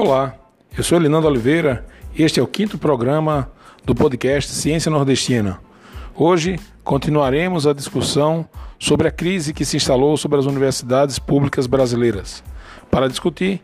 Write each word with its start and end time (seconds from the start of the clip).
Olá, 0.00 0.32
eu 0.76 0.84
sou 0.84 0.96
Elinando 0.96 1.26
Oliveira 1.26 1.84
e 2.14 2.22
este 2.22 2.38
é 2.38 2.42
o 2.42 2.46
quinto 2.46 2.78
programa 2.78 3.50
do 3.84 3.96
podcast 3.96 4.52
Ciência 4.52 4.92
Nordestina. 4.92 5.58
Hoje 6.14 6.56
continuaremos 6.84 7.66
a 7.66 7.72
discussão 7.72 8.48
sobre 8.78 9.08
a 9.08 9.10
crise 9.10 9.52
que 9.52 9.64
se 9.64 9.76
instalou 9.76 10.16
sobre 10.16 10.38
as 10.38 10.46
universidades 10.46 11.18
públicas 11.18 11.66
brasileiras. 11.66 12.44
Para 12.88 13.08
discutir, 13.08 13.60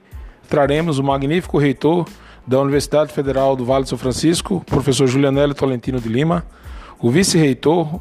traremos 0.48 0.98
o 0.98 1.04
magnífico 1.04 1.56
reitor 1.56 2.04
da 2.44 2.60
Universidade 2.60 3.12
Federal 3.12 3.54
do 3.54 3.64
Vale 3.64 3.84
do 3.84 3.90
São 3.90 3.96
Francisco, 3.96 4.60
professor 4.66 5.06
Julianelli 5.06 5.54
Tolentino 5.54 6.00
de 6.00 6.08
Lima, 6.08 6.44
o 6.98 7.12
vice-reitor 7.12 8.00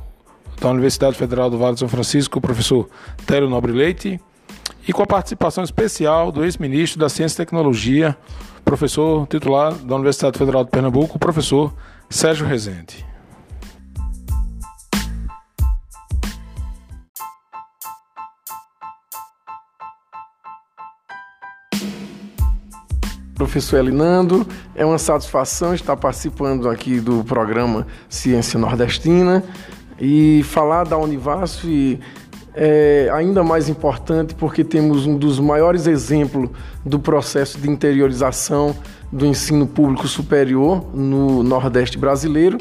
da 0.59 0.71
Universidade 0.71 1.15
Federal 1.15 1.51
do 1.51 1.59
Vale 1.59 1.73
do 1.73 1.79
São 1.81 1.87
Francisco, 1.87 2.41
professor 2.41 2.89
Télio 3.27 3.47
Nobre 3.47 3.71
Leite, 3.71 4.19
e 4.87 4.91
com 4.91 5.01
a 5.03 5.07
participação 5.07 5.63
especial 5.63 6.31
do 6.31 6.43
ex-ministro 6.43 6.99
da 6.99 7.09
Ciência 7.09 7.35
e 7.35 7.45
Tecnologia, 7.45 8.17
professor 8.65 9.27
titular 9.27 9.73
da 9.73 9.95
Universidade 9.95 10.37
Federal 10.37 10.63
de 10.63 10.71
Pernambuco, 10.71 11.17
professor 11.17 11.73
Sérgio 12.09 12.45
Rezende. 12.45 13.05
Professor 23.35 23.77
Elinando, 23.77 24.47
é 24.75 24.85
uma 24.85 24.97
satisfação 24.97 25.73
estar 25.73 25.97
participando 25.97 26.69
aqui 26.69 26.99
do 26.99 27.23
programa 27.23 27.85
Ciência 28.07 28.59
Nordestina 28.59 29.43
e 29.99 30.43
falar 30.43 30.85
da 30.85 30.97
Univasf 30.97 31.65
é 32.55 33.09
ainda 33.13 33.43
mais 33.43 33.67
importante 33.67 34.35
porque 34.35 34.63
temos 34.63 35.05
um 35.05 35.17
dos 35.17 35.39
maiores 35.39 35.87
exemplos 35.87 36.49
do 36.85 36.99
processo 36.99 37.57
de 37.57 37.69
interiorização 37.69 38.75
do 39.11 39.25
ensino 39.25 39.65
público 39.65 40.07
superior 40.07 40.85
no 40.93 41.43
Nordeste 41.43 41.97
brasileiro 41.97 42.57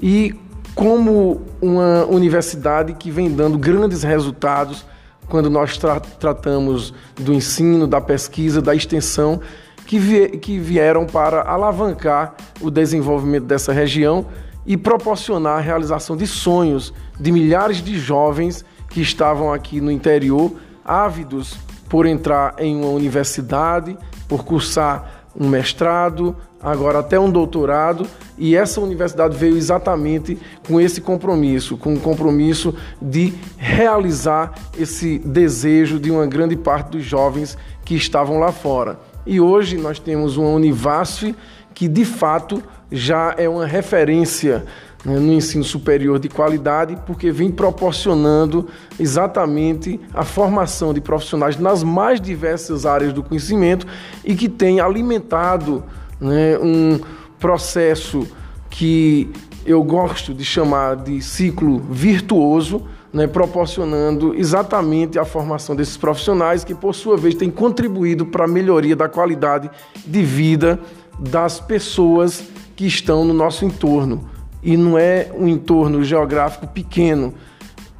e 0.00 0.34
como 0.74 1.42
uma 1.60 2.04
universidade 2.06 2.94
que 2.94 3.10
vem 3.10 3.30
dando 3.30 3.58
grandes 3.58 4.02
resultados 4.02 4.86
quando 5.28 5.50
nós 5.50 5.76
tra 5.76 6.00
tratamos 6.00 6.94
do 7.16 7.34
ensino, 7.34 7.86
da 7.86 8.00
pesquisa, 8.00 8.62
da 8.62 8.74
extensão, 8.74 9.40
que, 9.86 10.38
que 10.38 10.58
vieram 10.58 11.04
para 11.04 11.42
alavancar 11.42 12.34
o 12.60 12.70
desenvolvimento 12.70 13.44
dessa 13.44 13.72
região 13.72 14.26
e 14.64 14.76
proporcionar 14.76 15.58
a 15.58 15.60
realização 15.60 16.16
de 16.16 16.26
sonhos 16.26 16.92
de 17.18 17.32
milhares 17.32 17.82
de 17.82 17.98
jovens 17.98 18.64
que 18.98 19.02
estavam 19.02 19.52
aqui 19.52 19.80
no 19.80 19.92
interior, 19.92 20.52
ávidos 20.84 21.56
por 21.88 22.04
entrar 22.04 22.56
em 22.58 22.74
uma 22.74 22.88
universidade, 22.88 23.96
por 24.26 24.44
cursar 24.44 25.22
um 25.38 25.48
mestrado, 25.48 26.34
agora 26.60 26.98
até 26.98 27.16
um 27.16 27.30
doutorado, 27.30 28.08
e 28.36 28.56
essa 28.56 28.80
universidade 28.80 29.36
veio 29.36 29.56
exatamente 29.56 30.36
com 30.66 30.80
esse 30.80 31.00
compromisso, 31.00 31.76
com 31.76 31.94
o 31.94 32.00
compromisso 32.00 32.74
de 33.00 33.32
realizar 33.56 34.52
esse 34.76 35.20
desejo 35.20 36.00
de 36.00 36.10
uma 36.10 36.26
grande 36.26 36.56
parte 36.56 36.90
dos 36.90 37.04
jovens 37.04 37.56
que 37.84 37.94
estavam 37.94 38.40
lá 38.40 38.50
fora. 38.50 38.98
E 39.24 39.40
hoje 39.40 39.76
nós 39.76 40.00
temos 40.00 40.36
uma 40.36 40.48
Univasf 40.48 41.36
que 41.72 41.86
de 41.86 42.04
fato 42.04 42.60
já 42.90 43.32
é 43.38 43.48
uma 43.48 43.64
referência 43.64 44.64
no 45.04 45.32
ensino 45.32 45.62
superior 45.62 46.18
de 46.18 46.28
qualidade, 46.28 46.98
porque 47.06 47.30
vem 47.30 47.50
proporcionando 47.50 48.66
exatamente 48.98 50.00
a 50.12 50.24
formação 50.24 50.92
de 50.92 51.00
profissionais 51.00 51.56
nas 51.58 51.82
mais 51.82 52.20
diversas 52.20 52.84
áreas 52.84 53.12
do 53.12 53.22
conhecimento 53.22 53.86
e 54.24 54.34
que 54.34 54.48
tem 54.48 54.80
alimentado 54.80 55.84
né, 56.20 56.58
um 56.58 56.98
processo 57.38 58.26
que 58.68 59.30
eu 59.64 59.82
gosto 59.84 60.34
de 60.34 60.44
chamar 60.44 60.96
de 60.96 61.22
ciclo 61.22 61.78
virtuoso, 61.78 62.82
né, 63.12 63.26
proporcionando 63.26 64.34
exatamente 64.34 65.18
a 65.18 65.24
formação 65.24 65.76
desses 65.76 65.96
profissionais 65.96 66.64
que, 66.64 66.74
por 66.74 66.94
sua 66.94 67.16
vez, 67.16 67.34
têm 67.34 67.50
contribuído 67.50 68.26
para 68.26 68.44
a 68.44 68.48
melhoria 68.48 68.96
da 68.96 69.08
qualidade 69.08 69.70
de 70.06 70.22
vida 70.22 70.78
das 71.18 71.60
pessoas 71.60 72.42
que 72.74 72.86
estão 72.86 73.24
no 73.24 73.34
nosso 73.34 73.64
entorno 73.64 74.37
e 74.62 74.76
não 74.76 74.98
é 74.98 75.30
um 75.34 75.46
entorno 75.46 76.02
geográfico 76.02 76.66
pequeno, 76.66 77.34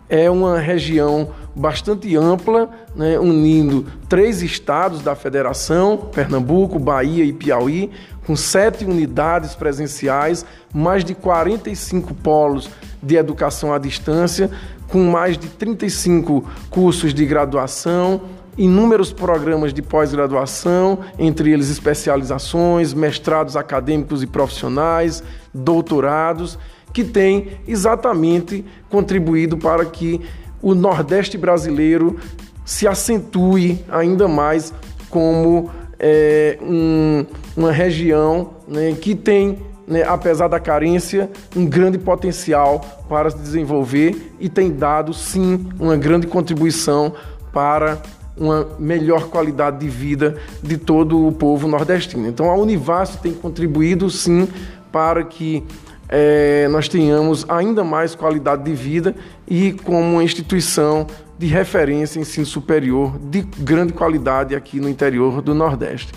é 0.08 0.30
uma 0.30 0.58
região 0.58 1.30
bastante 1.54 2.16
ampla, 2.16 2.70
né, 2.94 3.18
unindo 3.18 3.86
três 4.08 4.42
estados 4.42 5.02
da 5.02 5.14
federação, 5.14 5.96
Pernambuco, 5.96 6.78
Bahia 6.78 7.24
e 7.24 7.32
Piauí, 7.32 7.90
com 8.26 8.36
sete 8.36 8.84
unidades 8.84 9.54
presenciais, 9.54 10.44
mais 10.72 11.04
de 11.04 11.14
45 11.14 12.14
polos 12.14 12.70
de 13.02 13.16
educação 13.16 13.72
à 13.72 13.78
distância, 13.78 14.50
com 14.88 15.04
mais 15.10 15.36
de 15.36 15.48
35 15.48 16.44
cursos 16.70 17.12
de 17.12 17.24
graduação, 17.26 18.22
inúmeros 18.58 19.12
programas 19.12 19.72
de 19.72 19.80
pós-graduação, 19.80 20.98
entre 21.16 21.52
eles 21.52 21.70
especializações, 21.70 22.92
mestrados 22.92 23.56
acadêmicos 23.56 24.22
e 24.22 24.26
profissionais, 24.26 25.22
doutorados, 25.54 26.58
que 26.92 27.04
têm 27.04 27.48
exatamente 27.68 28.64
contribuído 28.90 29.56
para 29.56 29.84
que 29.84 30.20
o 30.60 30.74
Nordeste 30.74 31.38
brasileiro 31.38 32.18
se 32.64 32.88
acentue 32.88 33.82
ainda 33.88 34.26
mais 34.26 34.74
como 35.08 35.70
é, 35.98 36.58
um, 36.60 37.24
uma 37.56 37.70
região 37.70 38.50
né, 38.66 38.96
que 39.00 39.14
tem, 39.14 39.58
né, 39.86 40.02
apesar 40.02 40.48
da 40.48 40.58
carência, 40.58 41.30
um 41.56 41.64
grande 41.64 41.96
potencial 41.96 42.80
para 43.08 43.30
se 43.30 43.38
desenvolver 43.38 44.34
e 44.40 44.48
tem 44.48 44.70
dado, 44.70 45.14
sim, 45.14 45.66
uma 45.78 45.96
grande 45.96 46.26
contribuição 46.26 47.14
para 47.52 47.98
uma 48.38 48.66
melhor 48.78 49.28
qualidade 49.28 49.78
de 49.78 49.88
vida 49.88 50.36
de 50.62 50.76
todo 50.76 51.26
o 51.26 51.32
povo 51.32 51.66
nordestino. 51.68 52.26
Então 52.28 52.50
a 52.50 52.54
Univasf 52.56 53.18
tem 53.18 53.32
contribuído 53.32 54.08
sim 54.10 54.48
para 54.90 55.24
que 55.24 55.64
é, 56.08 56.66
nós 56.68 56.88
tenhamos 56.88 57.44
ainda 57.48 57.84
mais 57.84 58.14
qualidade 58.14 58.64
de 58.64 58.72
vida 58.72 59.14
e 59.46 59.72
como 59.72 60.00
uma 60.00 60.24
instituição 60.24 61.06
de 61.38 61.46
referência 61.46 62.18
em 62.18 62.22
ensino 62.22 62.46
superior 62.46 63.18
de 63.18 63.42
grande 63.42 63.92
qualidade 63.92 64.54
aqui 64.54 64.80
no 64.80 64.88
interior 64.88 65.42
do 65.42 65.54
Nordeste. 65.54 66.12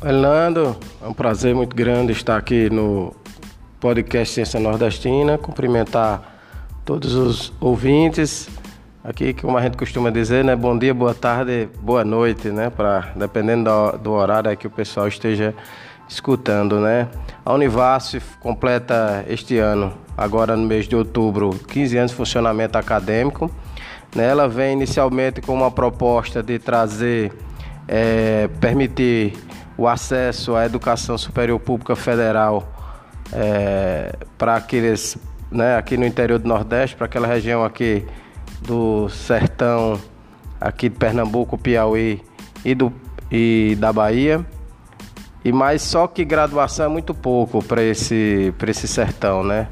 Orlando, 0.00 0.76
é 1.02 1.08
um 1.08 1.12
prazer 1.12 1.54
muito 1.54 1.74
grande 1.74 2.12
estar 2.12 2.36
aqui 2.36 2.70
no 2.70 3.12
podcast 3.80 4.34
Ciência 4.34 4.60
Nordestina, 4.60 5.36
cumprimentar 5.36 6.38
todos 6.84 7.14
os 7.14 7.52
ouvintes 7.60 8.48
Aqui, 9.08 9.32
como 9.32 9.56
a 9.56 9.62
gente 9.62 9.74
costuma 9.74 10.10
dizer, 10.10 10.44
né? 10.44 10.54
Bom 10.54 10.76
dia, 10.76 10.92
boa 10.92 11.14
tarde, 11.14 11.66
boa 11.80 12.04
noite, 12.04 12.50
né? 12.50 12.68
Para 12.68 13.10
dependendo 13.16 13.64
do, 13.64 13.96
do 13.96 14.10
horário 14.12 14.54
que 14.54 14.66
o 14.66 14.70
pessoal 14.70 15.08
esteja 15.08 15.54
escutando, 16.06 16.78
né? 16.78 17.08
A 17.42 17.54
Univasf 17.54 18.20
completa 18.38 19.24
este 19.26 19.56
ano, 19.56 19.94
agora 20.14 20.54
no 20.54 20.66
mês 20.66 20.86
de 20.86 20.94
outubro, 20.94 21.58
15 21.68 21.96
anos 21.96 22.10
de 22.10 22.18
funcionamento 22.18 22.76
acadêmico. 22.76 23.50
Né? 24.14 24.28
Ela 24.28 24.46
vem 24.46 24.74
inicialmente 24.74 25.40
com 25.40 25.54
uma 25.54 25.70
proposta 25.70 26.42
de 26.42 26.58
trazer, 26.58 27.32
é, 27.88 28.46
permitir 28.60 29.32
o 29.78 29.88
acesso 29.88 30.54
à 30.54 30.66
educação 30.66 31.16
superior 31.16 31.58
pública 31.58 31.96
federal 31.96 32.70
é, 33.32 34.14
para 34.36 34.56
aqueles, 34.56 35.16
né, 35.50 35.78
aqui 35.78 35.96
no 35.96 36.04
interior 36.04 36.38
do 36.38 36.46
Nordeste, 36.46 36.94
para 36.94 37.06
aquela 37.06 37.26
região 37.26 37.64
aqui 37.64 38.04
do 38.60 39.08
sertão 39.08 40.00
aqui 40.60 40.88
de 40.88 40.96
Pernambuco, 40.96 41.56
Piauí 41.56 42.22
e, 42.64 42.74
do, 42.74 42.92
e 43.30 43.76
da 43.78 43.92
Bahia. 43.92 44.44
E 45.44 45.52
mais 45.52 45.82
só 45.82 46.06
que 46.06 46.24
graduação 46.24 46.86
é 46.86 46.88
muito 46.88 47.14
pouco 47.14 47.62
para 47.62 47.82
esse, 47.82 48.52
esse 48.66 48.88
sertão, 48.88 49.44
né? 49.44 49.68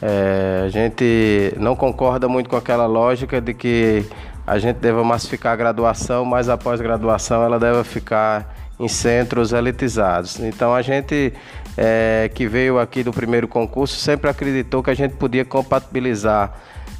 É, 0.00 0.62
a 0.66 0.68
gente 0.68 1.54
não 1.58 1.74
concorda 1.74 2.28
muito 2.28 2.48
com 2.48 2.56
aquela 2.56 2.86
lógica 2.86 3.40
de 3.40 3.52
que 3.52 4.04
a 4.46 4.58
gente 4.58 4.76
deva 4.76 5.02
massificar 5.02 5.52
a 5.54 5.56
graduação, 5.56 6.24
mas 6.24 6.48
após 6.48 6.80
graduação 6.80 7.42
ela 7.42 7.58
deve 7.58 7.82
ficar 7.84 8.54
em 8.78 8.86
centros 8.86 9.52
elitizados. 9.52 10.38
Então 10.38 10.72
a 10.72 10.82
gente 10.82 11.32
é, 11.76 12.30
que 12.32 12.46
veio 12.46 12.78
aqui 12.78 13.02
do 13.02 13.12
primeiro 13.12 13.48
concurso 13.48 13.96
sempre 13.96 14.30
acreditou 14.30 14.82
que 14.82 14.90
a 14.90 14.94
gente 14.94 15.16
podia 15.16 15.44
compatibilizar 15.44 16.52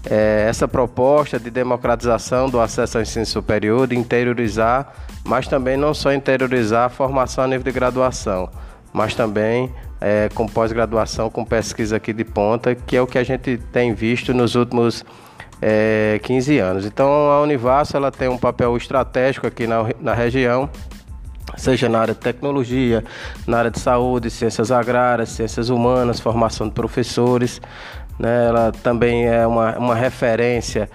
é, 0.07 0.47
essa 0.49 0.69
proposta 0.69 1.39
de 1.39 1.51
democratização 1.51 2.49
do 2.49 2.61
acesso 2.61 2.99
ao 2.99 3.03
ensino 3.03 3.27
superior, 3.27 3.87
de 3.87 3.97
interiorizar, 3.97 4.93
mas 5.25 5.47
também 5.49 5.77
não 5.77 5.93
só 5.93 6.13
interiorizar 6.13 6.87
a 6.87 6.89
formação 6.89 7.45
a 7.45 7.47
nível 7.47 7.65
de 7.65 7.73
graduação, 7.73 8.49
mas 8.93 9.15
também 9.15 9.73
é, 10.01 10.29
com 10.35 10.47
pós-graduação, 10.47 11.31
com 11.31 11.45
pesquisa 11.45 11.97
aqui 11.97 12.13
de 12.13 12.25
ponta, 12.25 12.75
que 12.75 12.97
é 12.97 13.03
o 13.03 13.07
que 13.07 13.19
a 13.19 13.25
gente 13.25 13.59
tem 13.73 13.93
visto 13.93 14.33
nos 14.33 14.55
últimos 14.55 15.05
é, 15.61 16.21
15 16.23 16.59
anos. 16.59 16.87
Então 16.87 17.09
a 17.31 17.43
Univasso 17.43 17.97
ela 17.97 18.11
tem 18.11 18.29
um 18.29 18.39
papel 18.39 18.77
estratégico 18.77 19.47
aqui 19.47 19.67
na, 19.67 19.85
na 20.01 20.15
região, 20.15 20.71
seja 21.57 21.89
na 21.89 22.01
área 22.01 22.15
de 22.15 22.21
tecnologia, 22.21 23.05
na 23.47 23.59
área 23.59 23.71
de 23.71 23.81
saúde, 23.81 24.31
ciências 24.31 24.71
agrárias, 24.71 25.31
ciências 25.31 25.69
humanas, 25.69 26.21
formação 26.21 26.69
de 26.69 26.75
professores. 26.75 27.61
Né? 28.19 28.47
Ela 28.47 28.73
também 28.73 29.27
é 29.27 29.47
uma, 29.47 29.77
uma 29.79 29.95
referência 29.95 30.89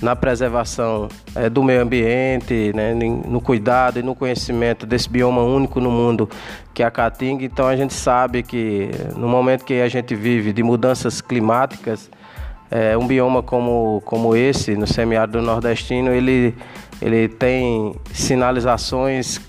na 0.00 0.16
preservação 0.16 1.08
é, 1.34 1.50
do 1.50 1.62
meio 1.62 1.82
ambiente, 1.82 2.72
né, 2.74 2.94
no 2.94 3.40
cuidado 3.40 3.98
e 3.98 4.02
no 4.02 4.14
conhecimento 4.14 4.86
desse 4.86 5.08
bioma 5.08 5.42
único 5.42 5.78
no 5.78 5.90
mundo 5.90 6.28
que 6.72 6.82
é 6.82 6.86
a 6.86 6.90
Caatinga. 6.90 7.44
Então 7.44 7.68
a 7.68 7.76
gente 7.76 7.92
sabe 7.92 8.42
que 8.42 8.90
no 9.16 9.28
momento 9.28 9.64
que 9.64 9.80
a 9.80 9.88
gente 9.88 10.14
vive 10.14 10.52
de 10.52 10.62
mudanças 10.62 11.20
climáticas, 11.20 12.10
é, 12.70 12.96
um 12.96 13.06
bioma 13.06 13.42
como, 13.42 14.00
como 14.04 14.34
esse, 14.34 14.74
no 14.76 14.86
semiárido 14.86 15.42
nordestino, 15.42 16.12
ele, 16.12 16.56
ele 17.02 17.28
tem 17.28 17.94
sinalizações 18.12 19.40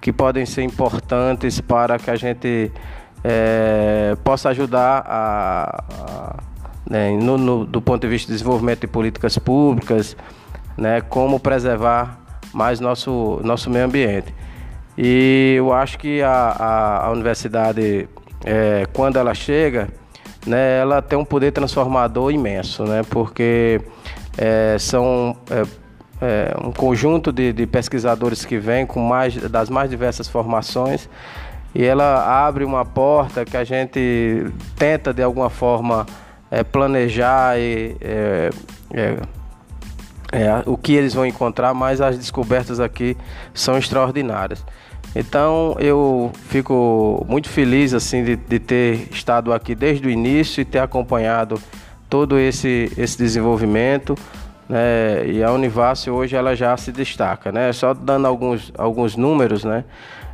que 0.00 0.12
podem 0.12 0.44
ser 0.44 0.62
importantes 0.62 1.60
para 1.60 1.98
que 1.98 2.10
a 2.10 2.16
gente 2.16 2.72
é, 3.22 4.16
possa 4.24 4.48
ajudar 4.48 5.04
a, 5.06 5.84
a 5.90 6.51
né, 6.88 7.10
no, 7.12 7.38
no, 7.38 7.64
do 7.64 7.80
ponto 7.80 8.02
de 8.02 8.08
vista 8.08 8.26
de 8.26 8.32
desenvolvimento 8.32 8.80
de 8.80 8.86
políticas 8.86 9.38
públicas, 9.38 10.16
né, 10.76 11.00
como 11.00 11.38
preservar 11.38 12.18
mais 12.52 12.80
nosso, 12.80 13.40
nosso 13.42 13.70
meio 13.70 13.84
ambiente. 13.84 14.34
E 14.96 15.54
eu 15.56 15.72
acho 15.72 15.98
que 15.98 16.22
a, 16.22 16.30
a, 16.30 17.06
a 17.06 17.10
universidade, 17.10 18.08
é, 18.44 18.86
quando 18.92 19.18
ela 19.18 19.34
chega, 19.34 19.88
né, 20.46 20.80
ela 20.80 21.00
tem 21.00 21.18
um 21.18 21.24
poder 21.24 21.52
transformador 21.52 22.30
imenso, 22.30 22.84
né, 22.84 23.02
porque 23.08 23.80
é, 24.36 24.76
são 24.78 25.36
é, 25.50 25.62
é, 26.20 26.54
um 26.62 26.72
conjunto 26.72 27.32
de, 27.32 27.52
de, 27.52 27.66
pesquisadores 27.66 28.44
que 28.44 28.58
vêm 28.58 28.86
com 28.86 29.00
mais 29.00 29.34
das 29.34 29.68
mais 29.68 29.90
diversas 29.90 30.28
formações 30.28 31.08
e 31.74 31.84
ela 31.84 32.46
abre 32.46 32.64
uma 32.64 32.84
porta 32.84 33.44
que 33.44 33.56
a 33.56 33.64
gente 33.64 34.46
tenta 34.76 35.12
de 35.12 35.22
alguma 35.22 35.50
forma 35.50 36.06
é, 36.52 36.62
planejar 36.62 37.58
e, 37.58 37.96
é, 37.98 38.50
é, 38.92 39.16
é, 40.32 40.62
o 40.66 40.76
que 40.76 40.92
eles 40.92 41.14
vão 41.14 41.24
encontrar, 41.24 41.72
mas 41.72 42.02
as 42.02 42.18
descobertas 42.18 42.78
aqui 42.78 43.16
são 43.54 43.78
extraordinárias. 43.78 44.62
Então 45.16 45.76
eu 45.78 46.30
fico 46.48 47.24
muito 47.26 47.48
feliz 47.48 47.94
assim 47.94 48.22
de, 48.22 48.36
de, 48.36 48.58
ter 48.58 49.08
estado 49.10 49.52
aqui 49.52 49.74
desde 49.74 50.06
o 50.06 50.10
início 50.10 50.60
e 50.60 50.64
ter 50.64 50.78
acompanhado 50.78 51.60
todo 52.08 52.38
esse, 52.38 52.92
esse 52.98 53.16
desenvolvimento. 53.16 54.14
Né? 54.68 55.26
E 55.26 55.42
a 55.42 55.50
Univasse 55.52 56.10
hoje 56.10 56.36
ela 56.36 56.54
já 56.54 56.76
se 56.76 56.92
destaca. 56.92 57.50
Né? 57.50 57.72
Só 57.72 57.94
dando 57.94 58.26
alguns, 58.26 58.70
alguns 58.76 59.16
números, 59.16 59.64
né? 59.64 59.84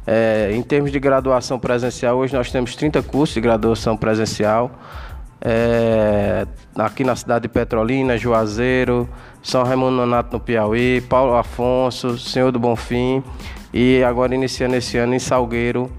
É, 0.07 0.51
em 0.55 0.63
termos 0.63 0.91
de 0.91 0.99
graduação 0.99 1.59
presencial, 1.59 2.17
hoje 2.17 2.35
nós 2.35 2.51
temos 2.51 2.75
30 2.75 3.03
cursos 3.03 3.35
de 3.35 3.43
graduação 3.43 3.95
presencial. 3.95 4.71
É, 5.41 6.47
aqui 6.77 7.05
na 7.05 7.15
cidade 7.15 7.43
de 7.43 7.49
Petrolina, 7.49 8.17
Juazeiro, 8.17 9.09
São 9.43 9.63
Raimundo 9.63 9.97
Nonato 9.97 10.33
no 10.33 10.41
Piauí, 10.41 11.01
Paulo 11.03 11.37
Afonso, 11.37 12.19
Senhor 12.19 12.51
do 12.51 12.59
Bonfim 12.59 13.23
e 13.73 14.03
agora 14.03 14.35
iniciando 14.35 14.75
esse 14.75 14.97
ano 14.99 15.15
em 15.15 15.19
Salgueiro, 15.19 15.91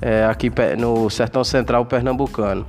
é, 0.00 0.24
aqui 0.26 0.52
no 0.78 1.10
Sertão 1.10 1.42
Central 1.42 1.84
Pernambucano. 1.86 2.66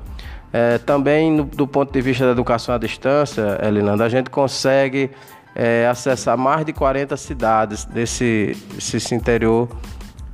É, 0.51 0.77
também 0.77 1.31
no, 1.31 1.43
do 1.43 1.67
ponto 1.67 1.91
de 1.91 2.01
vista 2.01 2.25
da 2.25 2.31
educação 2.31 2.73
à 2.73 2.77
distância, 2.77 3.59
Elinanda, 3.61 4.05
a 4.05 4.09
gente 4.09 4.29
consegue 4.29 5.11
é, 5.53 5.87
acessar 5.87 6.37
mais 6.37 6.65
de 6.65 6.73
40 6.73 7.17
cidades 7.17 7.85
desse, 7.85 8.55
desse 8.73 9.13
interior 9.13 9.67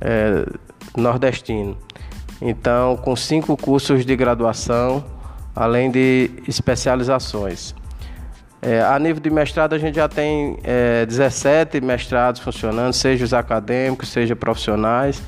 é, 0.00 0.46
nordestino. 0.96 1.76
Então, 2.40 2.96
com 2.96 3.16
cinco 3.16 3.56
cursos 3.56 4.04
de 4.04 4.14
graduação, 4.14 5.04
além 5.54 5.90
de 5.90 6.30
especializações. 6.48 7.74
É, 8.60 8.80
a 8.80 8.98
nível 8.98 9.20
de 9.20 9.28
mestrado, 9.28 9.74
a 9.74 9.78
gente 9.78 9.96
já 9.96 10.08
tem 10.08 10.58
é, 10.64 11.04
17 11.04 11.80
mestrados 11.82 12.40
funcionando, 12.40 12.94
seja 12.94 13.24
os 13.24 13.34
acadêmicos, 13.34 14.08
seja 14.08 14.34
profissionais, 14.34 15.22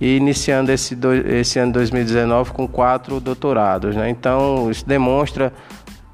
e 0.00 0.16
iniciando 0.16 0.72
esse, 0.72 0.94
do, 0.96 1.14
esse 1.14 1.58
ano 1.58 1.72
2019 1.72 2.50
com 2.52 2.66
quatro 2.66 3.20
doutorados. 3.20 3.94
Né? 3.94 4.10
Então, 4.10 4.68
isso 4.70 4.86
demonstra 4.86 5.52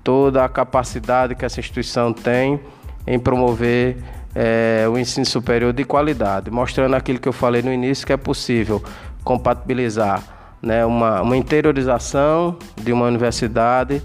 toda 0.05 0.45
a 0.45 0.49
capacidade 0.49 1.35
que 1.35 1.45
essa 1.45 1.59
instituição 1.59 2.13
tem 2.13 2.61
em 3.07 3.19
promover 3.19 3.97
é, 4.35 4.87
o 4.89 4.99
ensino 4.99 5.27
superior 5.27 5.73
de 5.73 5.85
qualidade, 5.85 6.51
mostrando 6.51 6.95
aquilo 6.95 7.19
que 7.19 7.29
eu 7.29 7.33
falei 7.33 7.63
no 7.63 7.73
início, 7.73 8.07
que 8.07 8.13
é 8.13 8.17
possível 8.17 8.83
compatibilizar 9.25 10.23
né, 10.63 10.85
uma, 10.87 11.21
uma 11.21 11.37
interiorização 11.37 12.57
de 12.77 12.93
uma 12.93 13.07
universidade 13.07 14.03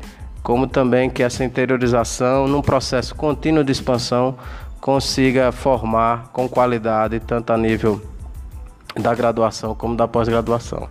como 0.48 0.65
também 0.65 1.09
que 1.09 1.21
essa 1.21 1.44
interiorização, 1.44 2.48
num 2.48 2.62
processo 2.62 3.13
contínuo 3.13 3.65
de 3.65 3.74
expansão, 3.74 4.38
consiga 4.80 5.51
formar 5.51 6.30
com 6.31 6.48
qualidade, 6.48 7.19
tanto 7.19 7.51
a 7.51 7.57
nível 7.57 8.01
da 8.95 9.13
graduação 9.13 9.75
como 9.75 9.94
da 9.98 10.07
pós-graduação. 10.07 10.88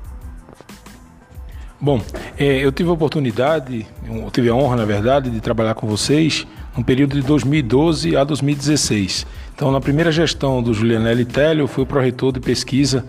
Bom, 1.80 2.02
é, 2.38 2.44
eu 2.44 2.70
tive 2.70 2.90
a 2.90 2.92
oportunidade, 2.92 3.86
eu 4.06 4.30
tive 4.30 4.50
a 4.50 4.54
honra, 4.54 4.76
na 4.76 4.84
verdade, 4.84 5.30
de 5.30 5.40
trabalhar 5.40 5.74
com 5.74 5.86
vocês 5.86 6.46
no 6.76 6.84
período 6.84 7.20
de 7.20 7.26
2012 7.26 8.16
a 8.16 8.22
2016. 8.22 9.26
Então, 9.54 9.70
na 9.72 9.80
primeira 9.80 10.12
gestão 10.12 10.62
do 10.62 10.74
Julianelli 10.74 11.24
Télio, 11.24 11.62
eu 11.62 11.68
fui 11.68 11.84
o 11.84 11.86
pró-reitor 11.86 12.32
de 12.32 12.40
pesquisa 12.40 13.04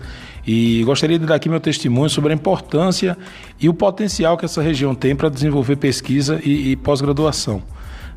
e 0.46 0.82
gostaria 0.84 1.18
de 1.18 1.26
dar 1.26 1.34
aqui 1.34 1.48
meu 1.48 1.60
testemunho 1.60 2.08
sobre 2.08 2.32
a 2.32 2.34
importância 2.34 3.16
e 3.60 3.68
o 3.68 3.74
potencial 3.74 4.36
que 4.38 4.46
essa 4.46 4.62
região 4.62 4.94
tem 4.94 5.14
para 5.14 5.28
desenvolver 5.28 5.76
pesquisa 5.76 6.40
e, 6.42 6.70
e 6.70 6.76
pós-graduação. 6.76 7.62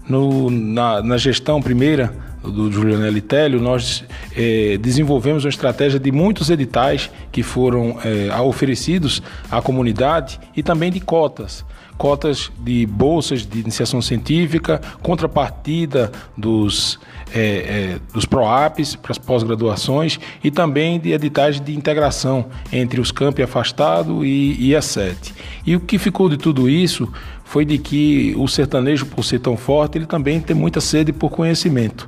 Na, 0.08 1.02
na, 1.04 1.18
gestão 1.18 1.62
primeira 1.62 2.14
do 2.42 2.72
Juliano 2.72 3.22
Télio, 3.22 3.62
nós 3.62 4.04
é, 4.36 4.78
desenvolvemos 4.78 5.46
uma 5.46 5.50
estratégia 5.50 6.00
de 6.00 6.12
muitos 6.12 6.50
editais 6.50 7.10
que 7.32 7.44
foram 7.44 7.98
é, 8.04 8.36
oferecidos 8.42 9.22
à 9.50 9.62
comunidade 9.62 10.40
e 10.56 10.64
também 10.64 10.92
de 10.92 11.00
cotas 11.00 11.64
cotas 12.02 12.52
de 12.58 12.84
bolsas 12.88 13.46
de 13.46 13.60
iniciação 13.60 14.02
científica, 14.02 14.82
contrapartida 15.04 16.12
dos, 16.36 17.00
é, 17.32 17.40
é, 17.40 18.00
dos 18.12 18.26
PROAPs 18.26 18.96
para 18.96 19.12
as 19.12 19.20
pós-graduações 19.20 20.20
e 20.44 20.50
também 20.50 21.00
de 21.00 21.12
editais 21.12 21.62
de 21.62 21.76
integração 21.76 22.48
entre 22.74 23.00
os 23.00 23.12
campi 23.12 23.44
afastado 23.44 24.26
e, 24.26 24.70
e 24.70 24.76
a 24.76 24.82
sete. 24.82 25.32
E 25.64 25.76
o 25.76 25.80
que 25.80 26.00
ficou 26.00 26.28
de 26.28 26.38
tudo 26.38 26.68
isso 26.68 27.08
foi 27.44 27.66
de 27.66 27.78
que 27.78 28.34
o 28.36 28.48
sertanejo, 28.48 29.06
por 29.06 29.24
ser 29.24 29.38
tão 29.38 29.56
forte, 29.56 30.00
ele 30.00 30.08
também 30.08 30.40
tem 30.40 30.56
muita 30.56 30.82
sede 30.82 31.14
por 31.14 31.30
conhecimento. 31.30 32.08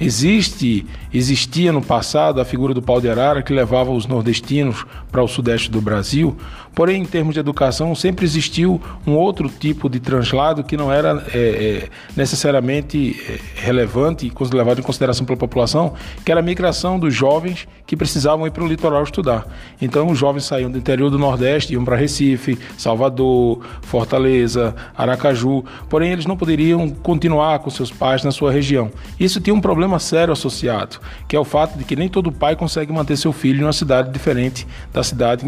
Existe, 0.00 0.84
existia 1.12 1.72
no 1.72 1.80
passado 1.80 2.40
a 2.40 2.44
figura 2.44 2.74
do 2.74 2.82
pau 2.82 3.00
de 3.00 3.08
arara 3.08 3.42
que 3.42 3.52
levava 3.52 3.92
os 3.92 4.06
nordestinos 4.06 4.84
para 5.12 5.22
o 5.22 5.28
sudeste 5.28 5.70
do 5.70 5.80
Brasil, 5.80 6.36
porém, 6.74 7.02
em 7.02 7.06
termos 7.06 7.34
de 7.34 7.40
educação, 7.40 7.94
sempre 7.94 8.24
existiu 8.24 8.80
um 9.06 9.12
outro 9.12 9.48
tipo 9.48 9.88
de 9.88 10.00
translado 10.00 10.64
que 10.64 10.76
não 10.76 10.92
era 10.92 11.24
é, 11.32 11.38
é, 11.38 11.88
necessariamente 12.16 13.16
é, 13.28 13.62
relevante 13.62 14.26
e 14.26 14.54
levado 14.54 14.80
em 14.80 14.82
consideração 14.82 15.24
pela 15.24 15.38
população, 15.38 15.94
que 16.24 16.30
era 16.30 16.40
a 16.40 16.42
migração 16.42 16.98
dos 16.98 17.14
jovens 17.14 17.68
que 17.86 17.96
precisavam 17.96 18.46
ir 18.46 18.50
para 18.50 18.64
o 18.64 18.66
litoral 18.66 19.02
estudar. 19.02 19.46
Então, 19.80 20.10
os 20.10 20.18
jovens 20.18 20.44
saíam 20.44 20.70
do 20.70 20.78
interior 20.78 21.10
do 21.10 21.18
Nordeste, 21.18 21.74
iam 21.74 21.84
para 21.84 21.96
Recife, 21.96 22.58
Salvador, 22.76 23.60
Fortaleza, 23.82 24.74
Aracaju, 24.96 25.64
porém, 25.88 26.12
eles 26.12 26.26
não 26.26 26.36
poderiam 26.36 26.88
continuar 26.88 27.58
com 27.58 27.70
seus 27.70 27.90
pais 27.90 28.24
na 28.24 28.32
sua 28.32 28.50
região. 28.50 28.90
Isso 29.20 29.40
tinha 29.40 29.54
um 29.54 29.60
problema 29.60 29.98
sério 29.98 30.32
associado, 30.32 30.98
que 31.28 31.36
é 31.36 31.40
o 31.40 31.44
fato 31.44 31.78
de 31.78 31.84
que 31.84 31.94
nem 31.94 32.08
todo 32.08 32.32
pai 32.32 32.56
consegue 32.56 32.92
manter 32.92 33.16
seu 33.16 33.32
filho 33.32 33.60
em 33.60 33.64
uma 33.64 33.72
cidade 33.72 34.10
diferente 34.10 34.66
da 34.92 35.02
cidade 35.02 35.44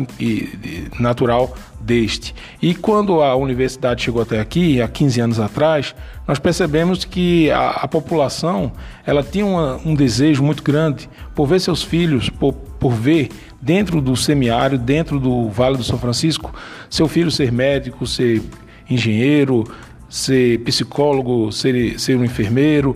natural 1.16 1.54
deste. 1.80 2.34
E 2.60 2.74
quando 2.74 3.22
a 3.22 3.34
universidade 3.34 4.02
chegou 4.02 4.20
até 4.20 4.38
aqui, 4.38 4.82
há 4.82 4.88
15 4.88 5.20
anos 5.20 5.40
atrás, 5.40 5.94
nós 6.28 6.38
percebemos 6.38 7.04
que 7.04 7.50
a, 7.50 7.70
a 7.70 7.88
população 7.88 8.70
ela 9.06 9.22
tinha 9.22 9.46
uma, 9.46 9.80
um 9.84 9.94
desejo 9.94 10.42
muito 10.42 10.62
grande 10.62 11.08
por 11.34 11.46
ver 11.46 11.60
seus 11.60 11.82
filhos, 11.82 12.28
por, 12.28 12.52
por 12.52 12.92
ver 12.92 13.30
dentro 13.62 14.00
do 14.00 14.14
semiário, 14.14 14.78
dentro 14.78 15.18
do 15.18 15.48
Vale 15.48 15.76
do 15.78 15.84
São 15.84 15.98
Francisco, 15.98 16.54
seu 16.90 17.08
filho 17.08 17.30
ser 17.30 17.50
médico, 17.50 18.06
ser 18.06 18.42
engenheiro, 18.88 19.64
ser 20.08 20.58
psicólogo, 20.60 21.50
ser, 21.50 21.98
ser 21.98 22.16
um 22.16 22.24
enfermeiro. 22.24 22.94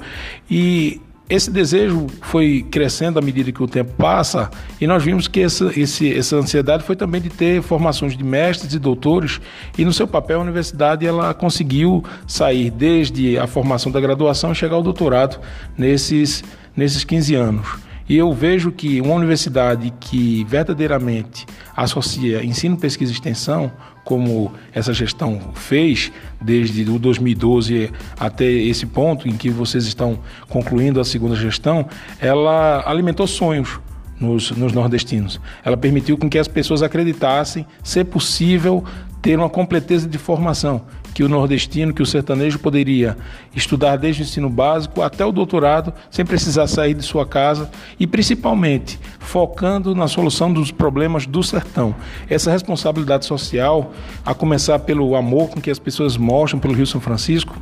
E 0.51 1.01
esse 1.31 1.49
desejo 1.49 2.09
foi 2.23 2.67
crescendo 2.69 3.21
à 3.21 3.23
medida 3.23 3.53
que 3.53 3.63
o 3.63 3.69
tempo 3.69 3.93
passa 3.93 4.51
e 4.81 4.87
nós 4.87 5.05
vimos 5.05 5.29
que 5.29 5.41
essa, 5.41 5.71
esse, 5.79 6.13
essa 6.13 6.35
ansiedade 6.35 6.83
foi 6.83 6.97
também 6.97 7.21
de 7.21 7.31
ter 7.31 7.63
formações 7.63 8.17
de 8.17 8.25
mestres 8.25 8.75
e 8.75 8.79
doutores 8.81 9.41
e 9.79 9.85
no 9.85 9.93
seu 9.93 10.09
papel 10.09 10.41
a 10.41 10.43
universidade 10.43 11.07
ela 11.07 11.33
conseguiu 11.33 12.05
sair 12.27 12.69
desde 12.69 13.39
a 13.39 13.47
formação 13.47 13.93
da 13.93 14.01
graduação 14.01 14.51
e 14.51 14.57
chegar 14.57 14.75
ao 14.75 14.83
doutorado 14.83 15.41
nesses, 15.79 16.43
nesses 16.77 17.05
15 17.05 17.35
anos. 17.37 17.91
E 18.09 18.17
eu 18.17 18.33
vejo 18.33 18.73
que 18.73 19.01
uma 19.01 19.15
universidade 19.15 19.95
que 20.01 20.43
verdadeiramente 20.49 21.47
associa 21.77 22.45
ensino, 22.45 22.77
pesquisa 22.77 23.13
e 23.13 23.15
extensão, 23.15 23.71
como 24.05 24.53
essa 24.73 24.93
gestão 24.93 25.53
fez 25.55 26.11
desde 26.41 26.83
o 26.91 26.99
2012 26.99 27.91
até 28.19 28.45
esse 28.45 28.87
ponto 28.87 29.29
em 29.29 29.37
que 29.37 29.51
vocês 29.51 29.87
estão 29.87 30.19
concluindo 30.49 31.01
a 31.01 31.05
segunda 31.05 31.37
gestão, 31.37 31.87
ela 32.21 32.83
alimentou 32.87 33.27
sonhos 33.27 33.81
nos, 34.19 34.51
nos, 34.51 34.73
nordestinos. 34.73 35.41
Ela 35.65 35.77
permitiu 35.77 36.17
com 36.19 36.29
que 36.29 36.39
as 36.39 36.49
pessoas 36.49 36.83
acreditassem 36.83 37.67
ser 37.83 38.05
possível 38.05 38.85
ter 39.23 39.39
uma 39.39 39.49
completeza 39.49 40.09
de 40.09 40.19
formação 40.19 40.83
que 41.15 41.23
o 41.23 41.29
nordestino, 41.29 41.93
que 41.93 42.03
o 42.03 42.07
sertanejo 42.07 42.59
poderia 42.59 43.17
estudar 43.55 43.97
desde 43.97 44.23
o 44.23 44.25
ensino 44.25 44.49
básico 44.49 45.03
até 45.03 45.25
o 45.25 45.33
doutorado, 45.33 45.93
sem 46.11 46.25
precisar 46.25 46.67
sair 46.67 46.95
de 46.95 47.03
sua 47.03 47.27
casa 47.27 47.71
e 47.99 48.07
principalmente 48.07 48.99
focando 49.19 49.95
na 49.95 50.09
solução 50.09 50.53
dos 50.53 50.71
problemas 50.71 51.27
do 51.27 51.43
sertão. 51.43 51.95
Essa 52.29 52.51
responsabilidade 52.51 53.27
social, 53.27 53.93
a 54.25 54.35
começar 54.35 54.79
pelo 54.81 55.15
amor 55.17 55.49
com 55.49 55.61
que 55.61 55.71
as 55.71 55.79
pessoas 55.79 56.17
mostram 56.17 56.61
pelo 56.61 56.75
Rio 56.75 56.87
São 56.87 57.01
Francisco, 57.01 57.57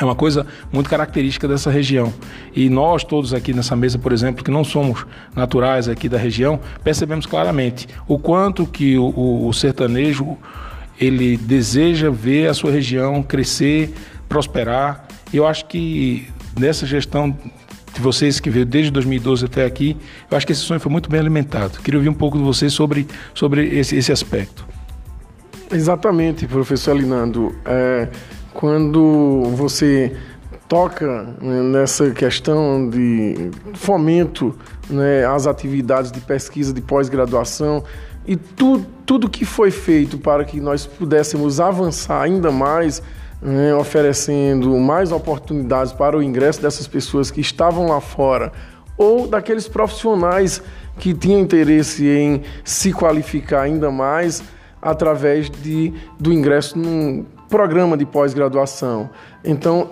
é 0.00 0.04
uma 0.04 0.14
coisa 0.14 0.46
muito 0.72 0.90
característica 0.90 1.46
dessa 1.46 1.70
região. 1.70 2.12
E 2.54 2.68
nós 2.68 3.04
todos 3.04 3.32
aqui 3.32 3.52
nessa 3.52 3.76
mesa, 3.76 3.98
por 3.98 4.12
exemplo, 4.12 4.44
que 4.44 4.50
não 4.50 4.64
somos 4.64 5.06
naturais 5.36 5.88
aqui 5.88 6.08
da 6.08 6.18
região, 6.18 6.58
percebemos 6.82 7.26
claramente 7.26 7.86
o 8.08 8.18
quanto 8.18 8.66
que 8.66 8.98
o, 8.98 9.46
o, 9.46 9.52
sertanejo 9.52 10.36
ele 11.00 11.36
deseja 11.36 12.10
ver 12.10 12.48
a 12.48 12.54
sua 12.54 12.70
região 12.70 13.22
crescer, 13.22 13.92
prosperar. 14.28 15.06
Eu 15.32 15.46
acho 15.46 15.66
que 15.66 16.28
nessa 16.58 16.86
gestão 16.86 17.30
de 17.30 18.00
vocês 18.00 18.40
que 18.40 18.50
veio 18.50 18.66
desde 18.66 18.90
2012 18.90 19.44
até 19.44 19.64
aqui, 19.64 19.96
eu 20.30 20.36
acho 20.36 20.46
que 20.46 20.52
esse 20.52 20.62
sonho 20.62 20.80
foi 20.80 20.90
muito 20.90 21.08
bem 21.08 21.20
alimentado. 21.20 21.78
Queria 21.80 21.98
ouvir 21.98 22.08
um 22.08 22.14
pouco 22.14 22.36
de 22.36 22.44
vocês 22.44 22.72
sobre, 22.72 23.06
sobre 23.32 23.66
esse, 23.78 23.96
esse 23.96 24.12
aspecto. 24.12 24.66
Exatamente, 25.72 26.46
professor 26.46 26.92
Alinando. 26.92 27.54
É, 27.64 28.08
quando 28.52 29.42
você 29.54 30.14
toca 30.68 31.34
né, 31.40 31.62
nessa 31.62 32.10
questão 32.10 32.88
de 32.88 33.50
fomento 33.74 34.56
né, 34.88 35.24
às 35.26 35.46
atividades 35.46 36.10
de 36.10 36.20
pesquisa 36.20 36.72
de 36.72 36.80
pós-graduação, 36.80 37.84
e 38.26 38.36
tu, 38.36 38.84
tudo 39.04 39.28
que 39.28 39.44
foi 39.44 39.70
feito 39.70 40.18
para 40.18 40.44
que 40.44 40.60
nós 40.60 40.86
pudéssemos 40.86 41.60
avançar 41.60 42.22
ainda 42.22 42.50
mais, 42.50 43.02
né, 43.40 43.74
oferecendo 43.74 44.70
mais 44.78 45.12
oportunidades 45.12 45.92
para 45.92 46.16
o 46.16 46.22
ingresso 46.22 46.62
dessas 46.62 46.86
pessoas 46.86 47.30
que 47.30 47.40
estavam 47.40 47.88
lá 47.88 48.00
fora, 48.00 48.52
ou 48.96 49.26
daqueles 49.26 49.68
profissionais 49.68 50.62
que 50.98 51.12
tinham 51.12 51.40
interesse 51.40 52.06
em 52.06 52.42
se 52.64 52.92
qualificar 52.92 53.62
ainda 53.62 53.90
mais 53.90 54.42
através 54.80 55.50
de, 55.50 55.92
do 56.18 56.32
ingresso 56.32 56.78
num 56.78 57.24
programa 57.48 57.96
de 57.96 58.06
pós-graduação. 58.06 59.10
Então, 59.44 59.90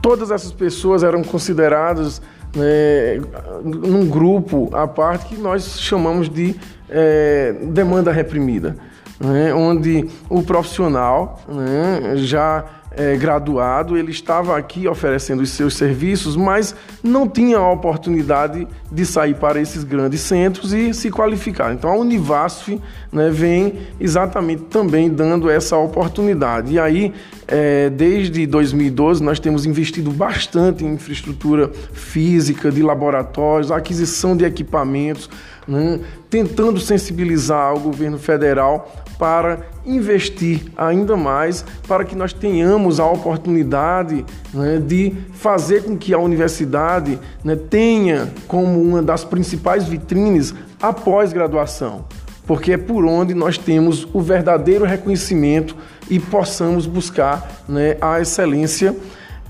todas 0.00 0.30
essas 0.30 0.52
pessoas 0.52 1.02
eram 1.02 1.22
consideradas 1.22 2.20
né, 2.54 3.20
num 3.64 4.06
grupo 4.06 4.68
à 4.72 4.86
parte 4.86 5.34
que 5.34 5.40
nós 5.40 5.80
chamamos 5.80 6.28
de 6.28 6.54
é, 6.92 7.54
demanda 7.62 8.12
reprimida, 8.12 8.76
né, 9.18 9.54
onde 9.54 10.08
o 10.28 10.42
profissional 10.42 11.40
né, 11.48 12.16
já 12.16 12.64
é, 12.96 13.16
graduado, 13.16 13.96
ele 13.96 14.10
estava 14.10 14.56
aqui 14.56 14.86
oferecendo 14.86 15.42
os 15.42 15.50
seus 15.50 15.74
serviços, 15.74 16.36
mas 16.36 16.74
não 17.02 17.28
tinha 17.28 17.58
a 17.58 17.70
oportunidade 17.70 18.66
de 18.90 19.06
sair 19.06 19.34
para 19.34 19.60
esses 19.60 19.84
grandes 19.84 20.20
centros 20.20 20.72
e 20.72 20.92
se 20.92 21.10
qualificar. 21.10 21.72
Então 21.72 21.90
a 21.90 21.96
Univasf 21.96 22.78
né, 23.10 23.30
vem 23.30 23.78
exatamente 24.00 24.64
também 24.64 25.08
dando 25.08 25.48
essa 25.48 25.76
oportunidade. 25.76 26.74
E 26.74 26.78
aí, 26.78 27.12
é, 27.48 27.90
desde 27.90 28.46
2012, 28.46 29.22
nós 29.22 29.40
temos 29.40 29.66
investido 29.66 30.10
bastante 30.10 30.84
em 30.84 30.94
infraestrutura 30.94 31.70
física, 31.92 32.70
de 32.70 32.82
laboratórios, 32.82 33.70
aquisição 33.70 34.36
de 34.36 34.44
equipamentos, 34.44 35.30
né, 35.66 36.00
tentando 36.28 36.80
sensibilizar 36.80 37.74
o 37.74 37.80
governo 37.80 38.18
federal 38.18 39.01
para 39.22 39.60
investir 39.86 40.64
ainda 40.76 41.16
mais, 41.16 41.64
para 41.86 42.04
que 42.04 42.16
nós 42.16 42.32
tenhamos 42.32 42.98
a 42.98 43.06
oportunidade 43.06 44.26
né, 44.52 44.82
de 44.84 45.14
fazer 45.34 45.84
com 45.84 45.96
que 45.96 46.12
a 46.12 46.18
universidade 46.18 47.20
né, 47.44 47.54
tenha 47.54 48.32
como 48.48 48.82
uma 48.82 49.00
das 49.00 49.22
principais 49.22 49.84
vitrines 49.84 50.52
a 50.82 50.92
pós-graduação, 50.92 52.04
porque 52.48 52.72
é 52.72 52.76
por 52.76 53.04
onde 53.04 53.32
nós 53.32 53.56
temos 53.56 54.08
o 54.12 54.20
verdadeiro 54.20 54.84
reconhecimento 54.84 55.76
e 56.10 56.18
possamos 56.18 56.84
buscar 56.84 57.62
né, 57.68 57.96
a 58.00 58.20
excelência 58.20 58.92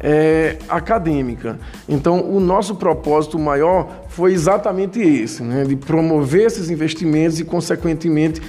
é, 0.02 0.58
acadêmica. 0.68 1.58
Então, 1.88 2.20
o 2.20 2.40
nosso 2.40 2.74
propósito 2.74 3.38
maior 3.38 4.04
foi 4.08 4.34
exatamente 4.34 5.00
esse, 5.00 5.42
né, 5.42 5.64
de 5.64 5.76
promover 5.76 6.46
esses 6.46 6.68
investimentos 6.68 7.40
e, 7.40 7.44
consequentemente, 7.44 8.42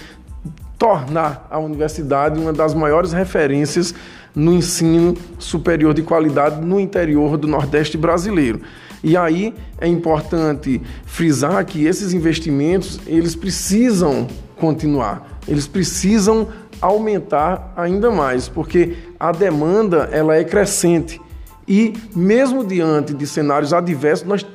tornar 0.78 1.48
a 1.50 1.60
universidade 1.60 2.40
uma 2.40 2.52
das 2.52 2.74
maiores 2.74 3.14
referências 3.14 3.94
no 4.36 4.54
ensino 4.54 5.16
superior 5.38 5.94
de 5.94 6.02
qualidade 6.02 6.62
no 6.62 6.80
interior 6.80 7.38
do 7.38 7.48
Nordeste 7.48 7.98
brasileiro. 7.98 8.62
E 9.04 9.18
aí 9.18 9.54
é 9.80 9.88
importante 9.88 10.82
frisar 11.06 11.64
que 11.66 11.86
esses 11.86 12.14
investimentos, 12.14 13.00
eles 13.06 13.36
precisam 13.36 14.28
continuar, 14.58 15.40
eles 15.48 15.68
precisam 15.68 16.48
aumentar 16.80 17.74
ainda 17.76 18.10
mais, 18.10 18.48
porque 18.48 18.96
a 19.20 19.32
demanda 19.32 20.10
ela 20.12 20.36
é 20.36 20.44
crescente. 20.44 21.20
E 21.68 21.94
mesmo 22.16 22.64
diante 22.64 23.14
de 23.14 23.28
cenários 23.28 23.74
adversos, 23.74 24.28
nós 24.28 24.46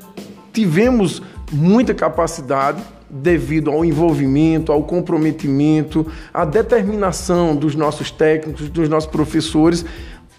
tivemos 0.53 1.23
muita 1.53 1.95
capacidade 1.95 2.83
devido 3.11 3.71
ao 3.71 3.85
envolvimento, 3.85 4.73
ao 4.73 4.83
comprometimento, 4.83 6.07
à 6.33 6.45
determinação 6.45 7.57
dos 7.57 7.75
nossos 7.75 8.11
técnicos, 8.11 8.69
dos 8.69 8.89
nossos 8.89 9.11
professores 9.11 9.85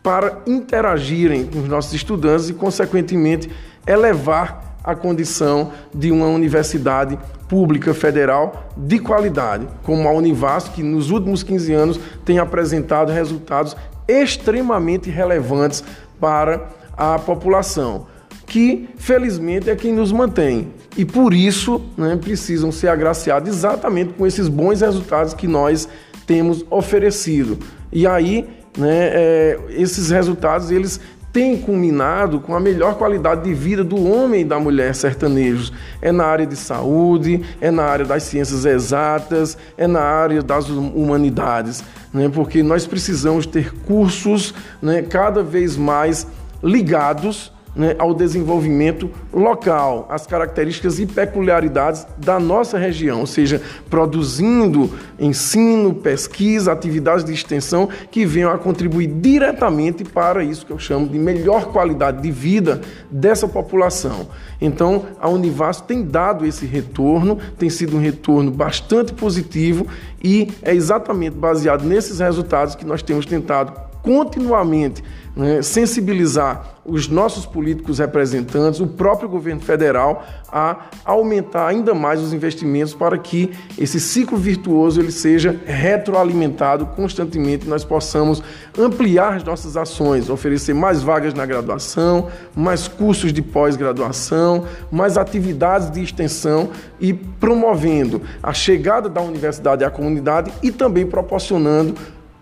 para 0.02 0.40
interagirem 0.48 1.46
com 1.46 1.60
os 1.60 1.68
nossos 1.68 1.94
estudantes 1.94 2.50
e, 2.50 2.54
consequentemente, 2.54 3.50
elevar 3.86 4.78
a 4.84 4.96
condição 4.96 5.72
de 5.94 6.12
uma 6.12 6.28
universidade 6.28 7.20
pública 7.48 7.94
federal 7.94 8.70
de 8.78 9.00
qualidade, 9.00 9.68
como 9.84 10.08
a 10.08 10.12
Univasf, 10.12 10.72
que 10.72 10.84
nos 10.84 11.10
últimos 11.10 11.44
15 11.44 11.74
anos 11.74 12.00
tem 12.24 12.40
apresentado 12.40 13.12
resultados 13.12 13.76
extremamente 14.08 15.10
relevantes 15.10 15.84
para 16.20 16.68
a 16.98 17.20
população, 17.20 18.08
que 18.46 18.90
felizmente 18.98 19.70
é 19.70 19.76
quem 19.76 19.94
nos 19.94 20.12
mantém. 20.12 20.74
E 20.98 21.06
por 21.06 21.34
isso 21.34 21.82
né, 21.98 22.18
precisam 22.20 22.72
ser 22.72 22.90
agraciados 22.90 23.50
exatamente 23.50 24.14
com 24.14 24.26
esses 24.26 24.48
bons 24.48 24.82
resultados 24.82 25.34
que 25.34 25.48
nós 25.48 25.88
temos 26.26 26.66
oferecido. 26.70 27.58
E 27.92 28.06
aí, 28.06 28.48
né, 28.78 29.10
é, 29.12 29.60
esses 29.70 30.10
resultados 30.10 30.72
eles 30.72 31.00
têm 31.32 31.58
culminado 31.58 32.40
com 32.40 32.56
a 32.56 32.60
melhor 32.60 32.96
qualidade 32.96 33.44
de 33.44 33.54
vida 33.54 33.84
do 33.84 34.12
homem 34.12 34.42
e 34.42 34.46
da 34.46 34.60
mulher 34.60 34.96
sertanejos. 34.96 35.72
É 36.02 36.12
na 36.12 36.26
área 36.26 36.46
de 36.46 36.56
saúde, 36.56 37.42
é 37.62 37.70
na 37.70 37.84
área 37.84 38.06
das 38.06 38.24
ciências 38.24 38.66
exatas, 38.66 39.58
é 39.78 39.86
na 39.86 40.02
área 40.02 40.42
das 40.42 40.68
humanidades 40.70 41.84
né, 42.14 42.30
porque 42.30 42.64
nós 42.64 42.86
precisamos 42.86 43.46
ter 43.46 43.72
cursos 43.72 44.54
né, 44.82 45.02
cada 45.02 45.44
vez 45.44 45.78
mais 45.78 46.28
ligados 46.62 47.52
né, 47.76 47.96
ao 48.00 48.14
desenvolvimento 48.14 49.10
local, 49.32 50.08
às 50.10 50.26
características 50.26 51.00
e 51.00 51.06
peculiaridades 51.06 52.06
da 52.18 52.40
nossa 52.40 52.78
região, 52.78 53.22
ou 53.22 53.28
seja, 53.28 53.62
produzindo 53.90 54.92
ensino, 55.20 55.94
pesquisa, 55.94 56.72
atividades 56.72 57.24
de 57.24 57.34
extensão 57.34 57.90
que 58.10 58.26
venham 58.26 58.52
a 58.52 58.58
contribuir 58.58 59.08
diretamente 59.08 60.04
para 60.04 60.44
isso 60.44 60.66
que 60.66 60.72
eu 60.72 60.80
chamo 60.80 61.08
de 61.08 61.20
melhor 61.20 61.66
qualidade 61.72 62.22
de 62.22 62.32
vida 62.32 62.82
dessa 63.10 63.48
população. 63.48 64.28
Então, 64.62 65.06
a 65.20 65.30
Univas 65.30 65.80
tem 65.80 66.04
dado 66.04 66.46
esse 66.46 66.66
retorno, 66.66 67.38
tem 67.58 67.70
sido 67.70 67.96
um 67.98 68.00
retorno 68.00 68.52
bastante 68.52 69.14
positivo 69.14 69.88
e 70.22 70.52
é 70.62 70.74
exatamente 70.74 71.36
baseado 71.36 71.84
nesses 71.84 72.20
resultados 72.20 72.76
que 72.76 72.86
nós 72.86 73.02
temos 73.02 73.26
tentado 73.26 73.89
continuamente 74.02 75.04
né, 75.36 75.62
sensibilizar 75.62 76.80
os 76.86 77.08
nossos 77.08 77.46
políticos 77.46 78.00
representantes, 78.00 78.80
o 78.80 78.88
próprio 78.88 79.30
governo 79.30 79.62
federal, 79.62 80.26
a 80.52 80.88
aumentar 81.06 81.68
ainda 81.68 81.94
mais 81.94 82.20
os 82.20 82.34
investimentos 82.34 82.94
para 82.94 83.18
que 83.18 83.52
esse 83.78 84.00
ciclo 84.00 84.38
virtuoso 84.38 85.00
ele 85.00 85.12
seja 85.12 85.58
retroalimentado 85.66 86.88
constantemente 86.88 87.66
e 87.66 87.70
nós 87.70 87.86
possamos 87.86 88.42
ampliar 88.78 89.36
as 89.36 89.44
nossas 89.44 89.78
ações, 89.78 90.30
oferecer 90.30 90.74
mais 90.74 91.04
vagas 91.04 91.34
na 91.34 91.46
graduação, 91.46 92.28
mais 92.56 92.88
cursos 92.88 93.32
de 93.32 93.42
pós-graduação, 93.42 94.66
mais 94.92 95.16
atividades 95.16 95.92
de 95.92 96.02
extensão 96.02 96.72
e 97.00 97.14
promovendo 97.14 98.22
a 98.42 98.52
chegada 98.52 99.08
da 99.08 99.22
universidade 99.22 99.84
à 99.84 99.92
comunidade 99.92 100.52
e 100.64 100.72
também 100.72 101.06
proporcionando 101.06 101.94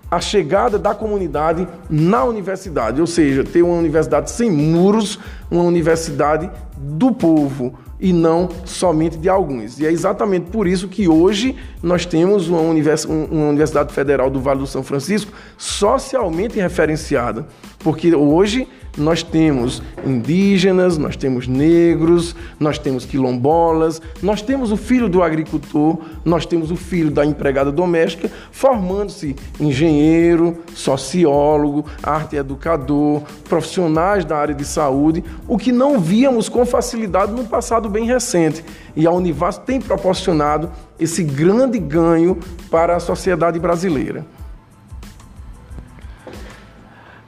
a 0.10 0.20
chegada 0.20 0.80
da 0.80 0.96
comunidade 0.96 1.68
na 1.90 2.24
universidade, 2.24 3.02
ou 3.02 3.08
seja, 3.08 3.44
ter 3.44 3.62
uma 3.62 3.76
universidade 3.76 4.32
sem 4.32 4.50
muros, 4.50 5.20
uma 5.52 5.64
universidade 5.64 6.50
do 6.78 7.12
povo 7.12 7.78
e 8.00 8.14
não 8.14 8.50
somente 8.64 9.18
de 9.18 9.28
alguns. 9.28 9.80
E 9.80 9.86
é 9.86 9.92
exatamente 9.92 10.50
por 10.52 10.68
isso 10.68 10.88
que 10.88 11.08
hoje 11.08 11.56
nós 11.82 12.06
temos 12.06 12.48
uma, 12.48 12.62
univers 12.62 13.06
uma 13.06 13.50
Universidade 13.50 13.94
Federal 13.94 14.30
do 14.30 14.40
Vale 14.40 14.60
do 14.60 14.68
São 14.68 14.84
Francisco 14.84 15.32
socialmente 15.58 16.60
referenciada, 16.60 17.48
porque 17.80 18.14
hoje 18.16 18.68
nós 18.98 19.22
temos 19.22 19.82
indígenas, 20.06 20.98
nós 20.98 21.16
temos 21.16 21.48
negros, 21.48 22.36
nós 22.60 22.80
temos 22.80 23.06
quilombolas, 23.06 24.02
nós 24.22 24.42
temos 24.42 24.72
o 24.72 24.78
filho 24.78 25.08
do 25.08 25.22
agricultor, 25.22 26.00
nós 26.26 26.46
temos 26.46 26.72
o 26.72 26.76
filho 26.76 27.12
da 27.12 27.26
empregada 27.26 27.72
doméstica, 27.72 28.30
formando-se 28.52 29.36
engenheiro, 29.60 30.58
sociólogo, 30.74 31.86
arte 32.02 32.36
educador, 32.36 33.22
profissionais 33.48 34.26
da 34.26 34.38
área 34.38 34.56
de 34.56 34.66
saúde, 34.66 35.24
o 35.48 35.58
que 35.58 35.72
não 35.72 36.00
víamos 36.00 36.50
com 36.50 36.66
facilidade 36.66 37.32
no 37.32 37.46
passado 37.46 37.90
bem 37.90 38.06
recente. 38.06 38.66
E 38.96 39.06
a 39.06 39.12
Univas 39.12 39.58
tem 39.58 39.80
proporcionado 39.80 40.72
esse 41.00 41.24
grande 41.24 41.78
ganho 41.78 42.40
para 42.72 42.96
a 42.96 43.00
sociedade 43.00 43.60
brasileira. 43.60 44.26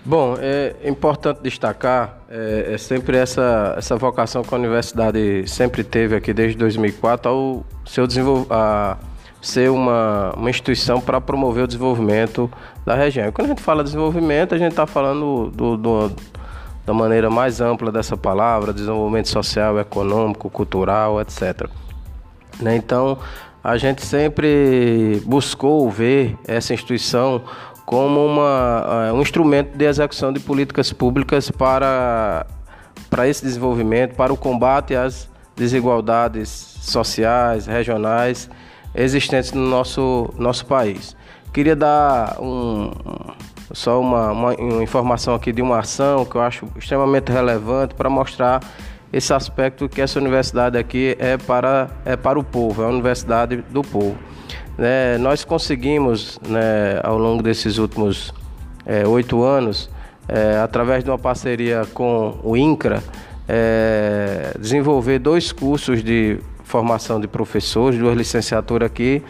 Bom, 0.05 0.35
é 0.39 0.87
importante 0.89 1.41
destacar 1.41 2.19
é, 2.29 2.73
é, 2.73 2.77
sempre 2.77 3.17
essa, 3.17 3.75
essa 3.77 3.97
vocação 3.97 4.41
que 4.41 4.53
a 4.53 4.57
universidade 4.57 5.47
sempre 5.47 5.83
teve 5.83 6.15
aqui 6.15 6.33
desde 6.33 6.57
2004 6.57 7.29
ao 7.29 7.65
seu 7.85 8.07
a 8.49 8.97
ser 9.41 9.69
uma, 9.69 10.33
uma 10.35 10.49
instituição 10.49 10.99
para 10.99 11.19
promover 11.19 11.63
o 11.63 11.67
desenvolvimento 11.67 12.49
da 12.85 12.95
região. 12.95 13.27
E 13.27 13.31
quando 13.31 13.47
a 13.47 13.49
gente 13.49 13.61
fala 13.61 13.83
desenvolvimento, 13.83 14.55
a 14.55 14.57
gente 14.57 14.71
está 14.71 14.85
falando 14.85 15.49
do, 15.51 15.77
do, 15.77 16.11
da 16.85 16.93
maneira 16.93 17.29
mais 17.29 17.61
ampla 17.61 17.91
dessa 17.91 18.17
palavra, 18.17 18.73
desenvolvimento 18.73 19.29
social, 19.29 19.79
econômico, 19.79 20.49
cultural, 20.49 21.21
etc. 21.21 21.69
Né? 22.59 22.75
Então, 22.75 23.17
a 23.63 23.77
gente 23.77 24.05
sempre 24.05 25.21
buscou 25.25 25.89
ver 25.89 26.37
essa 26.47 26.73
instituição 26.73 27.41
como 27.89 28.23
uma, 28.23 29.07
eh, 29.07 29.13
um 29.13 29.19
instrumento 29.19 29.75
de 29.75 29.83
execução 29.83 30.31
de 30.31 30.39
políticas 30.39 30.93
públicas 30.93 31.49
para, 31.49 32.45
para 33.09 33.27
esse 33.27 33.43
desenvolvimento, 33.43 34.13
para 34.13 34.31
o 34.31 34.37
combate 34.37 34.93
às 34.93 35.27
desigualdades 35.55 36.49
sociais, 36.81 37.65
regionais 37.65 38.47
existentes 38.93 39.53
no 39.53 39.67
nosso, 39.67 40.31
nosso 40.37 40.67
país. 40.67 41.17
Queria 41.51 41.75
dar 41.75 42.39
um, 42.39 42.91
só 43.73 43.99
uma, 43.99 44.33
uma, 44.33 44.53
uma 44.53 44.83
informação 44.83 45.33
aqui 45.33 45.51
de 45.51 45.63
uma 45.63 45.79
ação 45.79 46.25
que 46.25 46.35
eu 46.35 46.41
acho 46.41 46.67
extremamente 46.77 47.31
relevante 47.31 47.95
para 47.95 48.07
mostrar 48.07 48.59
esse 49.11 49.33
aspecto 49.33 49.89
que 49.89 49.99
essa 49.99 50.19
universidade 50.19 50.77
aqui 50.77 51.17
é 51.17 51.37
para, 51.37 51.89
é 52.05 52.15
para 52.15 52.37
o 52.37 52.43
povo, 52.43 52.83
é 52.83 52.85
a 52.85 52.89
universidade 52.89 53.63
do 53.71 53.81
povo. 53.81 54.15
Né, 54.79 55.17
nós 55.17 55.43
conseguimos, 55.43 56.39
né, 56.47 57.01
ao 57.03 57.17
longo 57.17 57.43
desses 57.43 57.77
últimos 57.77 58.33
é, 58.85 59.05
oito 59.05 59.43
anos, 59.43 59.89
é, 60.25 60.57
através 60.63 61.03
de 61.03 61.09
uma 61.09 61.17
parceria 61.17 61.85
com 61.93 62.39
o 62.41 62.55
INCRA, 62.55 63.03
é, 63.45 64.55
desenvolver 64.57 65.19
dois 65.19 65.51
cursos 65.51 66.01
de 66.01 66.39
formação 66.63 67.19
de 67.19 67.27
professores, 67.27 67.99
duas 67.99 68.15
licenciaturas 68.15 68.85
aqui, 68.85 69.21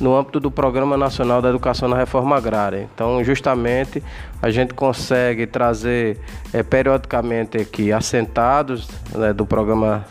no 0.00 0.16
âmbito 0.16 0.40
do 0.40 0.50
Programa 0.50 0.96
Nacional 0.96 1.40
da 1.40 1.50
Educação 1.50 1.88
na 1.88 1.96
Reforma 1.96 2.36
Agrária. 2.36 2.88
Então, 2.92 3.22
justamente, 3.22 4.02
a 4.42 4.50
gente 4.50 4.74
consegue 4.74 5.46
trazer 5.46 6.18
é, 6.52 6.64
periodicamente 6.64 7.58
aqui 7.58 7.92
assentados 7.92 8.88
né, 9.14 9.32
do 9.32 9.46
Programa 9.46 10.04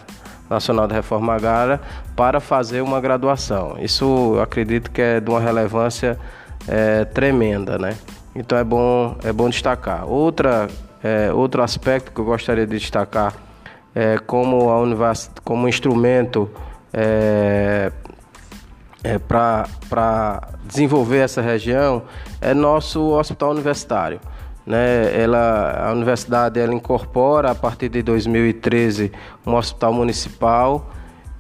Nacional 0.50 0.88
de 0.88 0.94
Reforma 0.94 1.34
Agrária 1.34 1.80
para 2.16 2.40
fazer 2.40 2.82
uma 2.82 3.02
graduação. 3.02 3.78
Isso 3.80 4.38
acredito 4.42 4.92
que 4.92 5.02
é 5.02 5.20
de 5.20 5.30
uma 5.30 5.40
relevância 5.40 6.18
é, 6.68 7.06
tremenda, 7.06 7.78
né? 7.78 7.98
Então 8.36 8.58
é 8.58 8.64
bom, 8.64 9.16
é 9.24 9.32
bom 9.32 9.50
destacar. 9.50 10.06
Outra, 10.08 10.68
é, 11.04 11.32
outro 11.32 11.62
aspecto 11.62 12.12
que 12.12 12.20
eu 12.20 12.26
gostaria 12.26 12.68
de 12.68 12.78
destacar 12.78 13.34
é 13.94 14.18
como 14.18 14.70
a 14.70 14.80
universidade, 14.82 15.42
como 15.44 15.70
instrumento 15.70 16.52
é, 16.94 17.92
é, 19.04 19.20
para 19.20 20.42
desenvolver 20.66 21.20
essa 21.20 21.42
região 21.42 22.04
é 22.42 22.54
nosso 22.54 23.12
hospital 23.12 23.52
universitário. 23.52 24.20
Né? 24.66 25.22
Ela, 25.22 25.90
a 25.90 25.92
universidade 25.92 26.60
ela 26.60 26.74
incorpora 26.74 27.52
a 27.52 27.56
partir 27.56 27.90
de 27.90 28.02
2013 28.02 29.12
um 29.46 29.54
hospital 29.56 29.94
municipal 29.94 30.90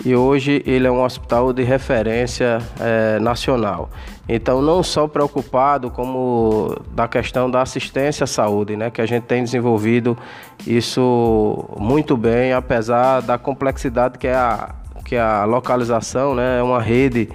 e 0.03 0.15
hoje 0.15 0.61
ele 0.65 0.85
é 0.87 0.91
um 0.91 1.03
hospital 1.03 1.53
de 1.53 1.63
referência 1.63 2.59
é, 2.79 3.19
nacional. 3.19 3.89
Então, 4.27 4.61
não 4.61 4.81
só 4.81 5.07
preocupado 5.07 5.89
como 5.89 6.75
da 6.91 7.07
questão 7.07 7.49
da 7.49 7.61
assistência 7.61 8.23
à 8.23 8.27
saúde, 8.27 8.75
né, 8.75 8.89
que 8.89 8.99
a 8.99 9.05
gente 9.05 9.23
tem 9.23 9.43
desenvolvido 9.43 10.17
isso 10.65 11.63
muito 11.79 12.17
bem, 12.17 12.51
apesar 12.51 13.21
da 13.21 13.37
complexidade 13.37 14.17
que 14.17 14.27
é 14.27 14.35
a, 14.35 14.73
que 15.05 15.15
é 15.15 15.21
a 15.21 15.45
localização, 15.45 16.33
né, 16.33 16.59
é 16.59 16.63
uma 16.63 16.81
rede 16.81 17.29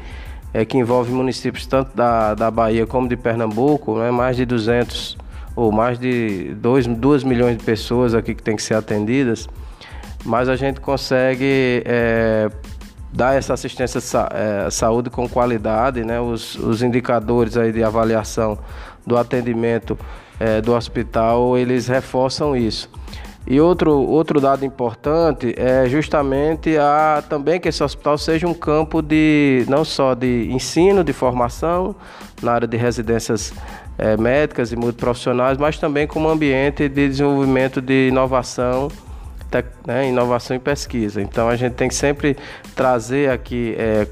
é, 0.53 0.65
que 0.65 0.77
envolve 0.77 1.13
municípios 1.13 1.65
tanto 1.65 1.97
da, 1.97 2.35
da 2.35 2.51
Bahia 2.51 2.87
como 2.87 3.09
de 3.09 3.17
Pernambuco, 3.17 3.97
né, 3.97 4.11
mais 4.11 4.37
de 4.37 4.45
200 4.45 5.17
ou 5.61 5.71
mais 5.71 5.99
de 5.99 6.55
2 6.55 7.23
milhões 7.23 7.59
de 7.59 7.63
pessoas 7.63 8.15
aqui 8.15 8.35
que 8.35 8.43
tem 8.43 8.57
que 8.57 8.63
ser 8.63 8.73
atendidas, 8.73 9.47
mas 10.25 10.49
a 10.49 10.57
gente 10.57 10.81
consegue 10.81 11.83
é, 11.85 12.49
dar 13.13 13.37
essa 13.37 13.53
assistência 13.53 14.01
à 14.15 14.67
é, 14.67 14.71
saúde 14.71 15.11
com 15.11 15.29
qualidade, 15.29 16.03
né? 16.03 16.19
Os, 16.19 16.55
os, 16.55 16.83
indicadores 16.83 17.59
aí 17.59 17.73
de 17.73 17.85
avaliação 17.85 18.59
do 19.07 19.19
atendimento 19.19 19.99
é, 20.39 20.63
do 20.63 20.73
hospital, 20.73 21.59
eles 21.59 21.89
reforçam 21.89 22.57
isso. 22.57 22.89
E 23.47 23.61
outro, 23.61 23.93
outro 23.93 24.41
dado 24.41 24.65
importante 24.65 25.55
é 25.59 25.87
justamente 25.87 26.75
a, 26.79 27.23
também 27.29 27.61
que 27.61 27.69
esse 27.69 27.85
hospital 27.85 28.17
seja 28.17 28.47
um 28.47 28.55
campo 28.55 29.03
de 29.03 29.67
não 29.69 29.85
só 29.85 30.15
de 30.15 30.49
ensino, 30.51 31.05
de 31.05 31.13
formação 31.13 31.95
na 32.43 32.53
área 32.53 32.69
de 32.69 32.79
residências 32.79 33.53
é, 34.01 34.17
médicas 34.17 34.73
e 34.73 34.77
multiprofissionais, 34.77 35.59
mas 35.59 35.79
também 35.79 36.07
como 36.07 36.27
ambiente 36.27 36.89
de 36.89 37.07
desenvolvimento 37.07 37.83
de 37.83 38.09
inovação, 38.09 38.89
tec, 39.51 39.67
né, 39.87 40.09
inovação 40.09 40.57
e 40.57 40.59
pesquisa. 40.59 41.21
Então 41.21 41.51
a 41.51 41.55
gente 41.55 41.75
tem 41.75 41.87
que 41.87 41.95
sempre 41.95 42.35
trazer 42.75 43.31
aqui 43.31 43.77
é, 43.79 44.07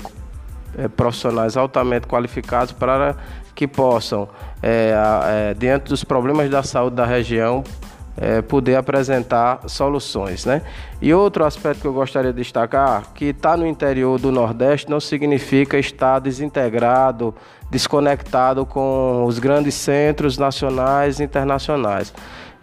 é, 0.77 0.89
profissionais 0.89 1.57
altamente 1.57 2.07
qualificados 2.07 2.73
para 2.73 3.17
que 3.55 3.67
possam, 3.67 4.29
é, 4.63 4.93
é, 5.25 5.55
diante 5.55 5.89
dos 5.89 6.05
problemas 6.05 6.51
da 6.51 6.63
saúde 6.63 6.95
da 6.95 7.07
região, 7.07 7.65
é, 8.15 8.43
poder 8.43 8.75
apresentar 8.77 9.61
soluções. 9.69 10.45
Né? 10.45 10.61
E 11.01 11.15
outro 11.15 11.45
aspecto 11.45 11.81
que 11.81 11.87
eu 11.87 11.95
gostaria 11.95 12.33
de 12.33 12.43
destacar, 12.43 13.05
que 13.15 13.27
estar 13.27 13.53
tá 13.53 13.57
no 13.57 13.67
interior 13.67 14.19
do 14.19 14.31
Nordeste 14.31 14.91
não 14.91 15.01
significa 15.01 15.79
estar 15.79 16.19
desintegrado, 16.19 17.35
desconectado 17.71 18.65
com 18.65 19.25
os 19.27 19.39
grandes 19.39 19.75
centros 19.75 20.39
nacionais 20.39 21.21
e 21.21 21.25
internacionais. 21.25 22.13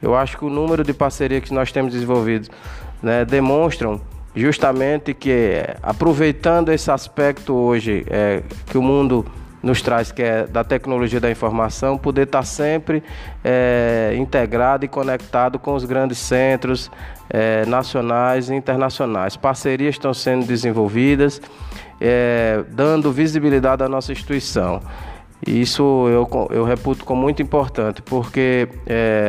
Eu 0.01 0.15
acho 0.15 0.37
que 0.37 0.45
o 0.45 0.49
número 0.49 0.83
de 0.83 0.93
parcerias 0.93 1.43
que 1.43 1.53
nós 1.53 1.71
temos 1.71 1.91
desenvolvido 1.91 2.49
né, 3.01 3.23
demonstram 3.25 4.01
justamente 4.35 5.13
que, 5.13 5.63
aproveitando 5.81 6.71
esse 6.71 6.91
aspecto 6.91 7.53
hoje 7.53 8.05
é, 8.09 8.43
que 8.67 8.77
o 8.77 8.81
mundo 8.81 9.25
nos 9.65 9.81
traz, 9.81 10.11
que 10.11 10.21
é 10.21 10.45
da 10.45 10.63
tecnologia 10.63 11.19
da 11.19 11.29
informação, 11.29 11.97
poder 11.97 12.27
estar 12.27 12.43
sempre 12.43 13.03
é, 13.43 14.13
integrado 14.15 14.85
e 14.85 14.87
conectado 14.87 15.57
com 15.57 15.73
os 15.73 15.83
grandes 15.83 16.19
centros 16.19 16.91
é, 17.27 17.65
nacionais 17.65 18.51
e 18.51 18.53
internacionais. 18.53 19.35
Parcerias 19.35 19.95
estão 19.95 20.13
sendo 20.13 20.45
desenvolvidas, 20.45 21.41
é, 21.99 22.63
dando 22.69 23.11
visibilidade 23.11 23.81
à 23.81 23.89
nossa 23.89 24.11
instituição. 24.11 24.81
Isso 25.45 26.07
eu, 26.09 26.29
eu 26.51 26.63
reputo 26.63 27.03
como 27.03 27.23
muito 27.23 27.41
importante, 27.41 28.03
porque 28.03 28.67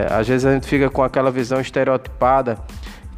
às 0.08 0.28
vezes 0.28 0.46
a 0.46 0.52
gente 0.52 0.66
fica 0.66 0.88
com 0.88 1.02
aquela 1.02 1.30
visão 1.30 1.60
estereotipada 1.60 2.58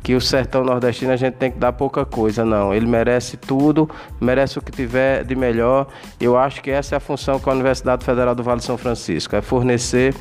que 0.09 0.15
o 0.15 0.23
sertão 0.23 0.65
nordestino 0.65 1.13
a 1.13 1.17
gente 1.17 1.35
tem 1.35 1.51
que 1.51 1.59
dar 1.59 1.71
pouca 1.71 2.03
coisa, 2.03 2.43
não. 2.43 2.73
Ele 2.73 2.87
merece 2.87 3.37
tudo, 3.37 3.91
merece 4.19 4.59
o 4.59 4.63
que 4.63 4.73
tiver 4.73 5.23
de 5.23 5.37
melhor. 5.37 5.87
Eu 6.19 6.35
acho 6.35 6.63
que 6.63 6.71
essa 6.71 6.95
é 6.95 6.97
a 6.97 7.01
função 7.01 7.39
que 7.39 7.47
a 7.47 7.53
Universidade 7.53 8.07
Federal 8.07 8.35
do 8.35 8.43
Vale 8.43 8.59
de 8.59 8.65
São 8.65 8.79
Francisco, 8.79 9.37
é 9.37 9.43
fornecer 9.43 10.15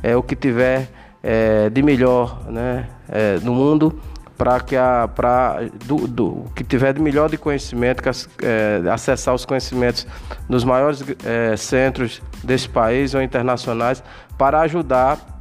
é, 0.00 0.14
o 0.14 0.22
que 0.22 0.36
tiver 0.36 0.88
é, 1.24 1.68
de 1.68 1.82
melhor 1.82 2.40
né, 2.48 2.86
é, 3.08 3.40
no 3.42 3.52
mundo 3.52 4.00
para 4.38 4.60
que 4.60 4.76
a 4.76 5.10
para 5.12 5.62
do, 5.86 6.06
do, 6.06 6.44
que 6.54 6.62
tiver 6.62 6.92
de 6.92 7.02
melhor 7.02 7.28
de 7.28 7.36
conhecimento, 7.36 8.00
que, 8.00 8.08
é, 8.08 8.88
acessar 8.92 9.34
os 9.34 9.44
conhecimentos 9.44 10.06
nos 10.48 10.62
maiores 10.62 11.04
é, 11.24 11.56
centros 11.56 12.22
desse 12.44 12.68
país 12.68 13.12
ou 13.12 13.20
internacionais 13.20 14.04
para 14.38 14.60
ajudar 14.60 15.31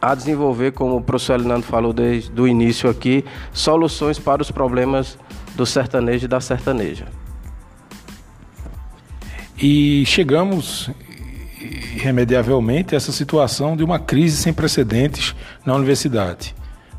a 0.00 0.14
desenvolver, 0.14 0.72
como 0.72 0.96
o 0.96 1.02
professor 1.02 1.34
Elinando 1.34 1.62
falou 1.62 1.92
desde 1.92 2.40
o 2.40 2.46
início 2.46 2.88
aqui, 2.88 3.24
soluções 3.52 4.18
para 4.18 4.42
os 4.42 4.50
problemas 4.50 5.18
do 5.54 5.64
sertanejo 5.64 6.26
e 6.26 6.28
da 6.28 6.40
sertaneja. 6.40 7.06
E 9.58 10.04
chegamos 10.06 10.90
irremediavelmente 11.96 12.94
a 12.94 12.96
essa 12.96 13.10
situação 13.10 13.76
de 13.76 13.82
uma 13.82 13.98
crise 13.98 14.36
sem 14.36 14.52
precedentes 14.52 15.34
na 15.64 15.74
universidade. 15.74 16.54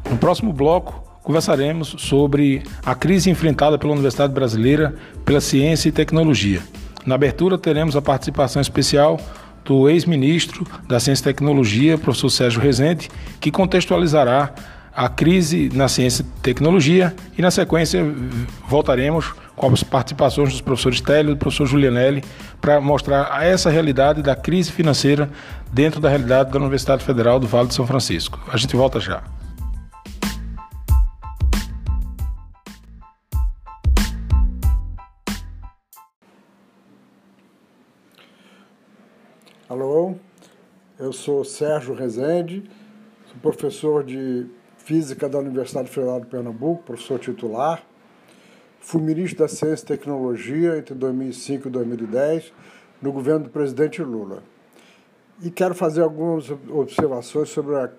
No 0.10 0.18
próximo 0.18 0.52
bloco, 0.52 1.04
conversaremos 1.22 1.96
sobre 2.00 2.64
a 2.86 2.96
crise 2.96 3.30
enfrentada 3.30 3.78
pela 3.78 3.94
Universidade 3.94 4.34
Brasileira 4.34 4.96
pela 5.24 5.42
Ciência 5.42 5.90
e 5.90 5.92
Tecnologia. 5.92 6.62
Na 7.06 7.16
abertura, 7.16 7.58
teremos 7.58 7.96
a 7.96 8.02
participação 8.02 8.62
especial 8.62 9.20
do 9.68 9.90
ex-ministro 9.90 10.66
da 10.88 10.98
Ciência 10.98 11.24
e 11.24 11.26
Tecnologia, 11.26 11.98
professor 11.98 12.30
Sérgio 12.30 12.62
Rezende, 12.62 13.10
que 13.40 13.52
contextualizará 13.52 14.54
a 14.96 15.10
crise 15.10 15.70
na 15.74 15.88
ciência 15.88 16.24
e 16.24 16.42
tecnologia 16.42 17.14
e, 17.38 17.42
na 17.42 17.52
sequência, 17.52 18.04
voltaremos 18.68 19.32
com 19.56 19.68
as 19.72 19.84
participações 19.84 20.52
dos 20.52 20.62
professores 20.62 21.02
Télio 21.02 21.32
e 21.32 21.34
do 21.36 21.38
professor 21.38 21.68
Julianelli 21.68 22.24
para 22.62 22.80
mostrar 22.80 23.44
essa 23.44 23.70
realidade 23.70 24.24
da 24.24 24.36
crise 24.36 24.72
financeira 24.72 25.30
dentro 25.72 26.00
da 26.00 26.10
realidade 26.10 26.52
da 26.52 26.58
Universidade 26.58 27.04
Federal 27.04 27.40
do 27.40 27.46
Vale 27.46 27.68
de 27.68 27.76
São 27.76 27.86
Francisco. 27.86 28.40
A 28.52 28.58
gente 28.58 28.76
volta 28.76 29.00
já. 29.00 29.22
Eu 41.00 41.14
sou 41.14 41.44
Sérgio 41.44 41.94
Rezende, 41.94 42.64
sou 43.28 43.38
professor 43.40 44.04
de 44.04 44.48
Física 44.80 45.30
da 45.30 45.38
Universidade 45.38 45.90
Federal 45.90 46.20
de 46.20 46.26
Pernambuco, 46.26 46.84
professor 46.84 47.20
titular. 47.20 47.84
Fui 48.80 49.02
ministro 49.02 49.40
da 49.40 49.48
Ciência 49.48 49.84
e 49.84 49.88
Tecnologia 49.88 50.78
entre 50.78 50.96
2005 50.96 51.68
e 51.68 51.72
2010, 51.72 52.52
no 53.00 53.12
governo 53.12 53.46
do 53.46 53.50
presidente 53.50 54.02
Lula. 54.02 54.42
E 55.44 55.52
quero 55.52 55.76
fazer 55.76 56.02
algumas 56.02 56.50
observações 56.70 57.50
sobre 57.50 57.76
a, 57.76 57.92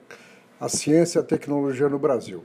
a 0.59 0.69
ciência 0.69 1.21
e 1.21 1.23
a 1.23 1.25
tecnologia 1.25 1.89
no 1.89 2.01
Brasil. 2.01 2.43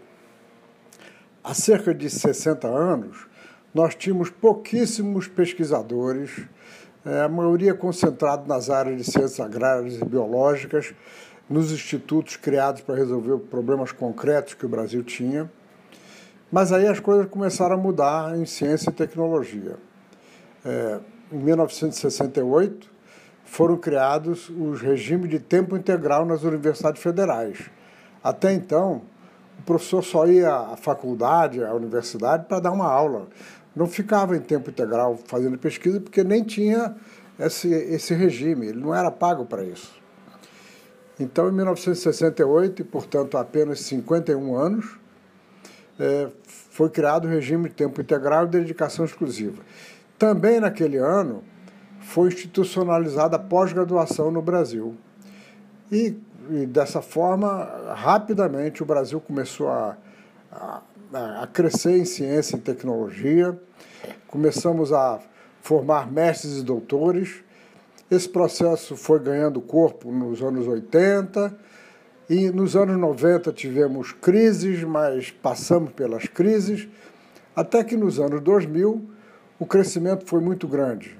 Há 1.44 1.56
cerca 1.56 1.96
de 1.96 2.10
60 2.10 2.68
anos, 2.68 3.26
nós 3.74 3.96
tínhamos 3.96 4.30
pouquíssimos 4.30 5.28
pesquisadores 5.28 6.48
a 7.06 7.28
maioria 7.28 7.74
concentrada 7.74 8.44
nas 8.48 8.70
áreas 8.70 8.98
de 8.98 9.04
ciências 9.04 9.40
agrárias 9.40 9.96
e 9.96 10.06
biológicas, 10.06 10.94
nos 11.50 11.72
institutos 11.72 12.38
criados 12.38 12.82
para 12.82 12.96
resolver 12.96 13.38
problemas 13.38 13.92
concretos 13.92 14.54
que 14.54 14.66
o 14.66 14.70
Brasil 14.70 15.04
tinha. 15.04 15.52
Mas 16.52 16.72
aí 16.72 16.88
as 16.88 17.00
coisas 17.00 17.28
começaram 17.30 17.76
a 17.76 17.78
mudar 17.78 18.38
em 18.38 18.46
ciência 18.46 18.90
e 18.90 18.94
tecnologia. 18.94 19.76
É, 20.64 21.00
em 21.32 21.38
1968, 21.38 22.90
foram 23.44 23.76
criados 23.76 24.50
os 24.50 24.82
regimes 24.82 25.30
de 25.30 25.40
tempo 25.40 25.76
integral 25.76 26.26
nas 26.26 26.44
universidades 26.44 27.02
federais. 27.02 27.70
Até 28.24 28.54
então, 28.54 29.02
o 29.60 29.64
professor 29.64 30.04
só 30.04 30.26
ia 30.26 30.56
à 30.56 30.78
faculdade, 30.78 31.64
à 31.64 31.74
universidade, 31.74 32.46
para 32.46 32.60
dar 32.60 32.72
uma 32.72 32.88
aula 32.88 33.28
não 33.76 33.88
ficava 33.88 34.36
em 34.36 34.40
tempo 34.40 34.70
integral 34.70 35.20
fazendo 35.26 35.58
pesquisa 35.58 36.00
porque 36.00 36.24
nem 36.24 36.44
tinha 36.44 36.96
esse, 37.40 37.68
esse 37.68 38.14
regime, 38.14 38.68
ele 38.68 38.80
não 38.80 38.94
era 38.94 39.10
pago 39.10 39.46
para 39.46 39.64
isso. 39.64 40.02
Então, 41.20 41.50
em 41.50 41.52
1968, 41.52 42.82
e 42.82 42.86
portanto 42.86 43.38
há 43.38 43.42
apenas 43.42 43.82
51 43.82 44.56
anos, 44.56 44.98
é, 46.00 46.28
foi 46.46 46.90
criado 46.90 47.26
o 47.26 47.28
regime 47.28 47.70
de 47.70 47.76
tempo 47.76 48.02
integral 48.02 48.46
e 48.46 48.48
dedicação 48.48 49.06
exclusiva. 49.06 49.62
Também 50.18 50.60
naquele 50.60 50.98
ano 50.98 51.44
foi 52.00 52.30
institucionalizada 52.30 53.36
a 53.36 53.40
pós-graduação 53.40 54.32
no 54.32 54.42
Brasil. 54.42 54.96
E, 55.92 56.18
e, 56.50 56.66
dessa 56.66 57.02
forma, 57.02 57.94
rapidamente 57.94 58.82
o 58.82 58.86
Brasil 58.86 59.22
começou 59.22 59.70
a, 59.70 59.96
a 60.52 60.82
a 61.14 61.46
crescer 61.46 61.98
em 61.98 62.06
ciência 62.06 62.56
e 62.56 62.60
tecnologia, 62.60 63.58
começamos 64.28 64.92
a 64.92 65.20
formar 65.62 66.12
mestres 66.12 66.58
e 66.58 66.64
doutores. 66.64 67.44
Esse 68.10 68.28
processo 68.28 68.96
foi 68.96 69.20
ganhando 69.20 69.62
corpo 69.62 70.12
nos 70.12 70.42
anos 70.42 70.68
80 70.68 71.56
e 72.28 72.50
nos 72.50 72.76
anos 72.76 72.98
90 72.98 73.54
tivemos 73.54 74.12
crises, 74.12 74.84
mas 74.84 75.30
passamos 75.30 75.92
pelas 75.92 76.26
crises, 76.28 76.88
até 77.56 77.84
que 77.84 77.96
nos 77.96 78.20
anos 78.20 78.42
2000 78.42 79.10
o 79.60 79.66
crescimento 79.68 80.26
foi 80.26 80.42
muito 80.42 80.68
grande. 80.68 81.18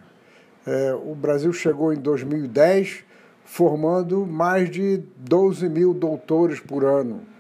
É, 0.66 0.94
o 0.94 1.14
Brasil 1.14 1.54
chegou 1.54 1.94
em 1.94 1.98
2010 1.98 3.04
formando 3.46 4.26
mais 4.26 4.72
de 4.72 5.04
12 5.18 5.70
mil 5.70 5.94
doutores 5.94 6.60
por 6.60 6.84
ano 6.84 7.33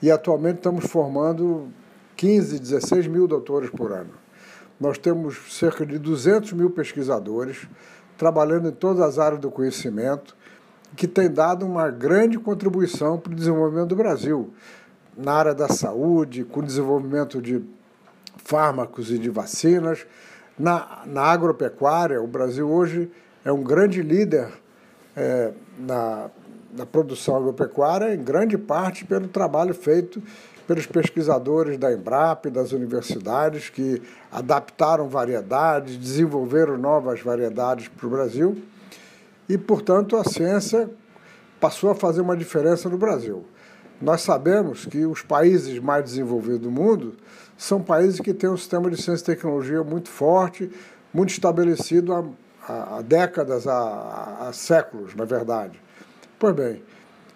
e 0.00 0.10
atualmente 0.10 0.56
estamos 0.56 0.86
formando 0.86 1.68
15, 2.16 2.58
16 2.58 3.06
mil 3.06 3.26
doutores 3.26 3.70
por 3.70 3.92
ano. 3.92 4.12
Nós 4.80 4.98
temos 4.98 5.56
cerca 5.56 5.84
de 5.84 5.98
200 5.98 6.52
mil 6.52 6.70
pesquisadores 6.70 7.68
trabalhando 8.16 8.68
em 8.68 8.72
todas 8.72 9.02
as 9.02 9.18
áreas 9.18 9.40
do 9.40 9.50
conhecimento, 9.50 10.36
que 10.96 11.06
tem 11.06 11.30
dado 11.30 11.64
uma 11.64 11.88
grande 11.88 12.38
contribuição 12.38 13.18
para 13.18 13.32
o 13.32 13.36
desenvolvimento 13.36 13.88
do 13.88 13.96
Brasil, 13.96 14.52
na 15.16 15.32
área 15.34 15.54
da 15.54 15.68
saúde, 15.68 16.44
com 16.44 16.60
o 16.60 16.62
desenvolvimento 16.62 17.40
de 17.40 17.62
fármacos 18.36 19.10
e 19.10 19.18
de 19.18 19.30
vacinas, 19.30 20.06
na, 20.58 21.02
na 21.06 21.22
agropecuária. 21.22 22.20
O 22.20 22.26
Brasil 22.26 22.68
hoje 22.68 23.10
é 23.44 23.52
um 23.52 23.62
grande 23.62 24.02
líder 24.02 24.48
é, 25.16 25.52
na, 25.78 26.30
da 26.70 26.84
produção 26.84 27.36
agropecuária, 27.36 28.14
em 28.14 28.22
grande 28.22 28.58
parte 28.58 29.04
pelo 29.04 29.28
trabalho 29.28 29.74
feito 29.74 30.22
pelos 30.68 30.84
pesquisadores 30.84 31.78
da 31.78 31.90
Embrapa 31.90 32.48
e 32.48 32.50
das 32.50 32.72
universidades 32.72 33.70
que 33.70 34.02
adaptaram 34.30 35.08
variedades, 35.08 35.96
desenvolveram 35.96 36.76
novas 36.76 37.22
variedades 37.22 37.88
para 37.88 38.06
o 38.06 38.10
Brasil 38.10 38.62
e, 39.48 39.56
portanto, 39.56 40.14
a 40.14 40.24
ciência 40.24 40.90
passou 41.58 41.90
a 41.90 41.94
fazer 41.94 42.20
uma 42.20 42.36
diferença 42.36 42.86
no 42.86 42.98
Brasil. 42.98 43.46
Nós 44.00 44.20
sabemos 44.20 44.84
que 44.84 45.06
os 45.06 45.22
países 45.22 45.78
mais 45.78 46.04
desenvolvidos 46.04 46.60
do 46.60 46.70
mundo 46.70 47.16
são 47.56 47.82
países 47.82 48.20
que 48.20 48.34
têm 48.34 48.50
um 48.50 48.56
sistema 48.56 48.90
de 48.90 49.02
ciência 49.02 49.22
e 49.22 49.36
tecnologia 49.36 49.82
muito 49.82 50.10
forte, 50.10 50.70
muito 51.14 51.30
estabelecido 51.30 52.12
há, 52.12 52.98
há 52.98 53.02
décadas, 53.02 53.66
há, 53.66 54.48
há 54.48 54.52
séculos, 54.52 55.14
na 55.14 55.24
verdade. 55.24 55.80
Pois 56.38 56.54
bem, 56.54 56.82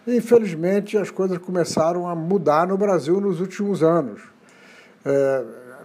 infelizmente 0.06 0.96
as 0.96 1.10
coisas 1.10 1.38
começaram 1.38 2.08
a 2.08 2.14
mudar 2.14 2.66
no 2.66 2.78
Brasil 2.78 3.20
nos 3.20 3.40
últimos 3.40 3.82
anos. 3.82 4.22
É, 5.04 5.44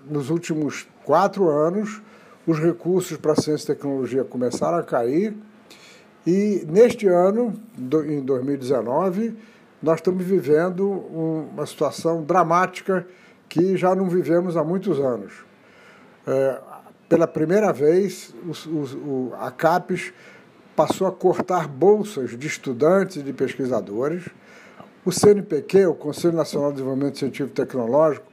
nos 0.10 0.30
últimos 0.30 0.88
quatro 1.04 1.50
anos, 1.50 2.02
os 2.46 2.60
recursos 2.60 3.18
para 3.18 3.36
ciência 3.36 3.72
e 3.72 3.76
tecnologia 3.76 4.24
começaram 4.24 4.78
a 4.78 4.84
cair 4.84 5.36
e 6.28 6.66
neste 6.68 7.08
ano, 7.08 7.54
em 8.06 8.22
2019, 8.22 9.34
nós 9.82 10.00
estamos 10.00 10.26
vivendo 10.26 10.90
uma 10.90 11.66
situação 11.66 12.22
dramática 12.22 13.08
que 13.48 13.78
já 13.78 13.96
não 13.96 14.10
vivemos 14.10 14.58
há 14.58 14.64
muitos 14.64 15.00
anos. 15.00 15.34
É, 16.28 16.60
pela 17.08 17.26
primeira 17.26 17.72
vez, 17.72 18.36
os, 18.46 18.66
o, 18.66 19.32
a 19.40 19.50
CAPES 19.50 20.12
passou 20.78 21.08
a 21.08 21.12
cortar 21.12 21.68
bolsas 21.68 22.38
de 22.38 22.46
estudantes 22.46 23.18
e 23.18 23.24
de 23.24 23.34
pesquisadores. 23.34 24.30
O 25.04 25.12
CNPq, 25.12 25.88
o 25.88 25.96
Conselho 25.96 26.38
Nacional 26.38 26.70
de 26.70 26.76
Desenvolvimento 26.76 27.18
Científico 27.18 27.50
e 27.50 27.66
Tecnológico, 27.66 28.28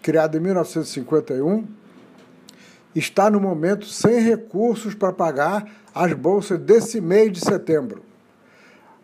criado 0.00 0.38
em 0.38 0.40
1951, 0.40 1.66
está 2.94 3.28
no 3.28 3.38
momento 3.38 3.84
sem 3.84 4.20
recursos 4.20 4.94
para 4.94 5.12
pagar 5.12 5.70
as 5.94 6.14
bolsas 6.14 6.58
desse 6.58 6.98
mês 6.98 7.30
de 7.30 7.40
setembro. 7.40 8.02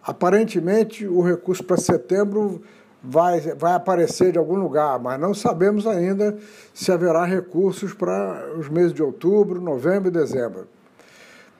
Aparentemente, 0.03 1.07
o 1.07 1.21
recurso 1.21 1.63
para 1.63 1.77
setembro 1.77 2.63
vai, 3.03 3.39
vai 3.39 3.75
aparecer 3.75 4.33
de 4.33 4.39
algum 4.39 4.57
lugar, 4.57 4.99
mas 4.99 5.21
não 5.21 5.35
sabemos 5.35 5.87
ainda 5.87 6.39
se 6.73 6.91
haverá 6.91 7.27
recursos 7.27 7.93
para 7.93 8.51
os 8.57 8.71
meses 8.71 8.95
de 8.95 9.03
outubro, 9.03 9.61
novembro 9.61 10.09
e 10.09 10.11
dezembro. 10.11 10.67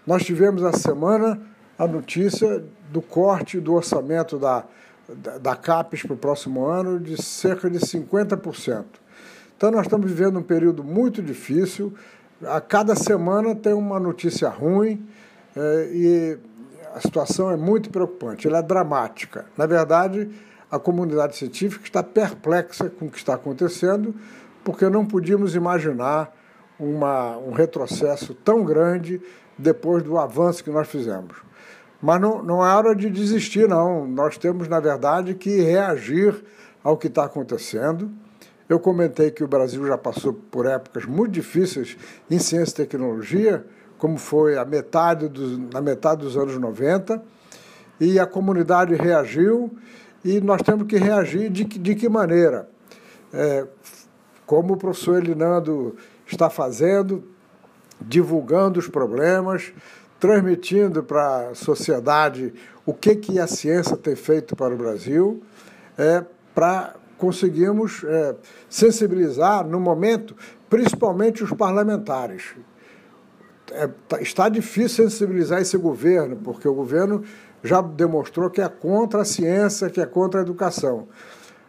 Nós 0.09 0.25
tivemos 0.25 0.63
essa 0.63 0.79
semana 0.79 1.39
a 1.79 1.87
notícia 1.87 2.65
do 2.91 3.03
corte 3.03 3.61
do 3.61 3.75
orçamento 3.75 4.39
da, 4.39 4.65
da, 5.07 5.37
da 5.37 5.55
CAPES 5.55 6.05
para 6.05 6.15
o 6.15 6.17
próximo 6.17 6.65
ano 6.65 6.99
de 6.99 7.23
cerca 7.23 7.69
de 7.69 7.79
50%. 7.79 8.87
Então, 9.55 9.71
nós 9.71 9.83
estamos 9.83 10.11
vivendo 10.11 10.39
um 10.39 10.43
período 10.43 10.83
muito 10.83 11.23
difícil. 11.23 11.93
A 12.43 12.59
cada 12.59 12.95
semana 12.95 13.55
tem 13.55 13.75
uma 13.75 14.01
notícia 14.01 14.49
ruim 14.49 15.07
é, 15.55 15.91
e 15.93 16.39
a 16.95 17.01
situação 17.03 17.51
é 17.51 17.57
muito 17.59 17.91
preocupante, 17.91 18.49
ela 18.49 18.61
é 18.61 18.63
dramática. 18.63 19.45
Na 19.59 19.67
verdade, 19.67 20.31
a 20.71 20.79
comunidade 20.79 21.37
científica 21.37 21.85
está 21.85 22.03
perplexa 22.03 22.89
com 22.89 23.09
o 23.09 23.11
que 23.11 23.19
está 23.19 23.35
acontecendo, 23.35 24.15
porque 24.65 24.89
não 24.89 25.05
podíamos 25.05 25.55
imaginar 25.55 26.35
uma, 26.81 27.37
um 27.37 27.53
retrocesso 27.53 28.33
tão 28.33 28.65
grande 28.65 29.21
depois 29.59 30.03
do 30.03 30.17
avanço 30.17 30.63
que 30.63 30.71
nós 30.71 30.89
fizemos. 30.89 31.37
Mas 32.01 32.21
não, 32.21 32.43
não 32.43 32.65
é 32.65 32.73
hora 32.73 32.95
de 32.95 33.11
desistir, 33.11 33.69
não. 33.69 34.07
Nós 34.07 34.39
temos, 34.39 34.69
na 34.69 34.79
verdade, 34.79 35.35
que 35.35 35.61
reagir 35.61 36.45
ao 36.83 36.97
que 36.97 37.09
está 37.09 37.25
acontecendo. 37.25 38.11
Eu 38.69 38.79
comentei 38.79 39.31
que 39.31 39.43
o 39.43 39.49
Brasil 39.49 39.85
já 39.87 39.99
passou 39.99 40.33
por 40.33 40.67
épocas 40.67 41.05
muito 41.07 41.33
difíceis 41.33 41.97
em 42.31 42.39
ciência 42.39 42.83
e 42.83 42.87
tecnologia, 42.87 43.65
como 43.97 44.17
foi 44.17 44.57
a 44.57 44.65
metade 44.65 45.27
dos, 45.29 45.59
na 45.73 45.81
metade 45.81 46.21
dos 46.21 46.37
anos 46.37 46.57
90, 46.57 47.21
e 47.99 48.21
a 48.21 48.27
comunidade 48.27 48.95
reagiu, 48.95 49.77
e 50.25 50.41
nós 50.41 50.63
temos 50.63 50.87
que 50.87 50.97
reagir 50.97 51.51
de, 51.51 51.65
de 51.65 51.95
que 51.95 52.09
maneira? 52.09 52.69
É, 53.33 53.67
como 54.47 54.75
o 54.75 54.77
professor 54.77 55.19
Elinando 55.19 55.97
está 56.27 56.49
fazendo, 56.49 57.25
divulgando 58.01 58.79
os 58.79 58.89
problemas, 58.89 59.73
transmitindo 60.21 61.03
para 61.03 61.51
a 61.51 61.55
sociedade 61.55 62.53
o 62.85 62.93
que, 62.93 63.15
que 63.15 63.39
a 63.39 63.47
ciência 63.47 63.97
tem 63.97 64.17
feito 64.17 64.57
para 64.57 64.75
o 64.75 64.77
Brasil, 64.77 65.43
é, 65.97 66.25
para 66.55 66.95
conseguirmos 67.17 68.03
é, 68.05 68.35
sensibilizar 68.69 69.67
no 69.67 69.79
momento, 69.79 70.35
principalmente 70.71 71.43
os 71.43 71.53
parlamentares. 71.53 72.55
É, 73.73 73.89
tá, 74.09 74.21
está 74.21 74.49
difícil 74.49 75.11
sensibilizar 75.11 75.61
esse 75.61 75.77
governo, 75.77 76.37
porque 76.37 76.67
o 76.67 76.75
governo 76.75 77.23
já 77.63 77.81
demonstrou 77.81 78.49
que 78.49 78.61
é 78.61 78.69
contra 78.69 79.23
a 79.23 79.25
ciência, 79.25 79.91
que 79.91 80.01
é 80.01 80.07
contra 80.07 80.41
a 80.41 80.43
educação. 80.43 81.09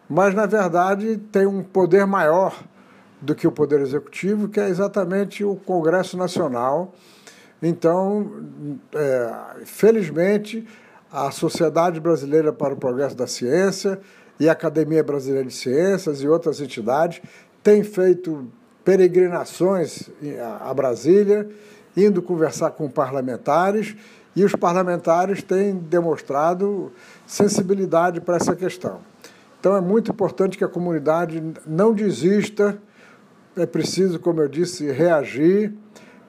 Mas, 0.07 0.33
na 0.33 0.45
verdade, 0.45 1.17
tem 1.31 1.45
um 1.45 1.61
poder 1.61 2.05
maior 2.05 2.55
do 3.21 3.35
que 3.35 3.47
o 3.47 3.51
Poder 3.51 3.81
Executivo, 3.81 4.47
que 4.47 4.59
é 4.59 4.69
exatamente 4.69 5.43
o 5.43 5.55
Congresso 5.55 6.17
Nacional. 6.17 6.93
Então, 7.61 8.31
é, 8.93 9.65
felizmente, 9.65 10.65
a 11.11 11.31
Sociedade 11.31 11.99
Brasileira 11.99 12.53
para 12.53 12.73
o 12.73 12.77
Progresso 12.77 13.15
da 13.15 13.27
Ciência 13.27 13.99
e 14.39 14.47
a 14.47 14.53
Academia 14.53 15.03
Brasileira 15.03 15.45
de 15.45 15.53
Ciências 15.53 16.21
e 16.21 16.27
outras 16.27 16.61
entidades 16.61 17.21
têm 17.61 17.83
feito 17.83 18.47
peregrinações 18.85 20.09
a 20.61 20.73
Brasília, 20.73 21.49
indo 21.97 22.21
conversar 22.21 22.71
com 22.71 22.89
parlamentares, 22.89 23.95
e 24.35 24.43
os 24.45 24.55
parlamentares 24.55 25.43
têm 25.43 25.75
demonstrado 25.75 26.91
sensibilidade 27.27 28.21
para 28.21 28.37
essa 28.37 28.55
questão. 28.55 29.01
Então 29.59 29.75
é 29.75 29.81
muito 29.81 30.11
importante 30.11 30.57
que 30.57 30.63
a 30.63 30.67
comunidade 30.67 31.43
não 31.67 31.93
desista 31.93 32.79
é 33.61 33.65
preciso, 33.65 34.19
como 34.19 34.41
eu 34.41 34.47
disse, 34.47 34.91
reagir, 34.91 35.73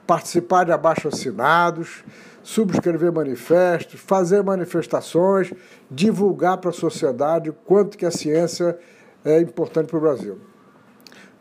participar 0.05 0.65
de 0.65 0.71
abaixo-assinados, 0.71 2.03
subscrever 2.43 3.11
manifestos, 3.11 3.99
fazer 3.99 4.43
manifestações, 4.43 5.53
divulgar 5.89 6.57
para 6.57 6.69
a 6.69 6.73
sociedade 6.73 7.49
o 7.49 7.53
quanto 7.53 7.97
que 7.97 8.05
a 8.05 8.11
ciência 8.11 8.77
é 9.23 9.39
importante 9.39 9.87
para 9.87 9.97
o 9.97 10.01
Brasil. 10.01 10.39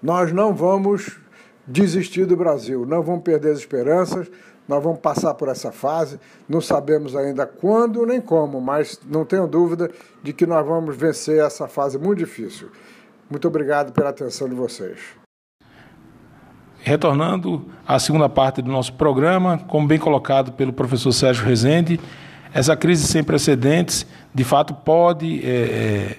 Nós 0.03 0.33
não 0.33 0.55
vamos 0.55 1.19
desistir 1.67 2.27
do 2.27 2.37
Brasil, 2.37 2.87
não 2.87 3.03
vamos 3.03 3.23
perder 3.23 3.53
as 3.53 3.59
esperanças, 3.59 4.31
nós 4.69 4.83
vamos 4.83 5.01
passar 5.01 5.35
por 5.35 5.49
essa 5.49 5.73
fase, 5.73 6.21
não 6.49 6.61
sabemos 6.61 7.17
ainda 7.17 7.45
quando 7.45 8.07
nem 8.07 8.21
como, 8.21 8.61
mas 8.61 9.01
não 9.05 9.25
tenho 9.25 9.49
dúvida 9.49 9.91
de 10.23 10.33
que 10.33 10.47
nós 10.47 10.65
vamos 10.65 10.97
vencer 10.97 11.45
essa 11.45 11.67
fase 11.67 11.99
muito 11.99 12.19
difícil. 12.19 12.71
Muito 13.29 13.49
obrigado 13.49 13.93
pela 13.93 14.11
atenção 14.11 14.49
de 14.49 14.55
vocês. 14.55 15.20
Retornando 16.83 17.69
à 17.87 17.99
segunda 17.99 18.29
parte 18.29 18.63
do 18.63 18.71
nosso 18.71 18.93
programa, 18.95 19.59
como 19.69 19.87
bem 19.87 19.99
colocado 19.99 20.53
pelo 20.53 20.73
professor 20.73 21.13
Sérgio 21.13 21.45
Rezende, 21.45 22.01
essa 22.53 22.77
crise 22.77 23.07
sem 23.07 23.23
precedentes, 23.23 24.07
de 24.35 24.45
fato, 24.45 24.75
pode 24.75 25.41
é, 25.45 26.17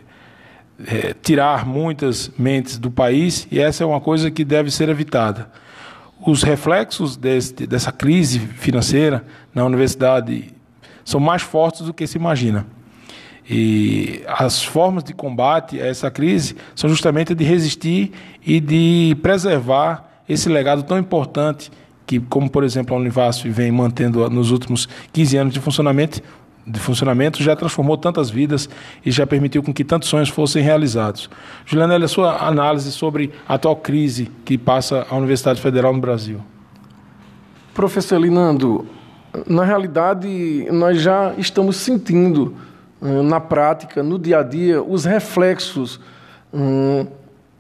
é, 0.88 1.16
tirar 1.22 1.66
muitas 1.66 2.32
mentes 2.38 2.78
do 2.78 2.90
país 2.92 3.48
e 3.52 3.60
essa 3.60 3.84
é 3.84 3.88
uma 3.88 4.00
coisa 4.00 4.30
que 4.30 4.46
deve 4.46 4.72
ser 4.72 4.88
evitada. 4.90 5.50
Os 6.26 6.44
reflexos 6.44 7.18
dessa 7.18 7.92
crise 7.92 8.40
financeira 8.40 9.26
na 9.56 9.66
universidade 9.66 10.54
são 11.04 11.20
mais 11.20 11.42
fortes 11.42 11.82
do 11.82 11.94
que 11.94 12.06
se 12.06 12.18
imagina. 12.18 12.68
E 13.50 14.22
as 14.28 14.64
formas 14.64 15.04
de 15.04 15.14
combate 15.14 15.82
a 15.82 15.88
essa 15.88 16.12
crise 16.12 16.56
são 16.76 16.88
justamente 16.88 17.34
de 17.34 17.44
resistir 17.44 18.12
e 18.46 18.60
de 18.60 19.18
preservar 19.24 20.11
esse 20.32 20.50
legado 20.50 20.84
tão 20.84 20.98
importante 20.98 21.72
que, 22.08 22.20
como 22.20 22.50
por 22.50 22.64
exemplo 22.64 22.96
a 22.96 23.00
Univasf 23.00 23.46
vem 23.46 23.72
mantendo 23.72 24.30
nos 24.30 24.52
últimos 24.52 24.88
15 25.12 25.38
anos 25.38 25.54
de 25.54 25.60
funcionamento, 25.60 26.22
de 26.66 26.80
funcionamento 26.80 27.42
já 27.42 27.56
transformou 27.56 27.98
tantas 27.98 28.30
vidas 28.30 28.70
e 29.06 29.12
já 29.12 29.26
permitiu 29.26 29.64
com 29.64 29.74
que 29.74 29.84
tantos 29.84 30.10
sonhos 30.10 30.30
fossem 30.30 30.64
realizados. 30.64 31.30
Juliana, 31.66 31.98
a 31.98 32.08
sua 32.08 32.48
análise 32.48 32.92
sobre 32.92 33.32
a 33.48 33.56
atual 33.56 33.76
crise 33.76 34.32
que 34.46 34.58
passa 34.58 35.06
a 35.10 35.16
Universidade 35.16 35.60
Federal 35.60 35.92
no 35.94 36.00
Brasil. 36.00 36.40
Professor 37.74 38.20
Linando, 38.20 38.86
na 39.48 39.64
realidade 39.64 40.68
nós 40.72 41.02
já 41.02 41.34
estamos 41.38 41.78
sentindo 41.78 42.56
eh, 43.02 43.22
na 43.22 43.40
prática, 43.40 44.04
no 44.04 44.20
dia 44.20 44.40
a 44.40 44.44
dia, 44.44 44.84
os 44.84 45.06
reflexos 45.06 46.00
hum, 46.54 47.08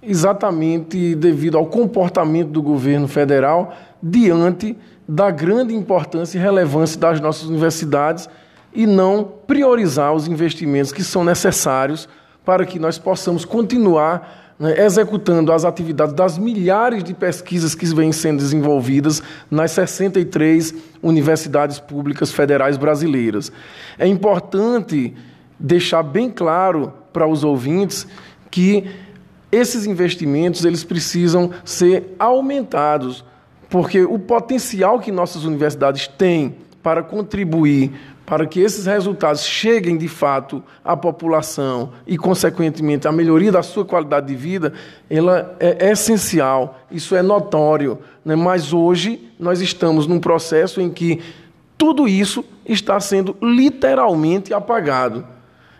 exatamente 0.01 1.15
devido 1.15 1.57
ao 1.57 1.65
comportamento 1.65 2.49
do 2.49 2.61
governo 2.61 3.07
federal 3.07 3.73
diante 4.01 4.75
da 5.07 5.29
grande 5.29 5.75
importância 5.75 6.37
e 6.37 6.41
relevância 6.41 6.99
das 6.99 7.19
nossas 7.19 7.43
universidades 7.43 8.29
e 8.73 8.87
não 8.87 9.23
priorizar 9.45 10.13
os 10.13 10.27
investimentos 10.27 10.91
que 10.91 11.03
são 11.03 11.23
necessários 11.23 12.07
para 12.45 12.65
que 12.65 12.79
nós 12.79 12.97
possamos 12.97 13.45
continuar 13.45 14.55
né, 14.57 14.79
executando 14.79 15.51
as 15.51 15.65
atividades 15.65 16.13
das 16.13 16.37
milhares 16.37 17.03
de 17.03 17.13
pesquisas 17.13 17.75
que 17.75 17.85
vêm 17.87 18.11
sendo 18.11 18.37
desenvolvidas 18.37 19.21
nas 19.49 19.71
63 19.71 20.73
universidades 21.01 21.79
públicas 21.79 22.31
federais 22.31 22.77
brasileiras. 22.77 23.51
É 23.99 24.07
importante 24.07 25.13
deixar 25.59 26.03
bem 26.03 26.29
claro 26.29 26.93
para 27.11 27.27
os 27.27 27.43
ouvintes 27.43 28.07
que 28.49 28.89
esses 29.51 29.85
investimentos 29.85 30.65
eles 30.65 30.83
precisam 30.83 31.51
ser 31.65 32.15
aumentados, 32.17 33.23
porque 33.69 34.03
o 34.03 34.19
potencial 34.19 34.99
que 34.99 35.11
nossas 35.11 35.43
universidades 35.43 36.07
têm 36.07 36.55
para 36.81 37.03
contribuir 37.03 37.91
para 38.31 38.45
que 38.45 38.61
esses 38.61 38.85
resultados 38.85 39.43
cheguem 39.43 39.97
de 39.97 40.07
fato 40.07 40.63
à 40.85 40.95
população 40.95 41.91
e, 42.07 42.17
consequentemente, 42.17 43.05
à 43.05 43.11
melhoria 43.11 43.51
da 43.51 43.61
sua 43.61 43.83
qualidade 43.83 44.27
de 44.27 44.35
vida, 44.35 44.71
ela 45.09 45.53
é 45.59 45.91
essencial, 45.91 46.79
isso 46.89 47.13
é 47.13 47.21
notório. 47.21 47.99
Né? 48.23 48.33
Mas 48.37 48.71
hoje 48.71 49.29
nós 49.37 49.59
estamos 49.59 50.07
num 50.07 50.17
processo 50.17 50.79
em 50.79 50.89
que 50.89 51.19
tudo 51.77 52.07
isso 52.07 52.45
está 52.65 53.01
sendo 53.01 53.35
literalmente 53.41 54.53
apagado. 54.53 55.25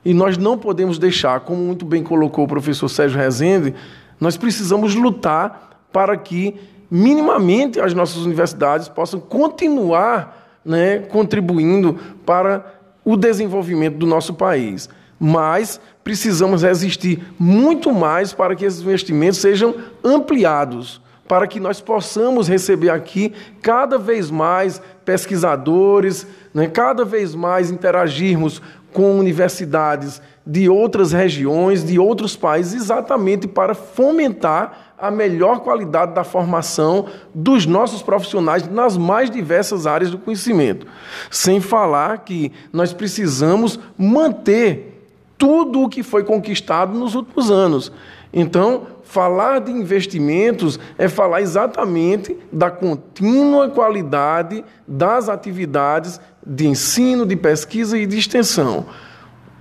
E 0.04 0.14
nós 0.14 0.38
não 0.38 0.58
podemos 0.58 0.98
deixar, 0.98 1.40
como 1.42 1.62
muito 1.62 1.86
bem 1.86 2.04
colocou 2.04 2.46
o 2.46 2.48
professor 2.48 2.90
Sérgio 2.90 3.20
Rezende, 3.20 3.76
nós 4.20 4.38
precisamos 4.38 4.96
lutar 4.96 5.86
para 5.92 6.16
que, 6.18 6.56
minimamente, 6.90 7.80
as 7.80 7.94
nossas 7.94 8.24
universidades 8.26 8.88
possam 8.88 9.20
continuar 9.20 10.60
né, 10.64 11.00
contribuindo 11.00 12.00
para 12.26 12.66
o 13.04 13.18
desenvolvimento 13.18 13.98
do 13.98 14.06
nosso 14.06 14.34
país. 14.34 14.90
Mas 15.20 15.80
precisamos 16.04 16.64
resistir 16.64 17.24
muito 17.38 17.94
mais 17.94 18.34
para 18.34 18.56
que 18.56 18.66
esses 18.66 18.82
investimentos 18.82 19.40
sejam 19.40 19.76
ampliados. 20.04 21.02
para 21.28 21.48
que 21.48 21.62
nós 21.62 21.80
possamos 21.80 22.50
receber 22.50 22.90
aqui 22.90 23.32
cada 23.62 23.98
vez 23.98 24.30
mais 24.30 24.82
pesquisadores, 25.06 26.28
né, 26.54 26.68
cada 26.68 27.06
vez 27.06 27.34
mais 27.34 27.72
interagirmos 27.72 28.62
com 28.94 29.18
universidades 29.18 30.22
de 30.46 30.68
outras 30.68 31.12
regiões, 31.12 31.84
de 31.84 32.00
outros 32.00 32.36
países, 32.36 32.74
exatamente 32.74 33.48
para 33.48 33.74
fomentar 33.76 34.94
a 34.98 35.10
melhor 35.10 35.62
qualidade 35.62 36.14
da 36.14 36.24
formação 36.24 37.08
dos 37.34 37.66
nossos 37.66 38.02
profissionais 38.02 38.68
nas 38.68 38.98
mais 38.98 39.30
diversas 39.32 39.88
áreas 39.88 40.12
do 40.12 40.18
conhecimento. 40.18 40.86
Sem 41.30 41.60
falar 41.60 42.20
que 42.20 42.52
nós 42.72 42.94
precisamos 42.94 43.80
manter 43.98 45.04
tudo 45.38 45.82
o 45.82 45.90
que 45.90 46.04
foi 46.04 46.24
conquistado 46.24 46.98
nos 46.98 47.16
últimos 47.16 47.50
anos. 47.50 47.92
Então, 48.32 48.88
falar 49.12 49.60
de 49.60 49.72
investimentos 49.72 50.80
é 50.98 51.10
falar 51.10 51.42
exatamente 51.42 52.38
da 52.50 52.72
contínua 52.72 53.70
qualidade 53.70 54.64
das 54.88 55.28
atividades 55.28 56.18
de 56.46 56.66
ensino, 56.66 57.26
de 57.26 57.36
pesquisa 57.36 57.98
e 57.98 58.06
de 58.06 58.18
extensão. 58.18 58.86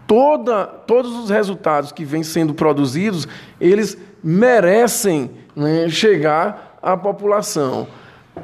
Toda, 0.06 0.66
todos 0.66 1.12
os 1.18 1.30
resultados 1.30 1.90
que 1.90 2.04
vêm 2.04 2.22
sendo 2.22 2.54
produzidos, 2.54 3.26
eles 3.60 3.98
merecem 4.22 5.32
né, 5.56 5.88
chegar 5.88 6.78
à 6.80 6.96
população. 6.96 7.88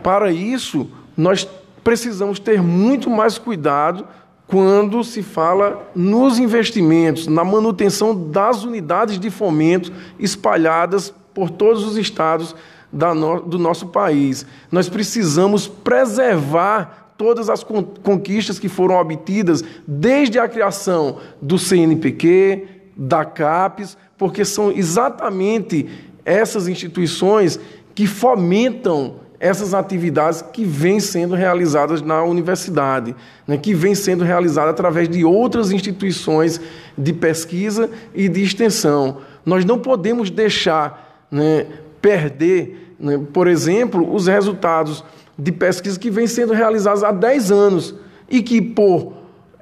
Para 0.03 0.33
isso, 0.33 0.91
nós 1.17 1.49
precisamos 1.85 2.41
ter 2.41 2.61
muito 2.61 3.09
mais 3.09 3.39
cuidado 3.39 4.09
quando 4.47 5.03
se 5.03 5.23
fala 5.23 5.91
nos 5.95 6.39
investimentos, 6.39 7.27
na 7.27 7.45
manutenção 7.45 8.31
das 8.31 8.63
unidades 8.63 9.19
de 9.19 9.31
fomento 9.31 9.93
espalhadas 10.19 11.13
por 11.35 11.51
todos 11.51 11.85
os 11.85 11.97
estados 11.97 12.55
do 12.93 13.59
nosso 13.59 13.89
país. 13.89 14.47
Nós 14.71 14.89
precisamos 14.89 15.67
preservar 15.67 17.13
todas 17.19 17.51
as 17.51 17.65
conquistas 17.65 18.59
que 18.59 18.69
foram 18.69 18.95
obtidas 18.97 19.65
desde 19.87 20.39
a 20.39 20.49
criação 20.49 21.19
do 21.43 21.59
CNPq, 21.59 22.69
da 22.97 23.25
CAPES, 23.25 23.97
porque 24.17 24.45
são 24.45 24.71
exatamente 24.71 25.89
essas 26.25 26.69
instituições 26.69 27.59
que 27.95 28.07
fomentam 28.07 29.17
essas 29.39 29.75
atividades 29.75 30.43
que 30.43 30.65
vêm 30.65 30.99
sendo 31.01 31.35
realizadas 31.35 32.01
na 32.01 32.23
universidade, 32.23 33.15
né, 33.47 33.57
que 33.57 33.75
vêm 33.75 33.95
sendo 33.95 34.25
realizadas 34.25 34.71
através 34.71 35.09
de 35.09 35.25
outras 35.25 35.71
instituições 35.71 36.61
de 36.97 37.13
pesquisa 37.13 37.91
e 38.15 38.29
de 38.29 38.43
extensão. 38.43 39.19
Nós 39.45 39.65
não 39.65 39.79
podemos 39.79 40.31
deixar 40.31 41.27
né, 41.31 41.67
perder, 42.01 42.95
né, 42.99 43.21
por 43.33 43.47
exemplo, 43.47 44.15
os 44.15 44.27
resultados 44.27 45.05
de 45.39 45.53
pesquisa 45.53 45.99
que 45.99 46.11
vêm 46.11 46.27
sendo 46.27 46.53
realizados 46.53 47.05
há 47.05 47.13
10 47.13 47.53
anos 47.53 47.95
e 48.29 48.43
que, 48.43 48.63
por 48.63 49.13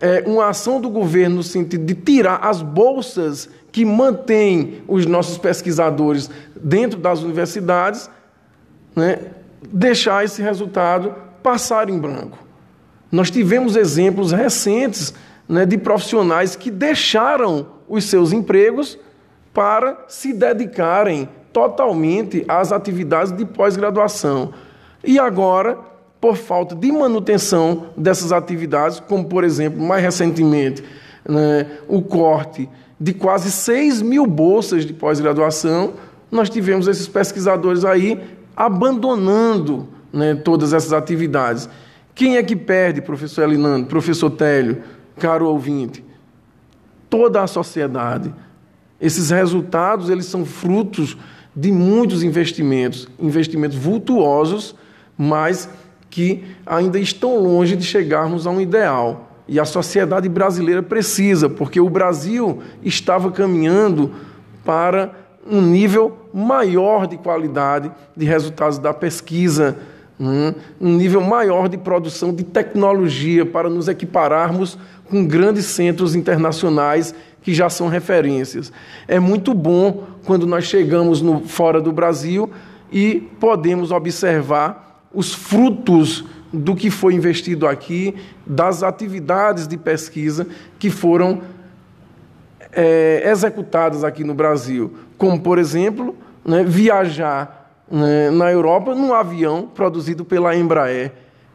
é, 0.01 0.23
uma 0.27 0.49
ação 0.49 0.81
do 0.81 0.89
governo 0.89 1.37
no 1.37 1.43
sentido 1.43 1.85
de 1.85 1.95
tirar 1.95 2.37
as 2.37 2.63
bolsas 2.63 3.49
que 3.73 3.85
mantêm 3.85 4.83
os 4.87 5.05
nossos 5.05 5.37
pesquisadores 5.37 6.31
dentro 6.55 6.99
das 6.99 7.23
universidades, 7.23 8.09
né, 8.95 9.19
deixar 9.73 10.25
esse 10.25 10.43
resultado 10.43 11.15
passar 11.43 11.89
em 11.89 11.99
branco. 11.99 12.39
Nós 13.11 13.31
tivemos 13.31 13.77
exemplos 13.77 14.33
recentes 14.33 15.15
né, 15.49 15.65
de 15.65 15.79
profissionais 15.79 16.57
que 16.57 16.71
deixaram 16.71 17.67
os 17.89 18.05
seus 18.05 18.33
empregos 18.33 18.99
para 19.53 20.05
se 20.09 20.33
dedicarem 20.33 21.29
totalmente 21.53 22.45
às 22.49 22.73
atividades 22.73 23.31
de 23.31 23.45
pós-graduação. 23.45 24.53
E 25.05 25.19
agora, 25.19 25.79
por 26.21 26.37
falta 26.37 26.75
de 26.75 26.91
manutenção 26.91 27.91
dessas 27.97 28.33
atividades, 28.33 28.99
como 28.99 29.27
por 29.27 29.45
exemplo, 29.45 29.81
mais 29.81 30.03
recentemente, 30.03 30.83
né, 31.29 31.67
o 31.87 32.03
corte 32.03 32.69
de 32.99 33.13
quase 33.13 33.51
6 33.51 34.03
mil 34.03 34.27
bolsas 34.27 34.85
de 34.85 34.93
pós-graduação, 34.93 35.95
nós 36.31 36.51
tivemos 36.51 36.89
esses 36.89 37.07
pesquisadores 37.07 37.85
aí 37.85 38.21
abandonando 38.57 39.89
né, 40.13 40.35
todas 40.35 40.73
essas 40.73 40.93
atividades. 40.93 41.69
Quem 42.15 42.37
é 42.37 42.43
que 42.43 42.55
perde, 42.55 43.03
professor 43.03 43.43
Elinando, 43.43 43.87
professor 43.87 44.31
Télio, 44.31 44.83
caro 45.19 45.49
ouvinte? 45.49 46.05
Toda 47.11 47.43
a 47.43 47.47
sociedade. 47.47 48.33
Esses 49.01 49.31
resultados 49.31 50.09
eles 50.09 50.27
são 50.27 50.45
frutos 50.45 51.17
de 51.55 51.71
muitos 51.71 52.23
investimentos, 52.23 53.09
investimentos 53.19 53.77
vultuosos, 53.77 54.75
mas 55.17 55.69
que 56.11 56.45
ainda 56.65 56.99
estão 56.99 57.39
longe 57.39 57.77
de 57.77 57.85
chegarmos 57.85 58.47
a 58.47 58.51
um 58.51 58.61
ideal. 58.61 59.31
E 59.47 59.61
a 59.61 59.65
sociedade 59.65 60.29
brasileira 60.29 60.83
precisa, 60.83 61.49
porque 61.51 61.81
o 61.81 61.91
Brasil 61.91 62.63
estava 62.83 63.31
caminhando 63.31 64.13
para 64.65 65.24
um 65.47 65.61
nível 65.61 66.17
maior 66.33 67.07
de 67.07 67.17
qualidade 67.17 67.91
de 68.17 68.25
resultados 68.25 68.79
da 68.79 68.95
pesquisa, 68.95 69.77
né? 70.19 70.55
um 70.81 70.95
nível 70.97 71.21
maior 71.21 71.69
de 71.69 71.77
produção 71.77 72.35
de 72.35 72.45
tecnologia 72.45 73.45
para 73.45 73.69
nos 73.69 73.89
equipararmos 73.89 74.79
com 75.11 75.25
grandes 75.25 75.67
centros 75.67 76.15
internacionais 76.15 77.15
que 77.43 77.53
já 77.53 77.69
são 77.69 77.89
referências. 77.89 78.73
É 79.07 79.21
muito 79.21 79.53
bom 79.53 80.05
quando 80.25 80.47
nós 80.47 80.65
chegamos 80.65 81.21
no, 81.21 81.41
fora 81.41 81.81
do 81.81 81.93
Brasil 81.93 82.51
e 82.91 83.29
podemos 83.39 83.91
observar 83.91 85.03
os 85.13 85.35
frutos 85.35 86.25
do 86.53 86.75
que 86.75 86.91
foi 86.91 87.15
investido 87.15 87.67
aqui, 87.67 88.15
das 88.47 88.83
atividades 88.83 89.67
de 89.67 89.77
pesquisa 89.77 90.47
que 90.79 90.89
foram 90.89 91.43
é, 92.75 93.23
executadas 93.31 94.05
aqui 94.05 94.25
no 94.25 94.35
Brasil, 94.35 94.93
como, 95.17 95.41
por 95.41 95.59
exemplo, 95.59 96.15
né, 96.45 96.63
viajar 96.65 97.83
né, 97.91 98.31
na 98.31 98.51
Europa 98.51 98.95
num 98.95 99.13
avião 99.13 99.69
produzido 99.73 100.25
pela 100.25 100.55
Embraer. 100.57 101.13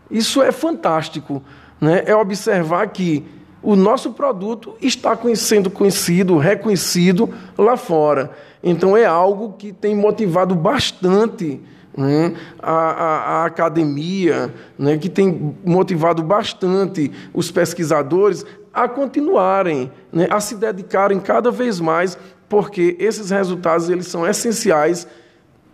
Isso 0.09 0.41
é 0.41 0.51
fantástico. 0.51 1.43
Né? 1.79 2.03
É 2.05 2.15
observar 2.15 2.87
que 2.87 3.25
o 3.61 3.75
nosso 3.75 4.11
produto 4.11 4.75
está 4.81 5.17
sendo 5.35 5.69
conhecido, 5.69 6.37
reconhecido 6.37 7.29
lá 7.57 7.75
fora. 7.75 8.31
Então, 8.63 8.95
é 8.95 9.05
algo 9.05 9.53
que 9.53 9.71
tem 9.71 9.95
motivado 9.95 10.55
bastante 10.55 11.61
né, 11.95 12.33
a, 12.61 12.71
a, 12.71 13.41
a, 13.41 13.45
academia, 13.45 14.53
né, 14.77 14.97
que 14.97 15.09
tem 15.09 15.55
motivado 15.65 16.23
bastante 16.23 17.11
os 17.33 17.51
pesquisadores 17.51 18.45
a 18.83 18.87
continuarem, 18.87 19.91
né, 20.11 20.27
a 20.29 20.39
se 20.39 20.55
dedicarem 20.55 21.19
cada 21.19 21.51
vez 21.51 21.81
mais, 21.81 22.17
porque 22.47 22.95
esses 22.97 23.29
resultados 23.29 23.89
eles 23.89 24.07
são 24.07 24.25
essenciais 24.25 25.05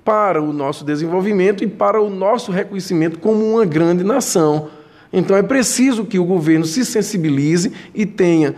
para 0.04 0.42
o 0.42 0.52
nosso 0.52 0.84
desenvolvimento 0.84 1.64
e 1.64 1.68
para 1.68 2.02
o 2.02 2.10
nosso 2.10 2.52
reconhecimento 2.52 3.20
como 3.20 3.46
uma 3.54 3.64
grande 3.64 4.04
nação. 4.04 4.70
Então 5.14 5.38
é 5.38 5.44
preciso 5.44 6.04
que 6.04 6.18
o 6.18 6.26
governo 6.26 6.66
se 6.66 6.84
sensibilize 6.84 7.72
e 7.94 8.08
tenha 8.08 8.56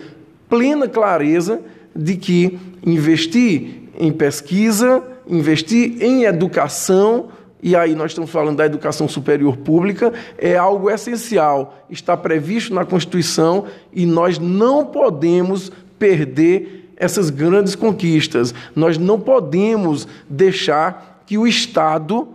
plena 0.50 0.88
clareza 0.88 1.60
de 1.94 2.16
que 2.16 2.58
investir 2.86 3.90
em 4.00 4.14
pesquisa, 4.14 5.04
investir 5.28 6.02
em 6.02 6.24
educação, 6.24 7.28
e 7.62 7.76
aí 7.76 7.96
nós 7.96 8.12
estamos 8.12 8.30
falando 8.30 8.58
da 8.58 8.66
educação 8.66 9.08
superior 9.08 9.58
pública, 9.58 10.14
é 10.38 10.56
algo 10.56 10.90
essencial, 10.90 11.78
está 11.90 12.16
previsto 12.16 12.74
na 12.74 12.86
Constituição 12.86 13.66
e 13.92 14.06
nós 14.06 14.38
não 14.38 14.86
podemos 14.86 15.72
perder 15.98 16.92
essas 16.96 17.30
grandes 17.30 17.76
conquistas. 17.76 18.54
Nós 18.76 18.98
não 18.98 19.20
podemos 19.20 20.08
deixar 20.30 21.24
que 21.26 21.38
o 21.38 21.48
Estado 21.48 22.28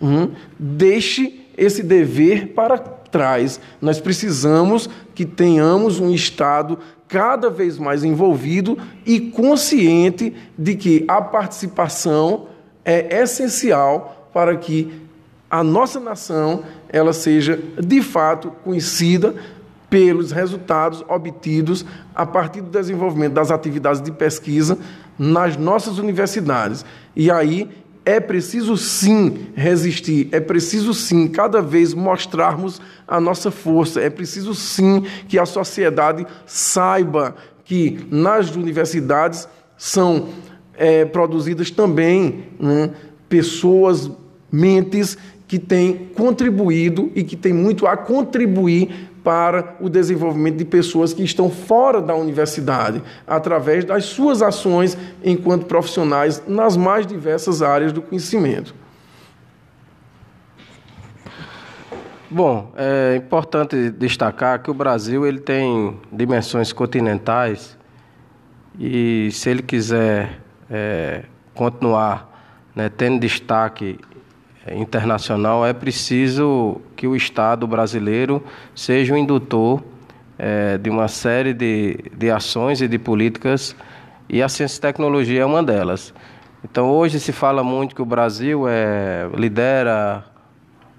hum, 0.00 0.30
deixe 0.58 1.46
esse 1.56 1.82
dever 1.82 2.48
para 2.48 2.78
trás. 2.78 3.60
Nós 3.80 4.00
precisamos 4.00 4.88
que 5.14 5.24
tenhamos 5.24 6.00
um 6.00 6.12
Estado 6.12 6.78
cada 7.08 7.48
vez 7.48 7.78
mais 7.78 8.04
envolvido 8.04 8.76
e 9.06 9.18
consciente 9.18 10.34
de 10.58 10.74
que 10.74 11.04
a 11.08 11.22
participação 11.22 12.48
é 12.84 13.22
essencial 13.22 14.17
para 14.32 14.56
que 14.56 15.08
a 15.50 15.62
nossa 15.62 15.98
nação 15.98 16.62
ela 16.88 17.12
seja 17.12 17.58
de 17.78 18.02
fato 18.02 18.50
conhecida 18.64 19.34
pelos 19.88 20.32
resultados 20.32 21.02
obtidos 21.08 21.84
a 22.14 22.26
partir 22.26 22.60
do 22.60 22.70
desenvolvimento 22.70 23.32
das 23.32 23.50
atividades 23.50 24.02
de 24.02 24.12
pesquisa 24.12 24.78
nas 25.18 25.56
nossas 25.56 25.98
universidades. 25.98 26.84
E 27.16 27.30
aí 27.30 27.68
é 28.04 28.20
preciso 28.20 28.76
sim 28.76 29.48
resistir, 29.54 30.28
é 30.32 30.40
preciso 30.40 30.94
sim 30.94 31.28
cada 31.28 31.60
vez 31.60 31.92
mostrarmos 31.92 32.80
a 33.06 33.20
nossa 33.20 33.50
força, 33.50 34.00
é 34.00 34.08
preciso 34.08 34.54
sim 34.54 35.04
que 35.28 35.38
a 35.38 35.44
sociedade 35.44 36.26
saiba 36.46 37.34
que 37.64 38.06
nas 38.10 38.54
universidades 38.54 39.46
são 39.76 40.28
é, 40.74 41.04
produzidas 41.04 41.70
também 41.70 42.44
né, 42.58 42.90
pessoas 43.28 44.10
mentes 44.50 45.16
que 45.46 45.58
têm 45.58 46.10
contribuído 46.14 47.10
e 47.14 47.24
que 47.24 47.36
têm 47.36 47.52
muito 47.52 47.86
a 47.86 47.96
contribuir 47.96 49.08
para 49.24 49.76
o 49.80 49.88
desenvolvimento 49.88 50.56
de 50.56 50.64
pessoas 50.64 51.12
que 51.12 51.22
estão 51.22 51.50
fora 51.50 52.00
da 52.00 52.14
universidade, 52.14 53.02
através 53.26 53.84
das 53.84 54.04
suas 54.04 54.40
ações 54.42 54.96
enquanto 55.22 55.66
profissionais 55.66 56.42
nas 56.46 56.76
mais 56.76 57.06
diversas 57.06 57.60
áreas 57.60 57.92
do 57.92 58.00
conhecimento. 58.00 58.74
Bom, 62.30 62.72
é 62.76 63.16
importante 63.16 63.90
destacar 63.90 64.62
que 64.62 64.70
o 64.70 64.74
Brasil 64.74 65.26
ele 65.26 65.40
tem 65.40 65.98
dimensões 66.12 66.74
continentais 66.74 67.76
e 68.78 69.30
se 69.32 69.48
ele 69.48 69.62
quiser 69.62 70.38
é, 70.70 71.24
continuar 71.54 72.37
né, 72.74 72.88
tendo 72.88 73.20
destaque 73.20 73.98
internacional, 74.72 75.66
é 75.66 75.72
preciso 75.72 76.80
que 76.96 77.06
o 77.06 77.16
Estado 77.16 77.66
brasileiro 77.66 78.44
seja 78.74 79.14
o 79.14 79.16
indutor 79.16 79.82
é, 80.38 80.78
de 80.78 80.90
uma 80.90 81.08
série 81.08 81.52
de, 81.52 81.98
de 82.16 82.30
ações 82.30 82.80
e 82.80 82.88
de 82.88 82.98
políticas, 82.98 83.74
e 84.28 84.42
a 84.42 84.48
ciência 84.48 84.78
e 84.78 84.80
tecnologia 84.80 85.42
é 85.42 85.44
uma 85.44 85.62
delas. 85.62 86.12
Então, 86.62 86.90
hoje 86.90 87.18
se 87.18 87.32
fala 87.32 87.64
muito 87.64 87.94
que 87.94 88.02
o 88.02 88.04
Brasil 88.04 88.68
é, 88.68 89.28
lidera 89.34 90.24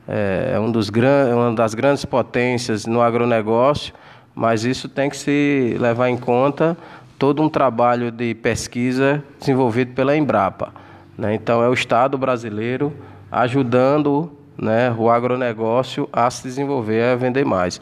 é, 0.07 0.53
é 0.55 0.59
um 0.59 0.71
dos 0.71 0.89
gran, 0.89 1.35
uma 1.35 1.53
das 1.53 1.73
grandes 1.73 2.05
potências 2.05 2.85
no 2.85 3.01
agronegócio, 3.01 3.93
mas 4.33 4.63
isso 4.63 4.89
tem 4.89 5.09
que 5.09 5.17
se 5.17 5.75
levar 5.79 6.09
em 6.09 6.17
conta 6.17 6.77
todo 7.17 7.43
um 7.43 7.49
trabalho 7.49 8.09
de 8.09 8.33
pesquisa 8.33 9.23
desenvolvido 9.39 9.93
pela 9.93 10.15
Embrapa. 10.15 10.73
Né? 11.19 11.35
Então, 11.35 11.61
é 11.61 11.67
o 11.67 11.73
Estado 11.73 12.17
brasileiro 12.17 12.93
ajudando 13.29 14.31
né, 14.57 14.95
o 14.97 15.09
agronegócio 15.09 16.07
a 16.13 16.31
se 16.31 16.43
desenvolver, 16.43 17.03
a 17.03 17.15
vender 17.17 17.45
mais. 17.45 17.79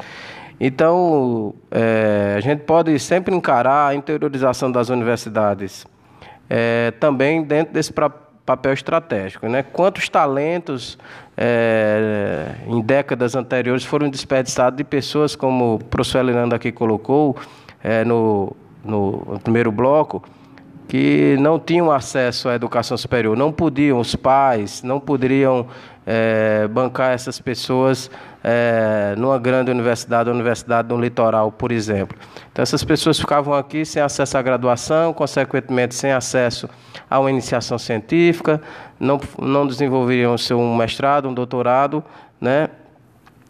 Então, 0.60 1.54
é, 1.70 2.34
a 2.36 2.40
gente 2.40 2.62
pode 2.62 2.98
sempre 2.98 3.36
encarar 3.36 3.90
a 3.90 3.96
interiorização 3.96 4.72
das 4.72 4.90
universidades 4.90 5.86
é, 6.50 6.92
também 7.00 7.44
dentro 7.44 7.76
desse 7.76 7.94
papel 7.94 8.74
estratégico. 8.74 9.48
Né? 9.48 9.62
Quantos 9.62 10.10
talentos 10.10 10.98
é, 11.38 12.56
em 12.66 12.82
décadas 12.82 13.36
anteriores 13.36 13.86
foram 13.86 14.10
desperdiçados 14.10 14.78
de 14.78 14.84
pessoas, 14.84 15.36
como 15.36 15.76
o 15.76 15.80
professor 15.84 16.20
Elinando 16.20 16.56
aqui 16.56 16.72
colocou 16.72 17.38
é, 17.84 18.04
no, 18.04 18.56
no 18.84 19.40
primeiro 19.44 19.72
bloco, 19.72 20.24
que 20.88 21.36
não 21.40 21.60
tinham 21.60 21.92
acesso 21.92 22.48
à 22.48 22.56
educação 22.56 22.98
superior, 22.98 23.36
não 23.36 23.52
podiam, 23.52 24.00
os 24.00 24.16
pais 24.16 24.82
não 24.82 25.00
poderiam 25.00 25.68
é, 26.06 26.66
bancar 26.70 27.12
essas 27.12 27.40
pessoas 27.40 28.10
é, 28.42 29.14
numa 29.18 29.38
grande 29.38 29.70
universidade, 29.70 30.30
universidade 30.30 30.88
no 30.88 30.98
litoral, 30.98 31.52
por 31.52 31.70
exemplo. 31.70 32.18
Então, 32.50 32.64
essas 32.64 32.82
pessoas 32.84 33.20
ficavam 33.20 33.54
aqui 33.54 33.84
sem 33.84 34.02
acesso 34.02 34.38
à 34.38 34.42
graduação, 34.42 35.12
consequentemente, 35.12 35.94
sem 35.94 36.14
acesso 36.14 36.70
a 37.10 37.20
uma 37.20 37.30
iniciação 37.30 37.78
científica, 37.78 38.62
não, 38.98 39.20
não 39.38 39.68
desenvolveriam 39.68 40.38
seu 40.38 40.62
mestrado, 40.62 41.28
um 41.28 41.34
doutorado, 41.34 42.02
né? 42.40 42.70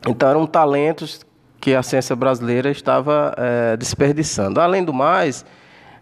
Então, 0.08 0.30
eram 0.30 0.48
talentos 0.48 1.22
que 1.62 1.76
a 1.76 1.84
ciência 1.84 2.16
brasileira 2.16 2.72
estava 2.72 3.34
é, 3.38 3.78
desperdiçando. 3.78 4.60
Além 4.60 4.84
do 4.84 4.94
mais, 4.94 5.46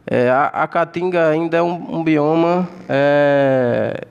é, 0.08 0.30
a, 0.30 0.46
a, 0.48 0.68
caatinga 0.68 1.30
ainda 1.30 1.58
é 1.58 1.62
um, 1.64 1.98
um 1.98 2.04
bioma 2.04 2.70
é, 2.88 4.06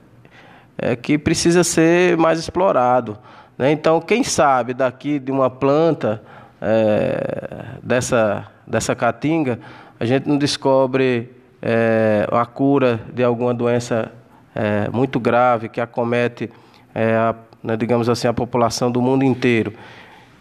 é, 0.77 0.95
que 0.95 1.17
precisa 1.17 1.63
ser 1.63 2.17
mais 2.17 2.37
explorado. 2.37 3.17
Né? 3.57 3.71
Então, 3.71 4.01
quem 4.01 4.23
sabe 4.23 4.73
daqui 4.73 5.19
de 5.19 5.31
uma 5.31 5.49
planta 5.49 6.21
é, 6.61 7.65
dessa, 7.81 8.47
dessa 8.67 8.93
caatinga, 8.93 9.59
a 9.97 10.03
gente 10.03 10.27
não 10.27 10.37
descobre 10.37 11.31
é, 11.61 12.27
a 12.29 12.45
cura 12.45 12.99
de 13.13 13.23
alguma 13.23 13.53
doença 13.53 14.11
é, 14.53 14.89
muito 14.89 15.17
grave 15.17 15.69
que 15.69 15.79
acomete, 15.79 16.49
a, 16.93 17.35
né, 17.63 17.77
digamos 17.77 18.09
assim, 18.09 18.27
a 18.27 18.33
população 18.33 18.91
do 18.91 19.01
mundo 19.01 19.23
inteiro. 19.23 19.73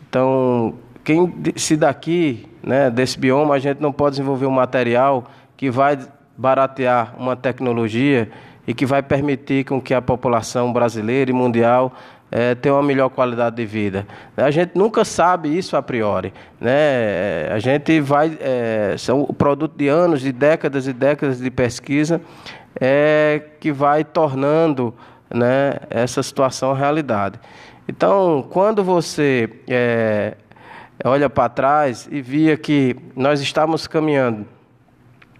Então, 0.08 0.74
quem, 1.04 1.32
se 1.56 1.76
daqui, 1.76 2.48
né, 2.62 2.90
desse 2.90 3.18
bioma, 3.18 3.54
a 3.54 3.58
gente 3.58 3.80
não 3.80 3.92
pode 3.92 4.16
desenvolver 4.16 4.46
um 4.46 4.50
material 4.50 5.24
que 5.56 5.70
vai 5.70 5.98
baratear 6.36 7.14
uma 7.18 7.36
tecnologia 7.36 8.28
e 8.66 8.74
que 8.74 8.86
vai 8.86 9.02
permitir 9.02 9.64
com 9.64 9.80
que 9.80 9.94
a 9.94 10.02
população 10.02 10.72
brasileira 10.72 11.30
e 11.30 11.34
mundial 11.34 11.92
é, 12.30 12.54
tenha 12.54 12.74
uma 12.74 12.82
melhor 12.82 13.10
qualidade 13.10 13.56
de 13.56 13.64
vida. 13.64 14.06
A 14.36 14.50
gente 14.50 14.72
nunca 14.74 15.04
sabe 15.04 15.56
isso 15.56 15.76
a 15.76 15.82
priori. 15.82 16.32
Né? 16.60 17.48
A 17.52 17.58
gente 17.58 18.00
vai. 18.00 18.36
É, 18.40 18.96
são 18.98 19.22
o 19.22 19.32
produto 19.32 19.76
de 19.76 19.86
anos, 19.86 20.20
de 20.20 20.32
décadas 20.32 20.88
e 20.88 20.92
décadas 20.92 21.38
de 21.38 21.50
pesquisa 21.50 22.20
é, 22.80 23.40
que 23.60 23.70
vai 23.70 24.02
tornando 24.02 24.92
né, 25.32 25.74
essa 25.90 26.22
situação 26.22 26.72
realidade. 26.72 27.38
Então, 27.86 28.44
quando 28.50 28.82
você 28.82 29.48
é, 29.68 30.34
olha 31.04 31.28
para 31.28 31.48
trás 31.48 32.08
e 32.10 32.20
via 32.20 32.56
que 32.56 32.96
nós 33.14 33.40
estávamos 33.40 33.86
caminhando 33.86 34.46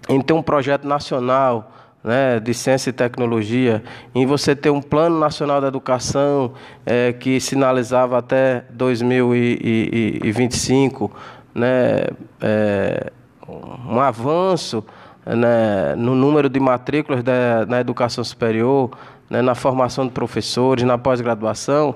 em 0.08 0.20
ter 0.20 0.32
um 0.32 0.42
projeto 0.42 0.86
nacional 0.86 1.72
né, 2.02 2.38
de 2.38 2.52
ciência 2.52 2.90
e 2.90 2.92
tecnologia, 2.92 3.82
em 4.14 4.26
você 4.26 4.54
ter 4.54 4.68
um 4.70 4.82
plano 4.82 5.18
nacional 5.18 5.58
da 5.60 5.68
educação 5.68 6.52
é, 6.84 7.14
que 7.14 7.40
sinalizava 7.40 8.18
até 8.18 8.64
2025 8.70 11.10
né, 11.54 12.08
é, 12.42 13.10
um 13.48 14.00
avanço 14.00 14.84
né, 15.24 15.94
no 15.96 16.14
número 16.14 16.50
de 16.50 16.60
matrículas 16.60 17.22
da, 17.22 17.64
na 17.66 17.80
educação 17.80 18.22
superior, 18.22 18.90
né, 19.30 19.40
na 19.40 19.54
formação 19.54 20.06
de 20.06 20.12
professores, 20.12 20.84
na 20.84 20.98
pós-graduação, 20.98 21.94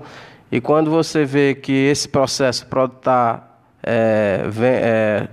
e 0.51 0.63
quando 0.63 0.91
você 0.91 1.27
vê 1.27 1.55
que 1.55 1.73
esse 1.73 2.09
processo 2.09 2.65
estar 2.65 3.61
é, 3.83 4.45
é, 4.63 5.29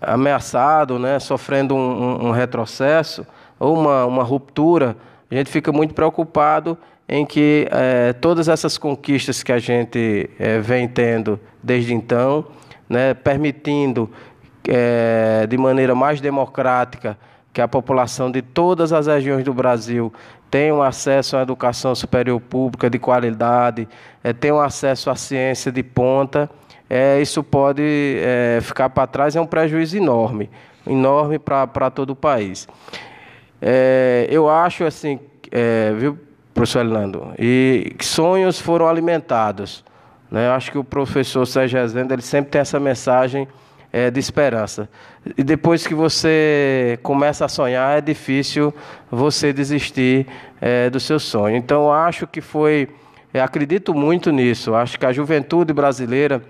ameaçado, 0.00 0.98
né, 0.98 1.18
sofrendo 1.18 1.74
um, 1.74 2.28
um, 2.28 2.30
retrocesso 2.30 3.26
ou 3.58 3.78
uma, 3.78 4.06
uma 4.06 4.22
ruptura, 4.22 4.96
a 5.30 5.34
gente 5.34 5.50
fica 5.50 5.70
muito 5.70 5.94
preocupado 5.94 6.76
em 7.08 7.26
que 7.26 7.68
é, 7.70 8.12
todas 8.14 8.48
essas 8.48 8.78
conquistas 8.78 9.42
que 9.42 9.52
a 9.52 9.58
gente 9.58 10.30
é, 10.38 10.58
vem 10.60 10.88
tendo 10.88 11.38
desde 11.62 11.92
então, 11.92 12.46
né, 12.88 13.14
permitindo 13.14 14.10
é, 14.68 15.46
de 15.48 15.58
maneira 15.58 15.94
mais 15.94 16.20
democrática 16.20 17.18
que 17.52 17.60
a 17.60 17.68
população 17.68 18.30
de 18.30 18.40
todas 18.42 18.92
as 18.92 19.06
regiões 19.06 19.44
do 19.44 19.52
Brasil 19.52 20.12
tenham 20.50 20.82
acesso 20.82 21.36
à 21.36 21.42
educação 21.42 21.94
superior 21.94 22.40
pública 22.40 22.88
de 22.88 22.98
qualidade, 22.98 23.88
tenham 24.40 24.60
acesso 24.60 25.10
à 25.10 25.16
ciência 25.16 25.70
de 25.70 25.82
ponta 25.82 26.48
é, 26.92 27.22
isso 27.22 27.44
pode 27.44 28.16
é, 28.18 28.58
ficar 28.60 28.90
para 28.90 29.06
trás, 29.06 29.36
é 29.36 29.40
um 29.40 29.46
prejuízo 29.46 29.96
enorme, 29.96 30.50
enorme 30.84 31.38
para 31.38 31.88
todo 31.88 32.10
o 32.10 32.16
país. 32.16 32.66
É, 33.62 34.26
eu 34.28 34.50
acho 34.50 34.82
assim, 34.82 35.20
é, 35.52 35.92
viu, 35.96 36.18
professor 36.52 36.80
Elando, 36.80 37.32
e 37.38 37.94
sonhos 38.00 38.58
foram 38.58 38.88
alimentados. 38.88 39.84
Né? 40.28 40.48
Eu 40.48 40.52
acho 40.52 40.72
que 40.72 40.78
o 40.78 40.82
professor 40.82 41.46
Sérgio 41.46 41.78
Rezende, 41.78 42.12
ele 42.12 42.22
sempre 42.22 42.50
tem 42.50 42.60
essa 42.60 42.80
mensagem 42.80 43.46
é, 43.92 44.10
de 44.10 44.18
esperança. 44.18 44.88
E 45.38 45.44
depois 45.44 45.86
que 45.86 45.94
você 45.94 46.98
começa 47.04 47.44
a 47.44 47.48
sonhar, 47.48 47.98
é 47.98 48.00
difícil 48.00 48.74
você 49.08 49.52
desistir 49.52 50.26
é, 50.60 50.90
do 50.90 50.98
seu 50.98 51.20
sonho. 51.20 51.56
Então, 51.56 51.92
acho 51.92 52.26
que 52.26 52.40
foi, 52.40 52.88
acredito 53.32 53.94
muito 53.94 54.32
nisso, 54.32 54.74
acho 54.74 54.98
que 54.98 55.06
a 55.06 55.12
juventude 55.12 55.72
brasileira 55.72 56.42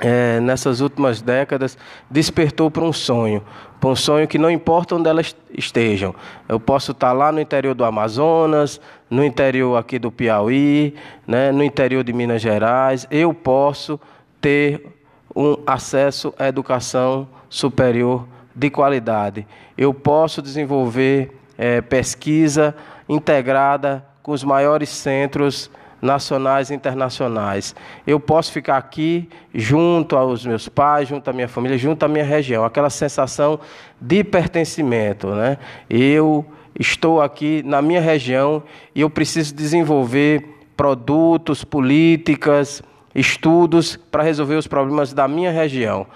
é, 0.00 0.40
nessas 0.40 0.80
últimas 0.80 1.20
décadas, 1.20 1.76
despertou 2.10 2.70
para 2.70 2.82
um 2.82 2.92
sonho, 2.92 3.42
para 3.80 3.90
um 3.90 3.96
sonho 3.96 4.26
que 4.26 4.38
não 4.38 4.50
importa 4.50 4.94
onde 4.94 5.08
elas 5.08 5.36
estejam. 5.56 6.14
Eu 6.48 6.58
posso 6.58 6.92
estar 6.92 7.12
lá 7.12 7.30
no 7.30 7.40
interior 7.40 7.74
do 7.74 7.84
Amazonas, 7.84 8.80
no 9.10 9.24
interior 9.24 9.76
aqui 9.76 9.98
do 9.98 10.10
Piauí, 10.10 10.94
né, 11.26 11.52
no 11.52 11.62
interior 11.62 12.02
de 12.02 12.12
Minas 12.12 12.40
Gerais, 12.40 13.06
eu 13.10 13.32
posso 13.34 14.00
ter 14.40 14.86
um 15.34 15.56
acesso 15.66 16.34
à 16.38 16.48
educação 16.48 17.28
superior 17.48 18.26
de 18.54 18.70
qualidade. 18.70 19.46
Eu 19.76 19.94
posso 19.94 20.42
desenvolver 20.42 21.38
é, 21.56 21.80
pesquisa 21.80 22.74
integrada 23.08 24.04
com 24.22 24.32
os 24.32 24.44
maiores 24.44 24.88
centros 24.88 25.70
nacionais 26.02 26.70
e 26.70 26.74
internacionais. 26.74 27.74
Eu 28.04 28.18
posso 28.18 28.50
ficar 28.50 28.76
aqui 28.76 29.28
junto 29.54 30.16
aos 30.16 30.44
meus 30.44 30.68
pais, 30.68 31.08
junto 31.08 31.30
à 31.30 31.32
minha 31.32 31.46
família, 31.46 31.78
junto 31.78 32.02
à 32.02 32.08
minha 32.08 32.24
região, 32.24 32.64
aquela 32.64 32.90
sensação 32.90 33.60
de 34.00 34.24
pertencimento, 34.24 35.28
né? 35.28 35.56
Eu 35.88 36.44
estou 36.78 37.22
aqui 37.22 37.62
na 37.64 37.80
minha 37.80 38.00
região 38.00 38.64
e 38.94 39.00
eu 39.00 39.08
preciso 39.08 39.54
desenvolver 39.54 40.44
produtos, 40.76 41.62
políticas, 41.62 42.82
estudos 43.14 43.96
para 43.96 44.24
resolver 44.24 44.56
os 44.56 44.66
problemas 44.66 45.12
da 45.12 45.28
minha 45.28 45.52
região. 45.52 46.06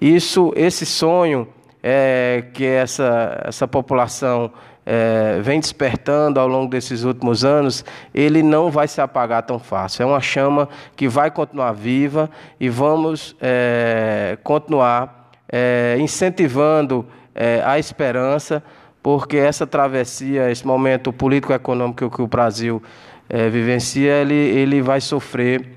Isso, 0.00 0.52
esse 0.56 0.84
sonho 0.84 1.46
é, 1.82 2.44
que 2.52 2.64
essa, 2.64 3.42
essa 3.44 3.68
população 3.68 4.50
é, 4.86 5.40
vem 5.42 5.58
despertando 5.58 6.38
ao 6.38 6.46
longo 6.46 6.70
desses 6.70 7.02
últimos 7.02 7.44
anos, 7.44 7.84
ele 8.14 8.40
não 8.40 8.70
vai 8.70 8.86
se 8.86 9.00
apagar 9.00 9.42
tão 9.42 9.58
fácil. 9.58 10.04
É 10.04 10.06
uma 10.06 10.20
chama 10.20 10.68
que 10.94 11.08
vai 11.08 11.28
continuar 11.28 11.72
viva 11.72 12.30
e 12.60 12.68
vamos 12.68 13.34
é, 13.40 14.38
continuar 14.44 15.32
é, 15.50 15.96
incentivando 15.98 17.04
é, 17.34 17.62
a 17.64 17.80
esperança, 17.80 18.62
porque 19.02 19.36
essa 19.36 19.66
travessia, 19.66 20.50
esse 20.52 20.64
momento 20.64 21.12
político-econômico 21.12 22.08
que 22.08 22.22
o 22.22 22.26
Brasil 22.28 22.80
é, 23.28 23.48
vivencia, 23.48 24.12
ele, 24.12 24.34
ele 24.34 24.82
vai 24.82 25.00
sofrer, 25.00 25.68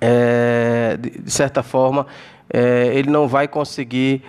é, 0.00 0.96
de 0.98 1.30
certa 1.30 1.62
forma, 1.62 2.06
ele 2.92 3.08
não 3.08 3.26
vai 3.26 3.48
conseguir 3.48 4.22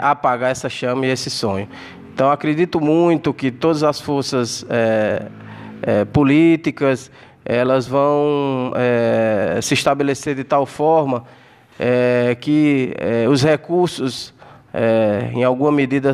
apagar 0.00 0.52
essa 0.52 0.68
chama 0.68 1.04
e 1.04 1.10
esse 1.10 1.28
sonho. 1.28 1.68
Então, 2.12 2.30
acredito 2.30 2.80
muito 2.80 3.32
que 3.32 3.50
todas 3.50 3.82
as 3.82 4.00
forças 4.00 4.64
é, 4.68 5.26
é, 5.82 6.04
políticas 6.04 7.10
elas 7.42 7.86
vão 7.88 8.72
se 9.62 9.74
estabelecer 9.74 10.36
de 10.36 10.44
tal 10.44 10.66
forma 10.66 11.24
que 12.40 12.94
os 13.28 13.42
recursos 13.42 14.32
é, 14.72 15.30
em 15.32 15.42
alguma 15.42 15.72
medida 15.72 16.12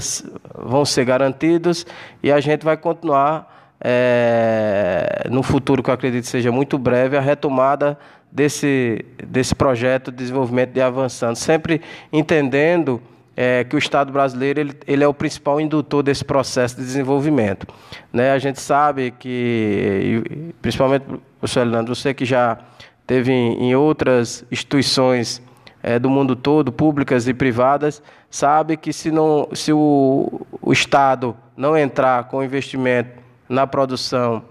vão 0.54 0.84
ser 0.84 1.04
garantidos 1.04 1.86
e 2.22 2.32
a 2.32 2.40
gente 2.40 2.64
vai 2.64 2.76
continuar 2.76 3.74
é, 3.80 5.26
no 5.30 5.42
futuro 5.42 5.82
que 5.82 5.90
eu 5.90 5.94
acredito 5.94 6.26
seja 6.26 6.50
muito 6.50 6.78
breve, 6.78 7.16
a 7.16 7.20
retomada 7.20 7.98
desse, 8.32 9.04
desse 9.26 9.54
projeto 9.54 10.10
de 10.10 10.16
desenvolvimento 10.18 10.70
de 10.70 10.80
avançando, 10.80 11.36
sempre 11.36 11.82
entendendo 12.12 13.00
é, 13.36 13.64
que 13.64 13.76
o 13.76 13.78
Estado 13.78 14.10
brasileiro 14.10 14.60
ele, 14.60 14.72
ele, 14.86 15.04
é 15.04 15.08
o 15.08 15.12
principal 15.12 15.60
indutor 15.60 16.02
desse 16.02 16.24
processo 16.24 16.76
de 16.76 16.82
desenvolvimento. 16.82 17.66
Né? 18.12 18.32
A 18.32 18.38
gente 18.38 18.60
sabe 18.60 19.10
que, 19.10 20.52
principalmente, 20.62 21.04
professor 21.38 21.66
Leandro, 21.66 21.94
você 21.94 22.14
que 22.14 22.24
já 22.24 22.58
teve 23.06 23.30
em, 23.30 23.68
em 23.68 23.74
outras 23.74 24.44
instituições 24.50 25.42
é, 25.82 25.98
do 25.98 26.08
mundo 26.08 26.34
todo, 26.34 26.72
públicas 26.72 27.28
e 27.28 27.34
privadas, 27.34 28.02
sabe 28.30 28.76
que 28.76 28.92
se, 28.92 29.10
não, 29.10 29.48
se 29.52 29.72
o, 29.72 30.46
o 30.62 30.72
Estado 30.72 31.36
não 31.56 31.76
entrar 31.76 32.24
com 32.24 32.42
investimento 32.42 33.10
na 33.48 33.66
produção, 33.66 34.42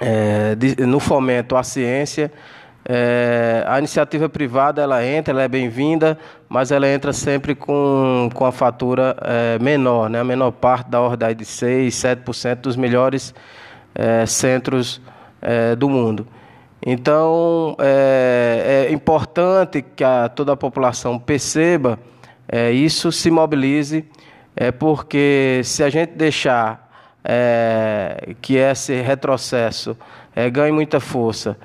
é, 0.00 0.54
de, 0.56 0.84
no 0.84 0.98
fomento 0.98 1.56
à 1.56 1.62
ciência, 1.62 2.32
é, 2.86 3.64
a 3.66 3.78
iniciativa 3.78 4.28
privada 4.28 4.82
ela 4.82 5.04
entra, 5.04 5.32
ela 5.32 5.42
é 5.42 5.48
bem-vinda, 5.48 6.18
mas 6.48 6.70
ela 6.70 6.86
entra 6.86 7.14
sempre 7.14 7.54
com, 7.54 8.28
com 8.34 8.44
a 8.44 8.52
fatura 8.52 9.16
é, 9.22 9.58
menor, 9.58 10.10
né? 10.10 10.20
a 10.20 10.24
menor 10.24 10.50
parte 10.50 10.90
da 10.90 11.00
ordem 11.00 11.34
de 11.34 11.46
6, 11.46 11.94
7% 11.94 12.56
dos 12.56 12.76
melhores 12.76 13.34
é, 13.94 14.26
centros 14.26 15.00
é, 15.40 15.74
do 15.74 15.88
mundo. 15.88 16.26
Então, 16.86 17.74
é, 17.78 18.86
é 18.86 18.92
importante 18.92 19.80
que 19.80 20.04
a, 20.04 20.28
toda 20.28 20.52
a 20.52 20.56
população 20.56 21.18
perceba 21.18 21.98
é, 22.46 22.70
isso, 22.70 23.10
se 23.10 23.30
mobilize, 23.30 24.04
é 24.54 24.70
porque 24.70 25.62
se 25.64 25.82
a 25.82 25.88
gente 25.88 26.10
deixar 26.10 26.84
que 28.42 28.56
esse 28.56 29.00
retrocesso 29.00 29.96
ganhe 30.52 30.70
muita 30.70 31.00
força 31.00 31.56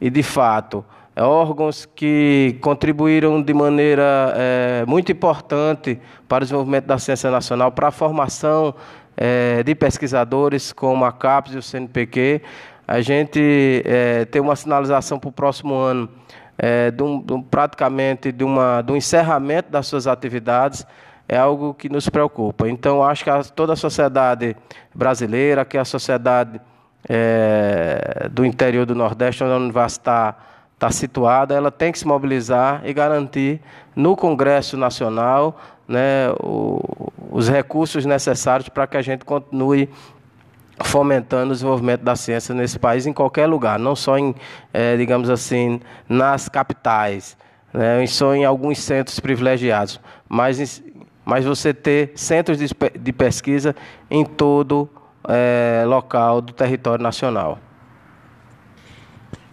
e, 0.00 0.10
de 0.10 0.22
fato, 0.22 0.84
é, 1.14 1.22
órgãos 1.22 1.86
que 1.86 2.58
contribuíram 2.60 3.42
de 3.42 3.54
maneira 3.54 4.34
é, 4.36 4.84
muito 4.86 5.10
importante 5.10 5.98
para 6.28 6.42
o 6.42 6.44
desenvolvimento 6.44 6.86
da 6.86 6.98
ciência 6.98 7.30
nacional, 7.30 7.72
para 7.72 7.88
a 7.88 7.90
formação 7.90 8.74
é, 9.16 9.62
de 9.62 9.74
pesquisadores 9.74 10.72
como 10.72 11.04
a 11.04 11.12
CAPES 11.12 11.54
e 11.54 11.58
o 11.58 11.62
CNPq, 11.62 12.42
a 12.86 13.00
gente 13.00 13.82
é, 13.84 14.24
tem 14.26 14.40
uma 14.40 14.54
sinalização 14.54 15.18
para 15.18 15.28
o 15.28 15.32
próximo 15.32 15.74
ano 15.74 16.08
de 16.96 17.02
um, 17.02 17.20
de 17.20 17.34
um, 17.34 17.42
praticamente 17.42 18.32
de, 18.32 18.42
uma, 18.42 18.80
de 18.80 18.90
um 18.90 18.96
encerramento 18.96 19.70
das 19.70 19.86
suas 19.86 20.06
atividades 20.06 20.86
é 21.28 21.36
algo 21.36 21.74
que 21.74 21.88
nos 21.88 22.08
preocupa. 22.08 22.68
Então, 22.68 23.02
acho 23.02 23.24
que 23.24 23.30
a, 23.30 23.42
toda 23.42 23.72
a 23.72 23.76
sociedade 23.76 24.56
brasileira, 24.94 25.64
que 25.64 25.76
a 25.76 25.84
sociedade 25.84 26.60
é, 27.08 28.28
do 28.30 28.44
interior 28.44 28.84
do 28.86 28.94
Nordeste, 28.94 29.44
onde 29.44 29.52
a 29.52 29.56
universidade 29.56 29.92
está 29.92 30.36
tá 30.78 30.90
situada, 30.90 31.54
ela 31.54 31.70
tem 31.70 31.90
que 31.90 31.98
se 31.98 32.06
mobilizar 32.06 32.82
e 32.84 32.92
garantir 32.92 33.60
no 33.94 34.14
Congresso 34.14 34.76
Nacional 34.76 35.58
né, 35.88 36.30
o, 36.40 36.80
os 37.30 37.48
recursos 37.48 38.04
necessários 38.04 38.68
para 38.68 38.86
que 38.86 38.96
a 38.96 39.02
gente 39.02 39.24
continue 39.24 39.88
fomentando 40.84 41.50
o 41.50 41.54
desenvolvimento 41.54 42.02
da 42.02 42.14
ciência 42.14 42.54
nesse 42.54 42.78
país, 42.78 43.06
em 43.06 43.12
qualquer 43.12 43.46
lugar, 43.46 43.78
não 43.78 43.96
só 43.96 44.18
em, 44.18 44.34
é, 44.72 44.96
digamos 44.96 45.30
assim, 45.30 45.80
nas 46.06 46.48
capitais, 46.48 47.36
né, 47.72 48.06
só 48.06 48.34
em 48.34 48.44
alguns 48.44 48.78
centros 48.78 49.18
privilegiados, 49.18 49.98
mas, 50.28 50.82
mas 51.24 51.46
você 51.46 51.72
ter 51.72 52.12
centros 52.14 52.58
de, 52.58 52.68
de 53.00 53.12
pesquisa 53.12 53.74
em 54.10 54.24
todo 54.24 54.90
é, 55.28 55.84
local 55.86 56.40
do 56.40 56.52
território 56.52 57.02
nacional. 57.02 57.58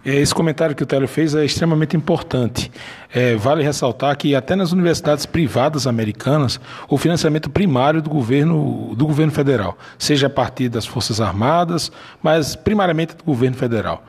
É, 0.04 0.16
esse 0.16 0.34
comentário 0.34 0.76
que 0.76 0.82
o 0.82 0.86
Télio 0.86 1.08
fez 1.08 1.34
é 1.34 1.44
extremamente 1.44 1.96
importante. 1.96 2.70
É, 3.12 3.34
vale 3.36 3.62
ressaltar 3.62 4.14
que 4.18 4.34
até 4.34 4.54
nas 4.54 4.70
universidades 4.70 5.24
privadas 5.24 5.86
americanas, 5.86 6.60
o 6.88 6.98
financiamento 6.98 7.48
primário 7.48 8.02
do 8.02 8.10
governo, 8.10 8.94
do 8.94 9.06
governo 9.06 9.32
federal, 9.32 9.78
seja 9.98 10.26
a 10.26 10.30
partir 10.30 10.68
das 10.68 10.84
Forças 10.84 11.20
Armadas, 11.22 11.90
mas 12.22 12.54
primariamente 12.54 13.16
do 13.16 13.24
governo 13.24 13.56
federal 13.56 14.04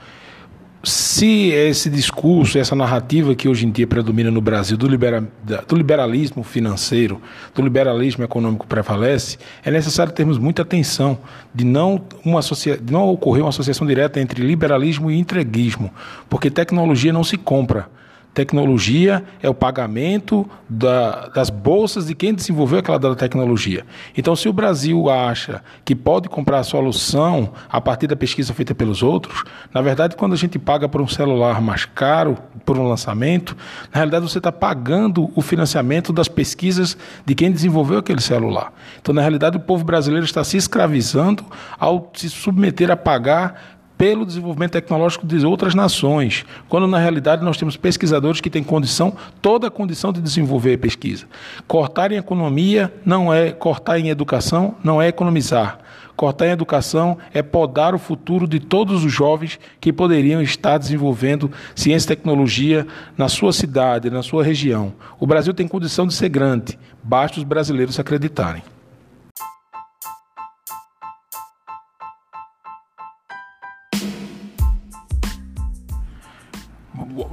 se 0.85 1.49
esse 1.49 1.89
discurso, 1.89 2.59
essa 2.59 2.75
narrativa 2.75 3.33
que 3.33 3.49
hoje 3.49 3.65
em 3.65 3.71
dia 3.71 3.87
predomina 3.87 4.29
no 4.29 4.39
Brasil 4.39 4.77
do, 4.77 4.87
libera, 4.87 5.27
do 5.67 5.75
liberalismo 5.75 6.43
financeiro, 6.43 7.21
do 7.53 7.61
liberalismo 7.61 8.23
econômico 8.23 8.67
prevalece, 8.67 9.37
é 9.63 9.71
necessário 9.71 10.13
termos 10.13 10.37
muita 10.37 10.61
atenção 10.61 11.17
de 11.53 11.65
não, 11.65 12.01
uma 12.23 12.39
de 12.41 12.93
não 12.93 13.09
ocorrer 13.09 13.43
uma 13.43 13.49
associação 13.49 13.87
direta 13.87 14.19
entre 14.19 14.45
liberalismo 14.45 15.09
e 15.09 15.17
entreguismo, 15.17 15.91
porque 16.29 16.51
tecnologia 16.51 17.11
não 17.11 17.23
se 17.23 17.37
compra. 17.37 17.89
Tecnologia 18.35 19.23
é 19.41 19.49
o 19.49 19.53
pagamento 19.53 20.45
da, 20.67 21.29
das 21.29 21.49
bolsas 21.49 22.07
de 22.07 22.13
quem 22.13 22.33
desenvolveu 22.33 22.79
aquela 22.79 23.15
tecnologia. 23.15 23.85
Então, 24.15 24.35
se 24.35 24.49
o 24.49 24.53
Brasil 24.53 25.09
acha 25.09 25.63
que 25.85 25.95
pode 25.95 26.27
comprar 26.27 26.59
a 26.59 26.63
solução 26.63 27.53
a 27.69 27.79
partir 27.79 28.07
da 28.07 28.15
pesquisa 28.15 28.53
feita 28.53 28.75
pelos 28.75 29.01
outros, 29.01 29.45
na 29.73 29.81
verdade, 29.81 30.17
quando 30.17 30.33
a 30.33 30.35
gente 30.35 30.59
paga 30.59 30.89
por 30.89 31.01
um 31.01 31.07
celular 31.07 31.61
mais 31.61 31.85
caro, 31.85 32.37
por 32.65 32.77
um 32.77 32.85
lançamento, 32.85 33.55
na 33.85 33.99
realidade 33.99 34.29
você 34.29 34.39
está 34.39 34.51
pagando 34.51 35.31
o 35.33 35.41
financiamento 35.41 36.11
das 36.11 36.27
pesquisas 36.27 36.97
de 37.25 37.33
quem 37.33 37.49
desenvolveu 37.49 37.99
aquele 37.99 38.19
celular. 38.19 38.73
Então, 39.01 39.15
na 39.15 39.21
realidade, 39.21 39.55
o 39.55 39.61
povo 39.61 39.85
brasileiro 39.85 40.25
está 40.25 40.43
se 40.43 40.57
escravizando 40.57 41.45
ao 41.79 42.11
se 42.13 42.29
submeter 42.29 42.91
a 42.91 42.97
pagar 42.97 43.74
pelo 43.97 44.25
desenvolvimento 44.25 44.73
tecnológico 44.73 45.25
de 45.25 45.45
outras 45.45 45.73
nações, 45.73 46.45
quando 46.67 46.87
na 46.87 46.99
realidade 46.99 47.43
nós 47.43 47.57
temos 47.57 47.77
pesquisadores 47.77 48.41
que 48.41 48.49
têm 48.49 48.63
condição, 48.63 49.15
toda 49.41 49.67
a 49.67 49.71
condição 49.71 50.11
de 50.11 50.21
desenvolver 50.21 50.77
pesquisa. 50.77 51.25
Cortar 51.67 52.11
em 52.11 52.17
economia 52.17 52.93
não 53.05 53.33
é 53.33 53.51
cortar 53.51 53.99
em 53.99 54.09
educação, 54.09 54.75
não 54.83 55.01
é 55.01 55.07
economizar. 55.07 55.79
Cortar 56.15 56.47
em 56.47 56.51
educação 56.51 57.17
é 57.33 57.41
podar 57.41 57.93
o 57.93 57.99
futuro 57.99 58.47
de 58.47 58.59
todos 58.59 59.03
os 59.03 59.11
jovens 59.11 59.59
que 59.81 59.91
poderiam 59.91 60.41
estar 60.41 60.77
desenvolvendo 60.77 61.51
ciência 61.75 62.07
e 62.07 62.15
tecnologia 62.15 62.87
na 63.17 63.27
sua 63.27 63.51
cidade, 63.51 64.09
na 64.09 64.23
sua 64.23 64.43
região. 64.43 64.93
O 65.19 65.27
Brasil 65.27 65.53
tem 65.53 65.67
condição 65.67 66.07
de 66.07 66.13
ser 66.13 66.29
grande, 66.29 66.79
basta 67.03 67.37
os 67.37 67.43
brasileiros 67.43 67.99
acreditarem. 67.99 68.63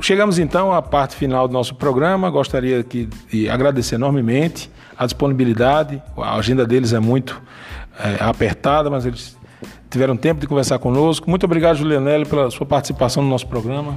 Chegamos 0.00 0.38
então 0.38 0.72
à 0.72 0.80
parte 0.80 1.16
final 1.16 1.48
do 1.48 1.52
nosso 1.52 1.74
programa. 1.74 2.30
Gostaria 2.30 2.84
de 2.84 3.48
agradecer 3.48 3.96
enormemente 3.96 4.70
a 4.96 5.04
disponibilidade. 5.04 6.02
A 6.16 6.36
agenda 6.36 6.66
deles 6.66 6.92
é 6.92 7.00
muito 7.00 7.42
é, 7.98 8.22
apertada, 8.22 8.88
mas 8.88 9.04
eles 9.04 9.36
tiveram 9.90 10.16
tempo 10.16 10.40
de 10.40 10.46
conversar 10.46 10.78
conosco. 10.78 11.28
Muito 11.28 11.44
obrigado, 11.44 11.76
Julianelli, 11.76 12.24
pela 12.24 12.50
sua 12.50 12.66
participação 12.66 13.22
no 13.22 13.28
nosso 13.28 13.46
programa. 13.46 13.96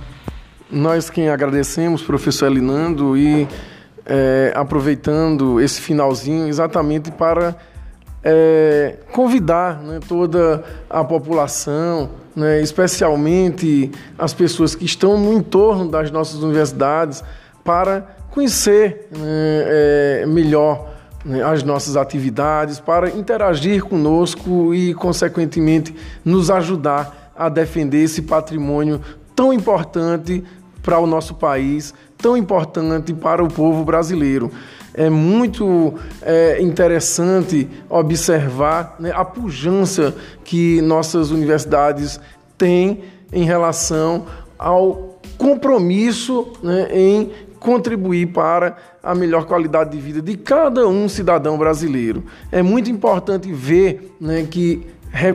Nós 0.69 1.09
quem 1.09 1.29
agradecemos, 1.29 2.01
professor 2.01 2.47
Elinando, 2.47 3.15
e 3.15 3.47
é, 4.05 4.51
aproveitando 4.55 5.61
esse 5.61 5.79
finalzinho 5.79 6.47
exatamente 6.47 7.11
para 7.11 7.55
é, 8.23 8.97
convidar 9.11 9.79
né, 9.81 9.99
toda 10.07 10.63
a 10.89 11.03
população, 11.03 12.09
né, 12.36 12.61
especialmente 12.61 13.91
as 14.17 14.33
pessoas 14.33 14.75
que 14.75 14.86
estão 14.86 15.17
no 15.17 15.33
entorno 15.33 15.89
das 15.89 16.11
nossas 16.11 16.41
universidades, 16.41 17.23
para 17.63 18.15
conhecer 18.29 19.07
né, 19.11 19.23
é, 19.23 20.25
melhor 20.27 20.89
né, 21.23 21.41
as 21.43 21.63
nossas 21.63 21.95
atividades, 21.95 22.79
para 22.79 23.09
interagir 23.09 23.83
conosco 23.83 24.73
e, 24.75 24.93
consequentemente, 24.93 25.95
nos 26.23 26.51
ajudar 26.51 27.31
a 27.36 27.49
defender 27.49 28.03
esse 28.03 28.21
patrimônio 28.21 29.01
tão 29.36 29.51
importante 29.51 30.43
para 30.83 30.99
o 30.99 31.07
nosso 31.07 31.33
país, 31.33 31.93
tão 32.17 32.38
importante 32.38 33.13
para 33.13 33.43
o 33.43 33.47
povo 33.47 33.83
brasileiro 33.83 34.51
é 34.95 35.09
muito 35.09 35.93
é, 36.21 36.61
interessante 36.61 37.67
observar 37.89 38.95
né, 38.99 39.11
a 39.13 39.25
pujança 39.25 40.15
que 40.43 40.81
nossas 40.81 41.31
universidades 41.31 42.19
têm 42.57 43.03
em 43.31 43.43
relação 43.43 44.25
ao 44.57 45.19
compromisso 45.37 46.47
né, 46.63 46.87
em 46.91 47.31
contribuir 47.59 48.27
para 48.27 48.77
a 49.03 49.13
melhor 49.13 49.45
qualidade 49.45 49.91
de 49.91 49.97
vida 49.97 50.21
de 50.21 50.37
cada 50.37 50.87
um 50.87 51.09
cidadão 51.09 51.57
brasileiro. 51.57 52.23
É 52.51 52.61
muito 52.61 52.89
importante 52.89 53.51
ver 53.51 54.15
né, 54.19 54.47
que 54.49 54.85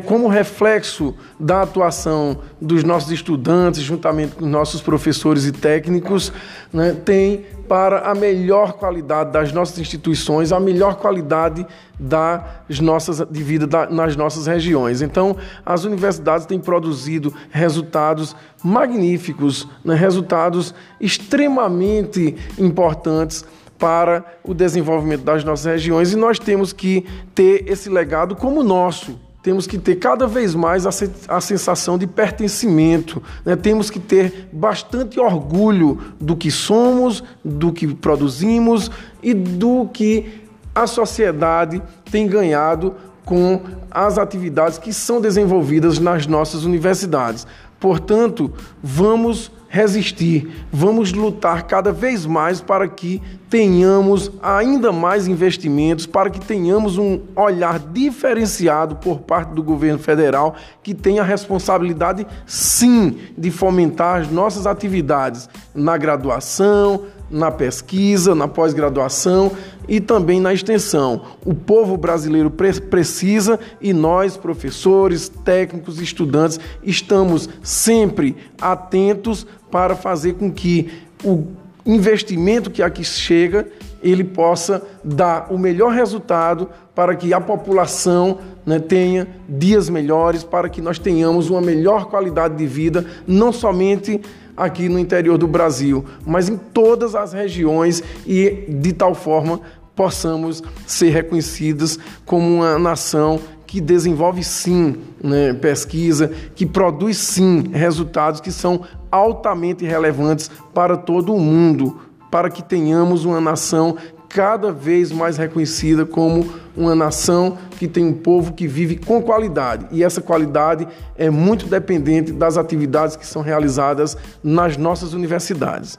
como 0.07 0.29
reflexo 0.29 1.15
da 1.39 1.63
atuação 1.63 2.37
dos 2.61 2.85
nossos 2.85 3.11
estudantes, 3.11 3.81
juntamente 3.81 4.35
com 4.35 4.45
nossos 4.45 4.83
professores 4.83 5.47
e 5.47 5.53
técnicos, 5.53 6.31
né, 6.71 6.95
tem 7.03 7.47
para 7.67 8.01
a 8.01 8.15
melhor 8.15 8.75
qualidade 8.75 9.33
das 9.33 9.53
nossas 9.53 9.79
instituições, 9.79 10.53
a 10.53 10.61
melhor 10.61 10.97
qualidade 10.97 11.67
das 11.99 12.79
nossas, 12.79 13.27
de 13.31 13.43
vida 13.43 13.67
da, 13.67 13.89
nas 13.89 14.17
nossas 14.17 14.47
regiões. 14.47 15.01
Então, 15.01 15.35
as 15.65 15.85
universidades 15.85 16.45
têm 16.45 16.61
produzido 16.61 17.33
resultados 17.49 18.37
magníficos, 18.63 19.67
né, 19.83 19.95
resultados 19.95 20.75
extremamente 21.01 22.37
importantes 22.59 23.47
para 23.79 24.27
o 24.45 24.53
desenvolvimento 24.53 25.23
das 25.23 25.43
nossas 25.43 25.65
regiões 25.65 26.13
e 26.13 26.17
nós 26.17 26.39
temos 26.39 26.71
que 26.71 27.07
ter 27.35 27.65
esse 27.67 27.89
legado 27.89 28.37
como 28.37 28.63
nosso 28.63 29.30
temos 29.43 29.67
que 29.67 29.79
ter 29.79 29.97
cada 29.97 30.27
vez 30.27 30.55
mais 30.55 30.87
a, 30.87 30.91
a 31.29 31.41
sensação 31.41 31.97
de 31.97 32.07
pertencimento, 32.07 33.23
né? 33.45 33.57
temos 33.57 33.91
que 33.91 33.99
ter 33.99 34.49
bastante 34.53 35.19
orgulho 35.19 35.99
do 36.21 36.37
que 36.37 36.51
somos, 36.51 37.25
do 37.45 37.73
que 37.73 37.87
produzimos 37.95 38.91
e 39.23 39.33
do 39.33 39.89
que 39.93 40.43
a 40.75 40.87
sociedade 40.87 41.83
tem 42.11 42.27
ganhado 42.27 42.95
com 43.25 43.63
as 43.91 44.19
atividades 44.19 44.79
que 44.79 44.93
são 44.93 45.21
desenvolvidas 45.21 45.99
nas 45.99 46.27
nossas 46.27 46.65
universidades. 46.65 47.47
Portanto, 47.79 48.53
vamos 48.83 49.51
resistir, 49.73 50.67
vamos 50.73 51.13
lutar 51.13 51.63
cada 51.63 51.93
vez 51.93 52.27
mais 52.27 52.61
para 52.61 52.89
que 52.89 53.23
tenhamos 53.49 54.33
ainda 54.43 54.91
mais 54.91 55.29
investimentos, 55.29 56.07
para 56.07 56.29
que 56.29 56.41
tenhamos 56.41 56.99
um 56.99 57.21
olhar 57.37 57.79
diferenciado 57.79 58.97
por 58.97 59.21
parte 59.21 59.55
do 59.55 59.63
governo 59.63 60.01
federal, 60.01 60.57
que 60.83 60.93
tenha 60.93 61.23
a 61.23 61.25
responsabilidade, 61.25 62.27
sim, 62.45 63.17
de 63.39 63.53
fomentar 63.53 64.21
as 64.21 64.29
nossas 64.29 64.67
atividades 64.67 65.49
na 65.73 65.97
graduação, 65.97 67.05
na 67.31 67.51
pesquisa, 67.51 68.35
na 68.35 68.49
pós-graduação 68.49 69.53
e 69.89 70.01
também 70.01 70.41
na 70.41 70.53
extensão. 70.53 71.23
O 71.45 71.55
povo 71.55 71.97
brasileiro 71.97 72.51
precisa 72.51 73.59
e 73.81 73.93
nós, 73.93 74.37
professores, 74.37 75.29
técnicos, 75.29 76.01
estudantes, 76.01 76.59
estamos 76.83 77.49
sempre 77.63 78.37
atentos 78.61 79.47
para 79.71 79.95
fazer 79.95 80.35
com 80.35 80.51
que 80.51 80.91
o 81.25 81.47
investimento 81.87 82.71
que 82.71 82.83
aqui 82.83 83.05
chega 83.05 83.67
ele 84.03 84.25
possa 84.25 84.83
dar 85.05 85.49
o 85.51 85.59
melhor 85.59 85.93
resultado 85.93 86.69
para 86.95 87.15
que 87.15 87.33
a 87.33 87.41
população 87.41 88.39
né, 88.65 88.79
tenha 88.79 89.29
dias 89.49 89.89
melhores, 89.89 90.43
para 90.43 90.69
que 90.69 90.81
nós 90.81 90.99
tenhamos 90.99 91.51
uma 91.51 91.61
melhor 91.61 92.07
qualidade 92.07 92.57
de 92.57 92.67
vida, 92.67 93.05
não 93.27 93.53
somente 93.53 94.21
aqui 94.61 94.89
no 94.89 94.99
interior 94.99 95.39
do 95.39 95.49
Brasil, 95.49 96.05
mas 96.27 96.49
em 96.49 96.57
todas 96.57 97.15
as 97.15 97.33
regiões 97.33 98.03
e 98.27 98.67
de 98.69 98.93
tal 98.93 99.15
forma 99.15 99.61
possamos 99.97 100.63
ser 100.87 101.11
reconhecidos 101.11 101.99
como 102.25 102.47
uma 102.47 102.79
nação 102.79 103.41
que 103.67 103.81
desenvolve 103.81 104.43
sim 104.43 104.97
né, 105.23 105.53
pesquisa, 105.55 106.31
que 106.55 106.67
produz 106.67 107.17
sim 107.17 107.71
resultados 107.73 108.41
que 108.41 108.51
são 108.51 108.83
altamente 109.11 109.85
relevantes 109.85 110.51
para 110.75 110.97
todo 110.97 111.35
o 111.35 111.41
mundo, 111.41 111.99
para 112.31 112.51
que 112.51 112.63
tenhamos 112.63 113.25
uma 113.25 113.41
nação 113.41 113.97
cada 114.31 114.73
vez 114.73 115.13
mais 115.13 115.37
reconhecida 115.37 116.07
como 116.07 116.51
uma 116.75 116.95
nação 116.95 117.59
que 117.79 117.87
tem 117.87 118.07
um 118.07 118.15
povo 118.15 118.55
que 118.55 118.67
vive 118.67 118.97
com 118.97 119.21
qualidade. 119.21 119.87
E 119.91 120.03
essa 120.03 120.23
qualidade 120.23 120.89
é 121.19 121.29
muito 121.29 121.67
dependente 121.67 122.33
das 122.33 122.57
atividades 122.57 123.17
que 123.17 123.27
são 123.27 123.43
realizadas 123.43 124.17
nas 124.43 124.79
nossas 124.79 125.13
universidades. 125.13 125.99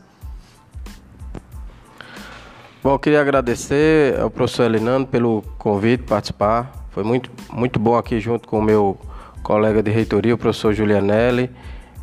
Bom, 2.84 2.94
eu 2.94 3.00
queria 3.00 3.22
agradecer 3.22 4.20
ao 4.20 4.32
professor 4.32 4.64
Elinando 4.64 5.06
pelo 5.06 5.44
convite 5.60 6.04
participar 6.04 6.82
foi 6.92 7.04
muito, 7.04 7.32
muito 7.52 7.80
bom 7.80 7.96
aqui 7.96 8.20
junto 8.20 8.48
com 8.50 8.60
o 8.60 8.62
meu 8.62 8.98
colega 9.42 9.82
de 9.82 9.90
reitoria, 9.90 10.36
o 10.36 10.38
professor 10.38 10.74
Julianelli. 10.74 11.50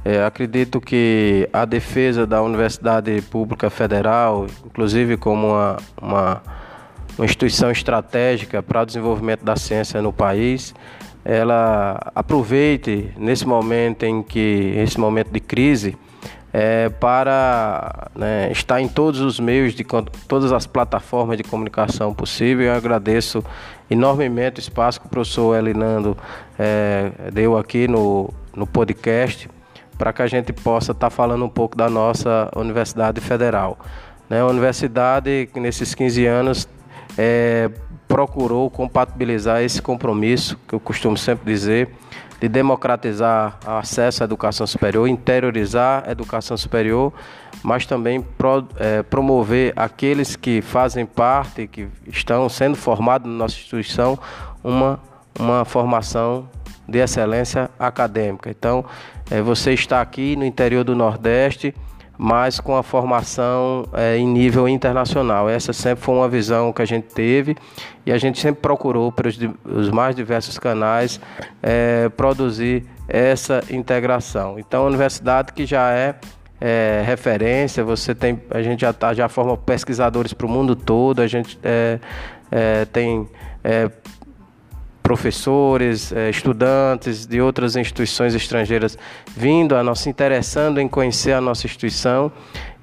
É, 0.08 0.24
acredito 0.24 0.80
que 0.80 1.46
a 1.52 1.66
defesa 1.66 2.26
da 2.26 2.40
Universidade 2.40 3.20
Pública 3.20 3.68
Federal, 3.68 4.46
inclusive 4.64 5.18
como 5.18 5.48
uma, 5.48 5.76
uma, 6.00 6.42
uma 7.18 7.24
instituição 7.26 7.70
estratégica 7.70 8.62
para 8.62 8.80
o 8.80 8.86
desenvolvimento 8.86 9.44
da 9.44 9.54
ciência 9.54 10.00
no 10.00 10.10
país, 10.10 10.74
ela 11.22 12.10
aproveite 12.14 13.12
nesse 13.18 13.46
momento 13.46 14.04
em 14.04 14.22
que, 14.22 14.72
esse 14.78 14.98
momento 14.98 15.30
de 15.30 15.40
crise, 15.40 15.94
é, 16.54 16.88
para 16.88 18.08
né, 18.16 18.50
estar 18.50 18.80
em 18.80 18.88
todos 18.88 19.20
os 19.20 19.38
meios, 19.38 19.74
de 19.74 19.84
todas 20.26 20.52
as 20.52 20.66
plataformas 20.66 21.36
de 21.36 21.42
comunicação 21.42 22.14
possível. 22.14 22.68
Eu 22.68 22.72
agradeço 22.72 23.44
enormemente 23.90 24.58
o 24.58 24.62
espaço 24.62 25.02
que 25.02 25.06
o 25.06 25.10
professor 25.10 25.54
Elinando 25.54 26.16
é, 26.58 27.10
deu 27.30 27.58
aqui 27.58 27.86
no, 27.86 28.32
no 28.56 28.66
podcast 28.66 29.50
para 29.98 30.12
que 30.12 30.22
a 30.22 30.26
gente 30.26 30.52
possa 30.52 30.92
estar 30.92 31.10
tá 31.10 31.10
falando 31.10 31.44
um 31.44 31.48
pouco 31.48 31.76
da 31.76 31.90
nossa 31.90 32.48
Universidade 32.56 33.20
Federal. 33.20 33.76
Né, 34.30 34.40
a 34.40 34.46
universidade, 34.46 35.48
nesses 35.56 35.94
15 35.94 36.26
anos, 36.26 36.68
é, 37.16 37.68
procurou 38.06 38.70
compatibilizar 38.70 39.62
esse 39.62 39.82
compromisso, 39.82 40.58
que 40.66 40.74
eu 40.74 40.80
costumo 40.80 41.16
sempre 41.16 41.52
dizer, 41.52 41.90
de 42.40 42.48
democratizar 42.48 43.58
o 43.66 43.70
acesso 43.70 44.22
à 44.22 44.24
educação 44.24 44.66
superior, 44.66 45.08
interiorizar 45.08 46.04
a 46.06 46.12
educação 46.12 46.56
superior, 46.56 47.12
mas 47.62 47.84
também 47.84 48.20
pro, 48.20 48.66
é, 48.76 49.02
promover 49.02 49.72
aqueles 49.74 50.36
que 50.36 50.62
fazem 50.62 51.04
parte, 51.04 51.66
que 51.66 51.88
estão 52.06 52.48
sendo 52.48 52.76
formados 52.76 53.28
na 53.28 53.36
nossa 53.36 53.56
instituição, 53.56 54.18
uma, 54.62 55.00
uma 55.38 55.64
formação 55.64 56.48
de 56.88 56.98
excelência 56.98 57.70
acadêmica. 57.78 58.50
Então, 58.50 58.84
é, 59.30 59.42
você 59.42 59.72
está 59.72 60.00
aqui 60.00 60.34
no 60.36 60.44
interior 60.44 60.84
do 60.84 60.96
Nordeste 60.96 61.74
mas 62.18 62.58
com 62.58 62.76
a 62.76 62.82
formação 62.82 63.86
é, 63.92 64.16
em 64.16 64.26
nível 64.26 64.68
internacional. 64.68 65.48
Essa 65.48 65.72
sempre 65.72 66.04
foi 66.04 66.16
uma 66.16 66.28
visão 66.28 66.72
que 66.72 66.82
a 66.82 66.84
gente 66.84 67.06
teve 67.14 67.56
e 68.04 68.10
a 68.10 68.18
gente 68.18 68.40
sempre 68.40 68.60
procurou, 68.60 69.12
pelos 69.12 69.38
os 69.64 69.88
mais 69.88 70.16
diversos 70.16 70.58
canais, 70.58 71.20
é, 71.62 72.08
produzir 72.08 72.84
essa 73.06 73.62
integração. 73.70 74.58
Então, 74.58 74.82
a 74.82 74.86
universidade 74.88 75.52
que 75.52 75.64
já 75.64 75.92
é, 75.92 76.16
é 76.60 77.04
referência, 77.06 77.84
você 77.84 78.12
tem, 78.16 78.42
a 78.50 78.60
gente 78.62 78.80
já, 78.80 78.92
tá, 78.92 79.14
já 79.14 79.28
forma 79.28 79.56
pesquisadores 79.56 80.32
para 80.32 80.46
o 80.46 80.50
mundo 80.50 80.74
todo, 80.74 81.22
a 81.22 81.26
gente 81.28 81.56
é, 81.62 82.00
é, 82.50 82.84
tem 82.86 83.28
professores, 85.08 86.12
eh, 86.12 86.28
estudantes 86.28 87.24
de 87.24 87.40
outras 87.40 87.76
instituições 87.76 88.34
estrangeiras 88.34 88.98
vindo 89.34 89.74
a 89.74 89.82
nós 89.82 90.00
se 90.00 90.10
interessando 90.10 90.78
em 90.78 90.86
conhecer 90.86 91.32
a 91.32 91.40
nossa 91.40 91.66
instituição 91.66 92.30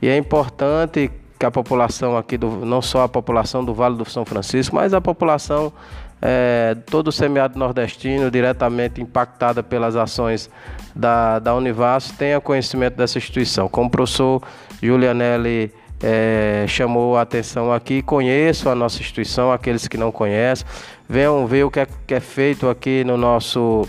e 0.02 0.08
é 0.08 0.18
importante 0.18 1.12
que 1.38 1.46
a 1.46 1.52
população 1.52 2.18
aqui, 2.18 2.36
do, 2.36 2.66
não 2.66 2.82
só 2.82 3.04
a 3.04 3.08
população 3.08 3.64
do 3.64 3.76
Vale 3.76 3.96
do 3.96 4.10
São 4.10 4.26
Francisco, 4.26 4.76
mas 4.76 4.92
a 4.92 5.00
população 5.00 5.72
é, 6.20 6.76
todo 6.88 7.10
o 7.10 7.12
semiárido 7.12 7.60
nordestino, 7.60 8.32
diretamente 8.32 9.00
impactada 9.00 9.62
pelas 9.62 9.96
ações 9.96 10.50
da, 10.96 11.38
da 11.38 11.54
Univas, 11.54 12.10
tenha 12.10 12.42
conhecimento 12.42 12.96
dessa 12.96 13.20
instituição. 13.20 13.70
Como 13.70 13.88
o 13.88 13.92
professor 13.92 14.42
Julianelli 14.82 15.72
é, 16.06 16.66
chamou 16.68 17.18
a 17.18 17.22
atenção 17.22 17.74
aqui. 17.74 18.04
Conheço 18.04 18.70
a 18.70 18.76
nossa 18.76 19.00
instituição, 19.00 19.52
aqueles 19.52 19.88
que 19.88 19.98
não 19.98 20.12
conhecem, 20.12 20.68
venham 21.10 21.48
ver 21.48 21.64
o 21.64 21.72
que 21.72 21.80
é, 21.80 21.88
que 22.06 22.14
é 22.14 22.20
feito 22.20 22.70
aqui 22.70 23.04
no 23.04 23.18
nosso 23.18 23.88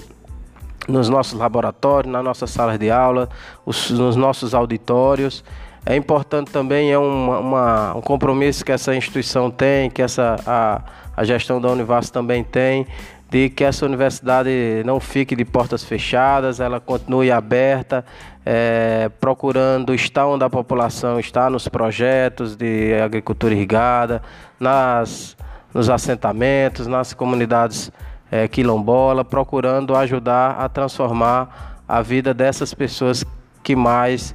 nos 0.88 1.08
nossos 1.08 1.36
laboratórios, 1.36 2.12
nas 2.12 2.22
nossas 2.22 2.48
salas 2.48 2.78
de 2.78 2.90
aula, 2.90 3.28
os, 3.66 3.90
nos 3.90 4.14
nossos 4.14 4.54
auditórios. 4.54 5.44
É 5.84 5.96
importante 5.96 6.50
também, 6.50 6.92
é 6.92 6.98
uma, 6.98 7.38
uma, 7.38 7.96
um 7.96 8.00
compromisso 8.00 8.64
que 8.64 8.70
essa 8.70 8.94
instituição 8.94 9.50
tem, 9.50 9.90
que 9.90 10.00
essa, 10.00 10.36
a, 10.46 10.82
a 11.16 11.24
gestão 11.24 11.60
da 11.60 11.68
Univas 11.68 12.08
também 12.08 12.44
tem, 12.44 12.86
de 13.28 13.50
que 13.50 13.64
essa 13.64 13.84
universidade 13.84 14.82
não 14.84 15.00
fique 15.00 15.34
de 15.34 15.44
portas 15.44 15.82
fechadas, 15.82 16.60
ela 16.60 16.78
continue 16.78 17.30
aberta, 17.30 18.04
é, 18.44 19.10
procurando 19.20 19.92
estar 19.92 20.26
onde 20.26 20.44
a 20.44 20.50
população 20.50 21.18
está 21.18 21.50
nos 21.50 21.66
projetos 21.66 22.54
de 22.54 22.94
agricultura 22.94 23.52
irrigada, 23.52 24.22
nas, 24.60 25.36
nos 25.74 25.90
assentamentos, 25.90 26.86
nas 26.86 27.12
comunidades 27.12 27.90
é, 28.30 28.46
quilombola, 28.46 29.24
procurando 29.24 29.96
ajudar 29.96 30.52
a 30.60 30.68
transformar 30.68 31.82
a 31.88 32.00
vida 32.02 32.32
dessas 32.32 32.72
pessoas 32.72 33.24
que 33.62 33.74
mais 33.74 34.34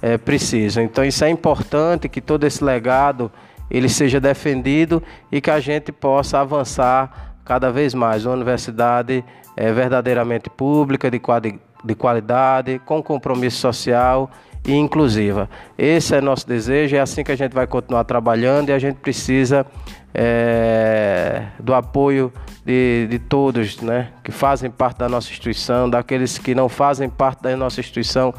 é, 0.00 0.16
precisam. 0.16 0.82
Então 0.82 1.04
isso 1.04 1.22
é 1.24 1.28
importante 1.28 2.08
que 2.08 2.22
todo 2.22 2.44
esse 2.44 2.64
legado 2.64 3.30
ele 3.70 3.88
seja 3.88 4.18
defendido 4.18 5.02
e 5.30 5.40
que 5.40 5.50
a 5.50 5.60
gente 5.60 5.92
possa 5.92 6.40
avançar 6.40 7.29
cada 7.50 7.68
vez 7.68 7.94
mais 7.94 8.24
uma 8.24 8.36
universidade 8.36 9.24
é, 9.56 9.72
verdadeiramente 9.72 10.48
pública, 10.48 11.10
de, 11.10 11.18
quali 11.18 11.58
de 11.84 11.94
qualidade, 11.96 12.80
com 12.86 13.02
compromisso 13.02 13.56
social 13.56 14.30
e 14.64 14.72
inclusiva. 14.72 15.50
Esse 15.76 16.14
é 16.14 16.20
nosso 16.20 16.46
desejo, 16.46 16.94
é 16.94 17.00
assim 17.00 17.24
que 17.24 17.32
a 17.32 17.36
gente 17.36 17.52
vai 17.52 17.66
continuar 17.66 18.04
trabalhando 18.04 18.68
e 18.68 18.72
a 18.72 18.78
gente 18.78 18.98
precisa 18.98 19.66
é, 20.14 21.46
do 21.58 21.74
apoio 21.74 22.32
de, 22.64 23.08
de 23.10 23.18
todos 23.18 23.80
né, 23.80 24.12
que 24.22 24.30
fazem 24.30 24.70
parte 24.70 24.98
da 24.98 25.08
nossa 25.08 25.28
instituição, 25.28 25.90
daqueles 25.90 26.38
que 26.38 26.54
não 26.54 26.68
fazem 26.68 27.08
parte 27.10 27.42
da 27.42 27.56
nossa 27.56 27.80
instituição, 27.80 28.32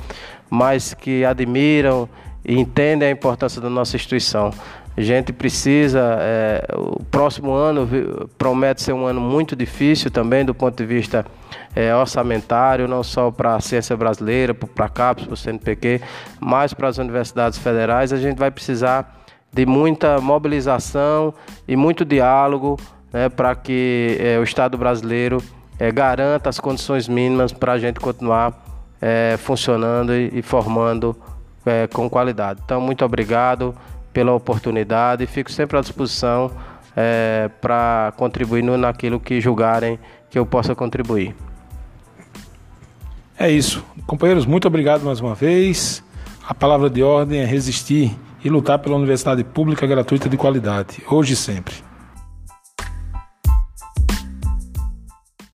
mas 0.49 0.93
que 0.93 1.26
admiram 1.26 2.07
e 2.45 2.57
entendem 2.57 3.09
a 3.09 3.12
importância 3.12 3.59
da 3.59 3.70
nossa 3.70 3.97
instituição. 3.97 4.53
A 4.96 5.02
gente 5.02 5.32
precisa. 5.32 6.18
É, 6.20 6.66
o 6.76 7.04
próximo 7.06 7.52
ano 7.52 7.88
promete 8.38 8.82
ser 8.82 8.94
um 8.94 9.06
ano 9.06 9.22
muito 9.22 9.56
difícil 9.56 10.12
também 10.12 10.44
do 10.44 10.54
ponto 10.54 10.76
de 10.76 10.86
vista 10.86 11.26
é, 11.76 11.96
orçamentário, 11.96 12.88
não 12.88 13.04
só 13.04 13.32
para 13.32 13.56
a 13.56 13.62
ciência 13.62 13.96
brasileira, 13.96 14.54
para 14.54 14.86
a 14.86 14.89
CAPES, 14.89 15.26
para 15.26 15.34
o 15.34 15.38
CNPq, 15.38 16.02
mas 16.39 16.74
para 16.74 16.88
as 16.88 16.98
universidades 16.98 17.58
federais. 17.58 18.12
A 18.12 18.18
gente 18.18 18.38
vai 18.38 18.52
precisar 18.52 19.22
de 19.54 19.66
muita 19.66 20.20
mobilização 20.20 21.34
e 21.68 21.76
muito 21.76 22.06
diálogo 22.06 22.78
né, 23.12 23.30
para 23.30 23.56
que 23.56 24.18
é, 24.20 24.39
o 24.39 24.44
Estado 24.44 24.78
brasileiro 24.78 25.42
é, 25.80 25.92
garanta 25.92 26.50
as 26.50 26.60
condições 26.60 27.08
mínimas 27.08 27.52
para 27.52 27.74
a 27.74 27.78
gente 27.78 28.00
continuar 28.00 28.54
é, 29.02 29.36
funcionando 29.38 30.14
e, 30.14 30.39
e 30.39 30.42
formando 30.42 31.16
é, 31.66 31.88
com 31.88 32.10
qualidade. 32.10 32.62
Então, 32.64 32.80
muito 32.80 33.04
obrigado 33.04 33.76
pela 34.14 34.34
oportunidade 34.34 35.26
fico 35.26 35.51
sempre 35.51 35.78
à 35.78 35.82
disposição 35.82 36.51
é, 36.95 37.49
para 37.62 38.14
contribuir 38.18 38.64
no, 38.64 38.78
naquilo 38.78 39.20
que 39.20 39.39
julgarem 39.39 39.99
que 40.30 40.38
eu 40.38 40.45
possa 40.45 40.76
contribuir. 40.76 41.36
É 43.38 43.49
isso. 43.49 43.84
Companheiros, 44.05 44.45
muito 44.45 44.68
obrigado 44.68 45.03
mais 45.03 45.20
uma 45.20 45.34
vez. 45.34 46.03
A 46.47 46.53
palavra 46.53 46.89
de 46.89 47.01
ordem 47.01 47.39
é 47.39 47.45
resistir 47.45 48.16
e 48.43 48.49
lutar 48.49 48.80
pela 48.80 48.95
universidade 48.95 49.43
pública 49.43 49.86
gratuita 49.88 50.28
de 50.28 50.38
qualidade, 50.38 51.01
hoje 51.09 51.34
e 51.34 51.36
sempre. 51.36 51.76